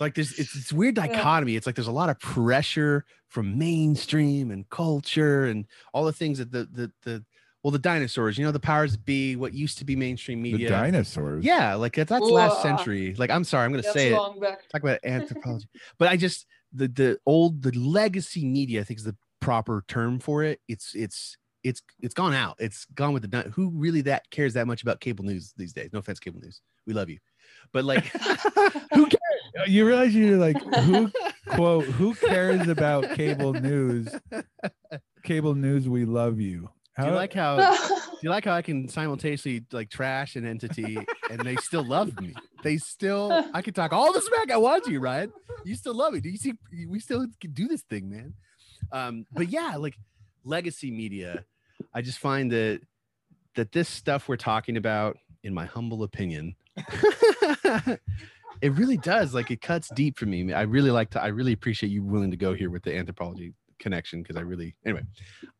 like 0.00 0.14
there's 0.14 0.32
it's, 0.38 0.54
it's 0.56 0.72
weird 0.72 0.94
Yeah. 0.96 1.02
dichotomy. 1.12 1.56
It's 1.56 1.66
like 1.66 1.74
there's 1.74 1.86
a 1.88 1.92
lot 1.92 2.08
of 2.08 2.18
pressure 2.18 3.04
from 3.28 3.58
mainstream 3.58 4.50
and 4.50 4.68
culture 4.70 5.44
and 5.44 5.66
all 5.92 6.04
the 6.04 6.12
things 6.12 6.38
that 6.38 6.50
the 6.50 6.68
the 6.72 6.92
the 7.02 7.24
well 7.62 7.70
the 7.70 7.78
dinosaurs, 7.78 8.38
you 8.38 8.44
know, 8.44 8.52
the 8.52 8.60
powers 8.60 8.96
be, 8.96 9.36
what 9.36 9.52
used 9.52 9.78
to 9.78 9.84
be 9.84 9.94
mainstream 9.96 10.40
media. 10.42 10.68
The 10.68 10.74
dinosaurs. 10.74 11.44
yeah, 11.44 11.74
like 11.74 11.94
that's, 11.94 12.08
that's 12.10 12.24
last 12.24 12.62
century. 12.62 13.14
Like 13.16 13.30
I'm 13.30 13.44
sorry, 13.44 13.64
I'm 13.66 13.72
gonna 13.72 13.82
that's 13.82 13.94
say 13.94 14.14
it. 14.14 14.40
back 14.40 14.68
talk 14.70 14.82
about 14.82 14.98
anthropology 15.04 15.68
but 15.98 16.08
i 16.08 16.16
just 16.16 16.46
the 16.72 16.88
the 16.88 17.18
old 17.26 17.62
the 17.62 17.72
legacy 17.72 18.44
media 18.44 18.80
i 18.80 18.84
think 18.84 18.98
is 18.98 19.04
the 19.04 19.16
proper 19.40 19.84
term 19.88 20.18
for 20.18 20.42
it 20.44 20.60
it's 20.68 20.94
it's 20.94 21.36
it's 21.64 21.82
it's 22.00 22.14
gone 22.14 22.32
out 22.32 22.56
it's 22.58 22.86
gone 22.94 23.12
with 23.12 23.22
the 23.22 23.28
dun- 23.28 23.50
who 23.54 23.70
really 23.70 24.00
that 24.00 24.22
cares 24.30 24.54
that 24.54 24.66
much 24.66 24.82
about 24.82 25.00
cable 25.00 25.24
news 25.24 25.52
these 25.56 25.72
days 25.72 25.90
no 25.92 25.98
offense 25.98 26.20
cable 26.20 26.40
news 26.40 26.60
we 26.86 26.92
love 26.92 27.08
you 27.10 27.18
but 27.72 27.84
like 27.84 28.04
who 28.94 29.06
cares 29.06 29.20
You 29.66 29.86
realize 29.86 30.14
you're 30.14 30.38
like 30.38 30.62
who 30.62 31.10
quote 31.48 31.84
who 31.84 32.14
cares 32.14 32.68
about 32.68 33.10
cable 33.16 33.52
news? 33.52 34.08
Cable 35.24 35.54
news, 35.54 35.88
we 35.88 36.04
love 36.04 36.40
you. 36.40 36.70
Do 37.02 37.08
you 37.08 37.14
like 37.14 37.32
how 37.32 37.56
do 37.88 38.18
you 38.22 38.30
like 38.30 38.44
how 38.44 38.52
i 38.52 38.62
can 38.62 38.88
simultaneously 38.88 39.64
like 39.72 39.90
trash 39.90 40.36
an 40.36 40.46
entity 40.46 40.98
and 41.30 41.40
they 41.40 41.56
still 41.56 41.84
love 41.84 42.20
me? 42.20 42.34
They 42.62 42.76
still 42.76 43.30
i 43.54 43.62
can 43.62 43.74
talk 43.74 43.92
all 43.92 44.12
the 44.12 44.20
smack 44.20 44.50
i 44.50 44.56
want 44.56 44.84
to 44.84 44.92
you 44.92 45.00
ryan. 45.00 45.32
You 45.64 45.74
still 45.74 45.94
love 45.94 46.14
me. 46.14 46.20
Do 46.20 46.30
you 46.30 46.38
see 46.38 46.54
we 46.88 47.00
still 47.00 47.26
can 47.40 47.52
do 47.52 47.68
this 47.68 47.82
thing 47.82 48.10
man. 48.10 48.34
Um 48.92 49.26
but 49.32 49.48
yeah 49.48 49.76
like 49.76 49.96
legacy 50.44 50.90
media 50.90 51.44
i 51.94 52.00
just 52.00 52.18
find 52.18 52.50
that 52.52 52.80
that 53.54 53.72
this 53.72 53.88
stuff 53.88 54.28
we're 54.28 54.36
talking 54.36 54.76
about 54.76 55.16
in 55.42 55.52
my 55.52 55.66
humble 55.66 56.02
opinion 56.02 56.54
it 58.62 58.72
really 58.72 58.96
does 58.96 59.34
like 59.34 59.50
it 59.50 59.60
cuts 59.60 59.90
deep 59.94 60.18
for 60.18 60.26
me. 60.26 60.52
I 60.52 60.62
really 60.62 60.90
like 60.90 61.10
to 61.10 61.22
i 61.22 61.28
really 61.28 61.52
appreciate 61.52 61.90
you 61.90 62.02
willing 62.02 62.30
to 62.30 62.36
go 62.36 62.54
here 62.54 62.70
with 62.70 62.82
the 62.82 62.96
anthropology 62.96 63.52
connection 63.80 64.22
because 64.22 64.36
i 64.36 64.40
really 64.40 64.74
anyway 64.86 65.02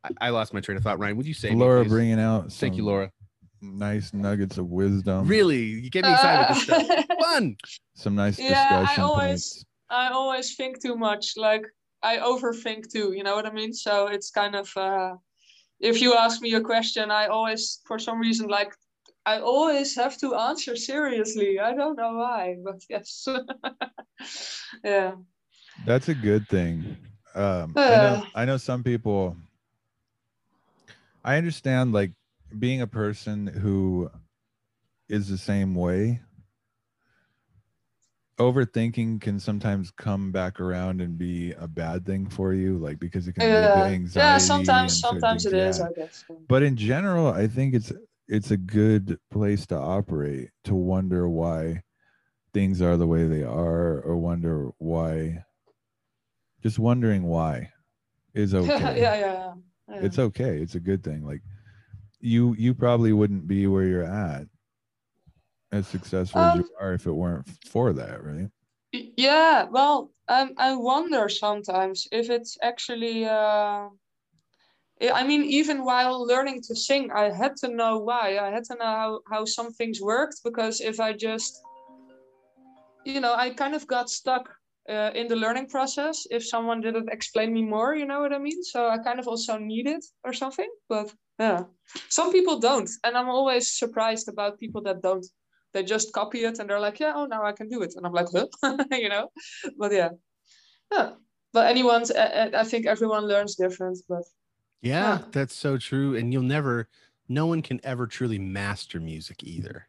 I, 0.05 0.11
I 0.27 0.31
lost 0.31 0.55
my 0.55 0.61
train 0.61 0.77
of 0.79 0.85
thought 0.85 0.99
ryan 0.99 1.17
would 1.17 1.27
you 1.27 1.35
say 1.35 1.51
Laura 1.53 1.83
please? 1.83 1.89
bringing 1.91 2.21
out 2.21 2.53
thank 2.53 2.77
you 2.77 2.85
laura 2.85 3.11
nice 3.63 4.15
nuggets 4.15 4.57
of 4.59 4.67
wisdom. 4.69 5.27
really 5.27 5.63
you 5.65 5.91
get 5.91 6.05
me 6.05 6.13
excited 6.13 6.55
with 6.55 6.67
this 6.67 6.87
stuff 6.87 7.07
fun 7.23 7.57
Some 7.95 8.15
nice 8.15 8.39
Yeah, 8.39 8.69
I 8.71 8.81
discussion 8.81 9.05
always- 9.05 9.27
points. 9.29 9.65
I 9.93 10.09
always 10.11 10.55
think 10.55 10.81
too 10.81 10.97
much. 10.97 11.33
Like 11.37 11.67
I 12.03 12.19
overthink 12.19 12.93
too. 12.93 13.13
You 13.13 13.25
know 13.25 13.35
what 13.35 13.45
I 13.45 13.51
mean? 13.51 13.73
So 13.73 14.07
it's 14.07 14.31
kind 14.31 14.55
of 14.55 14.71
uh, 14.77 15.17
if 15.81 16.01
you 16.01 16.15
ask 16.15 16.41
me 16.41 16.55
a 16.55 16.61
question, 16.61 17.11
I 17.11 17.27
always, 17.27 17.81
for 17.89 17.99
some 17.99 18.21
reason, 18.21 18.47
like 18.47 18.73
I 19.27 19.41
always 19.41 19.97
have 19.97 20.17
to 20.19 20.37
answer 20.37 20.77
seriously. 20.77 21.59
I 21.59 21.75
don't 21.75 21.97
know 21.97 22.15
why, 22.15 22.55
but 22.65 22.77
yes. 22.89 23.27
yeah. 24.85 25.13
That's 25.87 26.09
a 26.09 26.15
good 26.15 26.47
thing. 26.49 26.97
Um, 27.35 27.75
I 27.77 27.95
Uh. 27.95 27.99
know. 27.99 28.23
I 28.35 28.45
know 28.45 28.57
some 28.57 28.83
people. 28.83 29.37
I 31.25 31.37
understand, 31.37 31.93
like 31.93 32.13
being 32.59 32.81
a 32.81 32.87
person 32.87 33.47
who 33.47 34.11
is 35.09 35.29
the 35.29 35.39
same 35.39 35.75
way. 35.75 36.21
Overthinking 38.39 39.21
can 39.21 39.39
sometimes 39.39 39.91
come 39.91 40.33
back 40.33 40.61
around 40.61 41.03
and 41.03 41.19
be 41.19 41.53
a 41.53 41.69
bad 41.69 42.07
thing 42.07 42.27
for 42.27 42.55
you, 42.55 42.79
like 42.79 42.99
because 42.99 43.29
it 43.29 43.35
can 43.35 43.47
Yeah. 43.47 43.85
anxiety. 43.85 44.29
Yeah. 44.29 44.39
Sometimes, 44.39 44.99
sometimes 45.01 45.45
it 45.47 45.53
is. 45.53 45.81
I 45.81 45.93
guess. 45.93 46.25
But 46.49 46.63
in 46.63 46.77
general, 46.77 47.27
I 47.29 47.47
think 47.47 47.75
it's 47.75 47.93
it's 48.29 48.51
a 48.51 48.57
good 48.57 49.19
place 49.31 49.67
to 49.67 49.77
operate 49.77 50.51
to 50.65 50.75
wonder 50.75 51.29
why 51.29 51.83
things 52.55 52.81
are 52.81 52.97
the 52.97 53.07
way 53.07 53.27
they 53.27 53.43
are, 53.43 54.01
or 54.01 54.17
wonder 54.17 54.71
why. 54.79 55.45
Just 56.63 56.79
wondering 56.79 57.23
why 57.23 57.71
is 58.35 58.55
okay. 58.55 58.71
yeah, 58.79 58.95
yeah, 58.95 59.15
yeah. 59.15 59.53
yeah. 59.89 59.97
It's 60.01 60.19
okay. 60.19 60.59
It's 60.59 60.75
a 60.75 60.81
good 60.81 61.03
thing. 61.03 61.25
Like 61.25 61.43
you 62.21 62.55
you 62.59 62.75
probably 62.75 63.13
wouldn't 63.13 63.47
be 63.47 63.67
where 63.67 63.85
you're 63.85 64.05
at 64.05 64.47
as 65.73 65.87
successful 65.87 66.41
as 66.43 66.55
you 66.55 66.61
Um, 66.61 66.69
are 66.81 66.95
if 66.95 67.07
it 67.07 67.13
weren't 67.13 67.49
for 67.67 67.93
that, 67.93 68.25
right? 68.25 68.51
Yeah, 68.93 69.65
well, 69.71 70.11
um, 70.29 70.53
I 70.57 70.75
wonder 70.75 71.29
sometimes 71.29 72.09
if 72.13 72.31
it's 72.31 72.59
actually. 72.63 73.25
Uh, 73.25 73.89
I 75.01 75.11
I 75.15 75.27
mean, 75.27 75.45
even 75.45 75.85
while 75.85 76.27
learning 76.27 76.61
to 76.63 76.77
sing, 76.77 77.11
I 77.11 77.31
had 77.31 77.57
to 77.63 77.69
know 77.69 77.99
why. 77.99 78.39
I 78.39 78.51
had 78.51 78.65
to 78.65 78.75
know 78.75 78.85
how, 78.85 79.21
how 79.31 79.45
some 79.47 79.73
things 79.73 80.01
worked 80.01 80.43
because 80.45 80.81
if 80.83 81.01
I 81.01 81.15
just, 81.15 81.59
you 83.07 83.21
know, 83.21 83.35
I 83.35 83.51
kind 83.51 83.75
of 83.75 83.87
got 83.87 84.11
stuck 84.11 84.51
uh, 84.91 85.11
in 85.15 85.29
the 85.29 85.37
learning 85.37 85.69
process 85.69 86.27
if 86.31 86.43
someone 86.47 86.81
didn't 86.81 87.09
explain 87.13 87.53
me 87.53 87.63
more, 87.63 87.95
you 87.95 88.07
know 88.07 88.21
what 88.21 88.33
I 88.33 88.39
mean? 88.39 88.63
So 88.63 88.89
I 88.89 88.99
kind 88.99 89.21
of 89.21 89.29
also 89.29 89.57
need 89.59 89.87
it 89.87 90.05
or 90.25 90.33
something. 90.33 90.69
But 90.89 91.15
yeah, 91.39 91.65
some 92.09 92.33
people 92.33 92.59
don't. 92.59 92.91
And 93.05 93.17
I'm 93.17 93.29
always 93.29 93.79
surprised 93.79 94.29
about 94.29 94.59
people 94.59 94.83
that 94.83 95.03
don't 95.03 95.25
they 95.73 95.85
just 95.85 96.13
copy 96.13 96.45
it 96.45 96.59
and 96.59 96.69
they're 96.69 96.81
like, 96.81 96.99
yeah, 96.99 97.13
oh, 97.15 97.27
now 97.27 97.45
I 97.45 97.53
can 97.53 97.69
do 97.69 97.83
it. 97.83 97.95
And 97.97 98.05
I'm 98.05 98.13
like, 98.13 98.27
huh? 98.35 98.49
you 98.91 99.09
know, 99.09 99.29
but 99.79 99.93
yeah, 99.93 100.11
yeah. 100.93 101.13
But 101.53 101.67
anyone's, 101.71 102.11
I, 102.11 102.25
I- 102.27 102.61
I 102.61 102.65
think 102.65 102.87
everyone 102.87 103.27
learns 103.29 103.55
different, 103.57 103.99
but 104.09 104.25
Yeah, 104.83 105.19
Huh. 105.19 105.25
that's 105.33 105.55
so 105.55 105.79
true. 105.79 106.17
And 106.17 106.33
you'll 106.33 106.43
never, 106.43 106.89
no 107.29 107.47
one 107.47 107.63
can 107.63 107.81
ever 107.85 108.07
truly 108.07 108.39
master 108.39 108.99
music 109.01 109.45
either. 109.45 109.87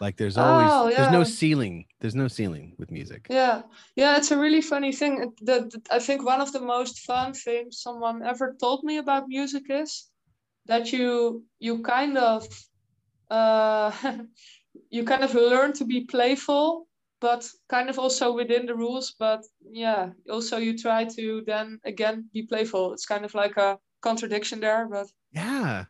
Like 0.00 0.16
there's 0.16 0.38
always, 0.38 0.70
Oh, 0.72 0.90
there's 0.94 1.10
no 1.10 1.24
ceiling. 1.24 1.86
There's 2.00 2.14
no 2.14 2.28
ceiling 2.28 2.74
with 2.78 2.90
music. 2.90 3.26
yeah, 3.30 3.62
yeah, 3.96 4.16
it's 4.16 4.30
a 4.30 4.38
really 4.38 4.60
funny 4.62 4.92
thing. 4.92 5.32
The, 5.42 5.68
the- 5.70 5.82
I 5.90 5.98
think 5.98 6.24
one 6.24 6.40
of 6.40 6.52
the 6.52 6.60
most 6.60 7.00
fun 7.00 7.34
things 7.34 7.80
someone 7.82 8.22
ever 8.22 8.56
told 8.60 8.84
me 8.84 8.98
about 8.98 9.28
music 9.28 9.64
is 9.70 10.08
that 10.66 10.92
you, 10.92 11.44
you 11.58 11.82
kind 11.82 12.16
of, 12.18 12.46
uh, 13.30 13.90
you 14.90 15.04
kind 15.04 15.24
of 15.24 15.34
learn 15.34 15.72
to 15.74 15.84
be 15.84 16.02
playful, 16.04 16.86
but 17.20 17.48
kind 17.68 17.90
of 17.90 17.98
also 17.98 18.32
within 18.32 18.66
the 18.66 18.74
rules. 18.74 19.14
But 19.18 19.44
yeah, 19.70 20.10
also 20.30 20.58
you 20.58 20.76
try 20.78 21.04
to 21.16 21.42
then 21.46 21.80
again 21.84 22.28
be 22.32 22.42
playful. 22.42 22.92
It's 22.92 23.06
kind 23.06 23.24
of 23.24 23.34
like 23.34 23.56
a 23.56 23.78
contradiction 24.00 24.60
there, 24.60 24.86
but 24.88 25.08
Yeah. 25.32 25.86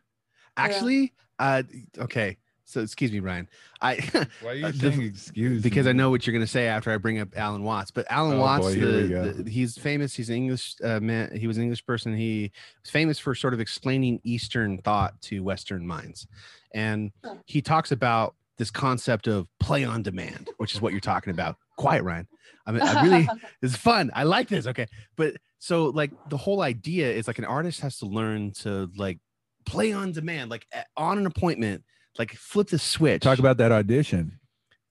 Actually, 0.57 1.13
uh, 1.39 1.63
okay. 1.97 2.37
So 2.69 2.81
excuse 2.81 3.11
me, 3.11 3.19
Ryan. 3.19 3.49
I 3.81 3.95
Why 4.41 4.49
are 4.51 4.53
you 4.53 4.65
Uh, 4.67 4.71
the- 4.71 4.77
saying 4.91 5.01
excuse? 5.01 5.63
because 5.63 5.87
I 5.87 5.91
know 5.91 6.11
what 6.11 6.27
you're 6.27 6.33
going 6.33 6.45
to 6.45 6.51
say 6.51 6.67
after 6.67 6.91
I 6.91 6.97
bring 6.97 7.19
up 7.19 7.29
Alan 7.35 7.63
Watts. 7.63 7.89
But 7.89 8.05
Alan 8.11 8.37
Oh, 8.37 8.41
Watts, 8.41 8.65
boy, 8.67 8.75
the, 8.79 9.33
the- 9.43 9.49
he's 9.49 9.75
famous. 9.75 10.13
He's 10.13 10.29
an 10.29 10.35
English 10.35 10.75
uh, 10.83 10.99
man. 10.99 11.35
He 11.35 11.47
was 11.47 11.57
an 11.57 11.63
English 11.63 11.83
person. 11.85 12.15
He 12.15 12.51
was 12.83 12.91
famous 12.91 13.17
for 13.17 13.33
sort 13.33 13.55
of 13.55 13.59
explaining 13.59 14.19
Eastern 14.23 14.77
thought 14.77 15.19
to 15.23 15.43
Western 15.43 15.85
minds, 15.87 16.27
and 16.75 17.11
he 17.45 17.61
talks 17.61 17.91
about 17.91 18.35
this 18.59 18.69
concept 18.69 19.25
of 19.27 19.47
play 19.59 19.83
on 19.83 20.03
demand, 20.03 20.49
which 20.57 20.75
is 20.75 20.81
what 20.81 20.91
you're 20.91 20.99
talking 20.99 21.31
about. 21.31 21.55
Quiet, 21.77 22.03
Ryan. 22.03 22.27
I 22.67 22.71
mean, 22.73 22.81
I 22.83 23.01
really 23.03 23.29
it's 23.63 23.75
fun. 23.77 24.11
I 24.13 24.23
like 24.25 24.47
this. 24.47 24.67
Okay, 24.67 24.85
but 25.15 25.37
so 25.57 25.85
like 25.85 26.11
the 26.29 26.37
whole 26.37 26.61
idea 26.61 27.09
is 27.11 27.25
like 27.25 27.39
an 27.39 27.45
artist 27.45 27.79
has 27.81 27.97
to 27.99 28.05
learn 28.05 28.51
to 28.61 28.91
like 28.95 29.17
play 29.65 29.91
on 29.91 30.11
demand, 30.11 30.51
like 30.51 30.67
a- 30.71 30.85
on 30.97 31.17
an 31.17 31.25
appointment, 31.25 31.83
like 32.17 32.33
flip 32.33 32.67
the 32.67 32.79
switch. 32.79 33.21
talk 33.21 33.39
about 33.39 33.57
that 33.57 33.71
audition. 33.71 34.39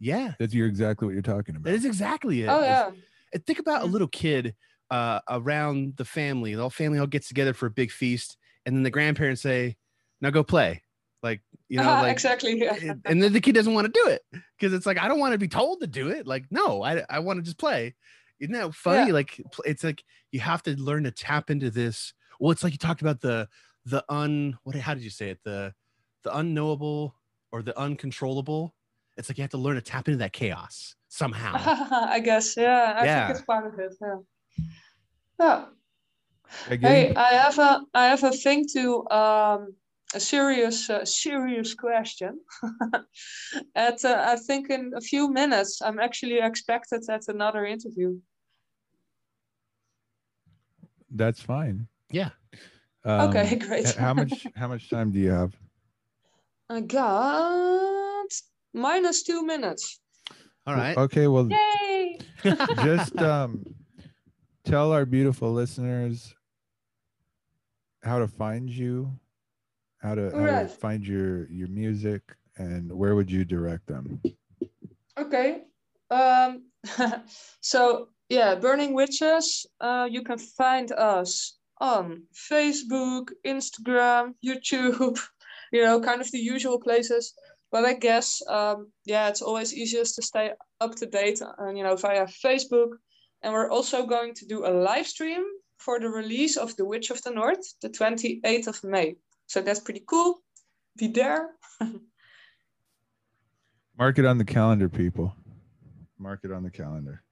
yeah. 0.01 0.33
That's 0.39 0.55
you're 0.55 0.69
exactly 0.69 1.07
what 1.07 1.13
you're 1.13 1.23
talking 1.23 1.57
about. 1.57 1.65
That 1.65 1.75
is 1.75 1.85
exactly 1.85 2.43
it. 2.43 2.47
oh 2.49 2.63
yeah. 2.63 2.91
and 3.33 3.47
think 3.47 3.59
about 3.59 3.83
a 3.83 3.87
little 3.87 4.09
kid 4.09 4.55
uh, 4.91 5.21
around 5.29 5.97
the 5.97 6.05
family. 6.05 6.55
The 6.55 6.61
whole 6.63 6.71
family 6.71 6.99
all 6.99 7.07
gets 7.07 7.29
together 7.29 7.53
for 7.55 7.67
a 7.67 7.71
big 7.71 7.91
feast, 7.91 8.37
and 8.65 8.75
then 8.75 8.83
the 8.83 8.91
grandparents 8.91 9.43
say, 9.43 9.77
"Now 10.21 10.31
go 10.31 10.43
play." 10.43 10.83
Like 11.23 11.43
You 11.69 11.79
know, 11.79 11.85
like 12.03 12.13
exactly. 12.13 12.59
Yeah. 12.59 12.75
and 12.81 13.03
and 13.05 13.23
then 13.23 13.33
the 13.33 13.41
kid 13.41 13.55
doesn't 13.55 13.75
want 13.75 13.93
to 13.93 14.01
do 14.05 14.09
it 14.09 14.23
because 14.59 14.73
it's 14.73 14.87
like 14.87 14.99
I 14.99 15.09
don't 15.09 15.19
want 15.19 15.33
to 15.33 15.39
be 15.39 15.49
told 15.49 15.81
to 15.81 15.87
do 15.87 16.09
it. 16.09 16.27
Like, 16.27 16.45
no, 16.51 16.83
I 16.83 17.05
I 17.11 17.19
want 17.19 17.39
to 17.39 17.43
just 17.43 17.59
play. 17.59 17.95
Isn't 18.41 18.53
that 18.53 18.73
funny? 18.73 19.11
Like, 19.11 19.41
it's 19.65 19.83
like 19.83 20.03
you 20.31 20.39
have 20.41 20.63
to 20.63 20.81
learn 20.81 21.05
to 21.05 21.11
tap 21.11 21.51
into 21.51 21.71
this. 21.71 22.15
Well, 22.39 22.53
it's 22.53 22.63
like 22.63 22.73
you 22.73 22.79
talked 22.79 23.01
about 23.01 23.21
the 23.21 23.49
the 23.85 24.05
un 24.09 24.57
what 24.63 24.77
how 24.77 24.95
did 24.95 25.03
you 25.03 25.11
say 25.11 25.31
it 25.31 25.41
the 25.45 25.73
the 26.25 26.37
unknowable 26.37 27.15
or 27.53 27.63
the 27.63 27.79
uncontrollable. 27.79 28.75
It's 29.17 29.29
like 29.29 29.39
you 29.39 29.43
have 29.43 29.51
to 29.51 29.59
learn 29.59 29.77
to 29.77 29.83
tap 29.83 30.09
into 30.09 30.19
that 30.19 30.33
chaos 30.33 30.95
somehow. 31.09 31.55
I 32.09 32.21
guess. 32.21 32.57
Yeah. 32.57 32.95
I 32.97 33.05
Yeah. 33.05 33.27
think 33.27 33.39
it's 33.39 33.47
part 33.47 33.67
of 33.67 33.79
it. 33.79 33.95
Yeah. 34.01 34.17
Yeah. 35.41 35.65
Again, 36.71 36.91
Hey, 36.91 37.15
I 37.15 37.35
have 37.35 37.59
a 37.59 37.81
I 37.95 38.07
have 38.07 38.25
a 38.25 38.33
thing 38.33 38.67
to 38.73 39.09
um 39.11 39.75
a 40.15 40.21
serious 40.21 40.89
uh, 40.89 41.05
serious 41.05 41.75
question. 41.75 42.41
at 43.75 44.05
uh, 44.05 44.25
I 44.27 44.37
think 44.37 44.71
in 44.71 44.93
a 44.97 45.01
few 45.01 45.31
minutes 45.31 45.83
I'm 45.83 45.99
actually 46.01 46.39
expected 46.39 47.03
at 47.11 47.29
another 47.29 47.67
interview. 47.67 48.19
that's 51.11 51.41
fine. 51.41 51.87
Yeah. 52.11 52.31
Um, 53.05 53.29
okay, 53.29 53.57
great. 53.67 53.95
how 53.95 54.15
much 54.15 54.47
how 54.57 54.69
much 54.69 54.89
time 54.91 55.11
do 55.11 55.19
you 55.19 55.31
have? 55.31 55.55
I 56.71 56.81
got 56.81 58.27
minus 58.75 59.23
two 59.23 59.43
minutes. 59.43 60.01
All 60.67 60.75
right. 60.75 60.97
Okay, 60.99 61.27
well, 61.27 61.49
Yay! 61.51 62.19
just 62.85 63.17
um, 63.23 63.65
tell 64.65 64.93
our 64.93 65.07
beautiful 65.07 65.51
listeners 65.53 66.35
how 68.03 68.19
to 68.19 68.29
find 68.29 68.69
you, 68.69 69.11
how 70.03 70.15
to, 70.15 70.31
how 70.31 70.61
to 70.61 70.69
find 70.69 71.07
your 71.07 71.51
your 71.51 71.69
music, 71.69 72.21
and 72.59 72.93
where 72.93 73.15
would 73.15 73.31
you 73.31 73.47
direct 73.47 73.87
them? 73.87 74.21
Okay. 75.17 75.63
Um, 76.11 76.65
so 77.61 78.09
yeah, 78.29 78.55
Burning 78.57 78.93
Witches. 78.93 79.67
Uh, 79.81 80.07
you 80.11 80.23
can 80.23 80.37
find 80.37 80.93
us 80.93 81.57
on 81.81 82.25
Facebook, 82.35 83.31
Instagram, 83.47 84.35
YouTube. 84.45 85.19
You 85.73 85.85
know, 85.85 86.01
kind 86.01 86.21
of 86.21 86.31
the 86.31 86.39
usual 86.39 86.81
places. 86.81 87.35
But 87.71 87.85
I 87.85 87.95
guess, 87.95 88.41
um, 88.49 88.91
yeah, 89.05 89.29
it's 89.29 89.43
always 89.43 89.75
easiest 89.75 90.15
to 90.17 90.23
stay 90.23 90.53
up 90.81 90.95
to 90.97 91.07
date, 91.07 91.43
and 91.59 91.77
you 91.77 91.85
know, 91.85 91.97
via 91.97 92.27
Facebook. 92.27 92.91
And 93.43 93.53
we're 93.53 93.71
also 93.71 94.07
going 94.07 94.35
to 94.35 94.47
do 94.47 94.67
a 94.67 94.73
live 94.73 95.07
stream 95.07 95.45
for 95.77 96.01
the 96.01 96.09
release 96.09 96.57
of 96.57 96.75
The 96.77 96.85
Witch 96.85 97.11
of 97.11 97.23
the 97.23 97.31
North, 97.31 97.75
the 97.83 97.89
28th 97.89 98.67
of 98.67 98.83
May. 98.83 99.17
So 99.47 99.61
that's 99.61 99.81
pretty 99.81 100.03
cool. 100.07 100.43
Be 100.97 101.09
there. 101.09 101.51
Mark 103.99 104.19
it 104.19 104.25
on 104.25 104.39
the 104.39 104.45
calendar, 104.45 104.89
people. 104.89 105.35
Mark 106.19 106.41
it 106.45 106.53
on 106.53 106.63
the 106.63 106.71
calendar. 106.71 107.23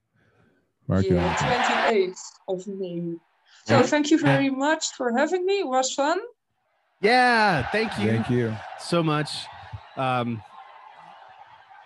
Mark 0.86 1.04
it 1.04 1.12
on. 1.12 1.16
yeah, 1.16 1.90
the 1.90 1.94
28th 1.94 2.20
of 2.48 2.66
May. 2.68 3.16
So 3.66 3.82
thank 3.82 4.10
you 4.12 4.18
very 4.18 4.50
much 4.50 4.92
for 4.96 5.16
having 5.16 5.44
me. 5.44 5.60
It 5.60 5.66
was 5.66 5.92
fun. 5.92 6.18
Yeah. 7.00 7.66
Thank 7.70 7.98
you. 7.98 8.10
Thank 8.10 8.30
you. 8.30 8.56
so 8.78 9.02
much. 9.02 9.30
Um, 9.96 10.42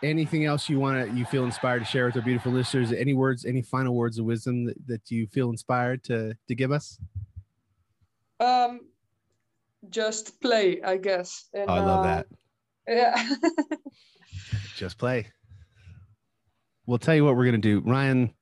anything 0.03 0.45
else 0.45 0.69
you 0.69 0.81
want 0.81 1.11
to 1.11 1.17
you 1.17 1.25
feel 1.25 1.45
inspired 1.45 1.81
to 1.81 1.85
share 1.85 2.07
with 2.07 2.17
our 2.17 2.23
beautiful 2.23 2.53
listeners? 2.53 2.93
Any 2.93 3.15
words, 3.15 3.45
any 3.45 3.63
final 3.63 3.95
words 3.95 4.19
of 4.19 4.25
wisdom 4.25 4.65
that, 4.65 4.87
that 4.87 5.11
you 5.11 5.27
feel 5.27 5.51
inspired 5.51 6.03
to 6.05 6.35
to 6.49 6.55
give 6.55 6.73
us? 6.73 6.99
Um, 8.41 8.81
just 9.89 10.41
play, 10.41 10.83
I 10.83 10.97
guess. 10.97 11.49
And, 11.55 11.71
Oh, 11.71 11.75
I 11.75 11.81
love 11.81 12.01
uh, 12.01 12.03
that. 12.03 12.27
Yeah. 12.89 13.29
Just 14.77 14.99
play. 14.99 15.27
We'll 16.87 16.99
tell 16.99 17.15
you 17.15 17.25
what 17.25 17.37
we're 17.37 17.45
gonna 17.45 17.59
do, 17.59 17.81
Ryan. 17.81 18.35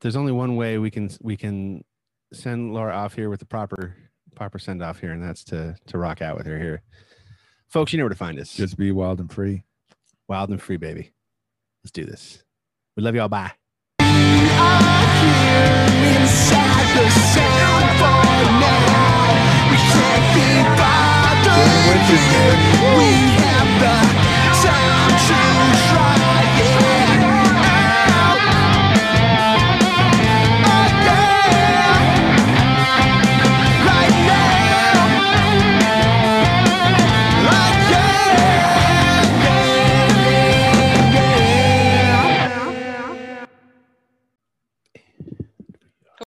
There's 0.00 0.16
only 0.16 0.32
one 0.32 0.56
way 0.56 0.78
we 0.78 0.90
can 0.90 1.08
we 1.22 1.36
can 1.36 1.84
send 2.32 2.74
Laura 2.74 2.94
off 2.94 3.14
here 3.14 3.30
with 3.30 3.40
the 3.40 3.46
proper 3.46 3.96
pop 4.36 4.58
send 4.60 4.82
off 4.82 5.00
here, 5.00 5.10
and 5.12 5.22
that's 5.22 5.42
to 5.44 5.76
to 5.86 5.98
rock 5.98 6.22
out 6.22 6.36
with 6.36 6.46
her 6.46 6.58
here. 6.58 6.82
Folks, 7.68 7.92
you 7.92 7.98
know 7.98 8.04
where 8.04 8.10
to 8.10 8.14
find 8.14 8.38
us. 8.38 8.54
Just 8.54 8.76
be 8.76 8.92
wild 8.92 9.18
and 9.18 9.32
free. 9.32 9.64
Wild 10.28 10.50
and 10.50 10.62
free, 10.62 10.76
baby. 10.76 11.10
Let's 11.82 11.90
do 11.90 12.04
this. 12.04 12.44
We 12.96 13.02
love 13.02 13.14
y'all. 13.14 13.28
Bye. 13.28 13.52
We 13.98 14.04
have 23.42 23.70
the 23.80 23.96
time 24.62 25.10
to 25.26 25.36
try 25.90 26.35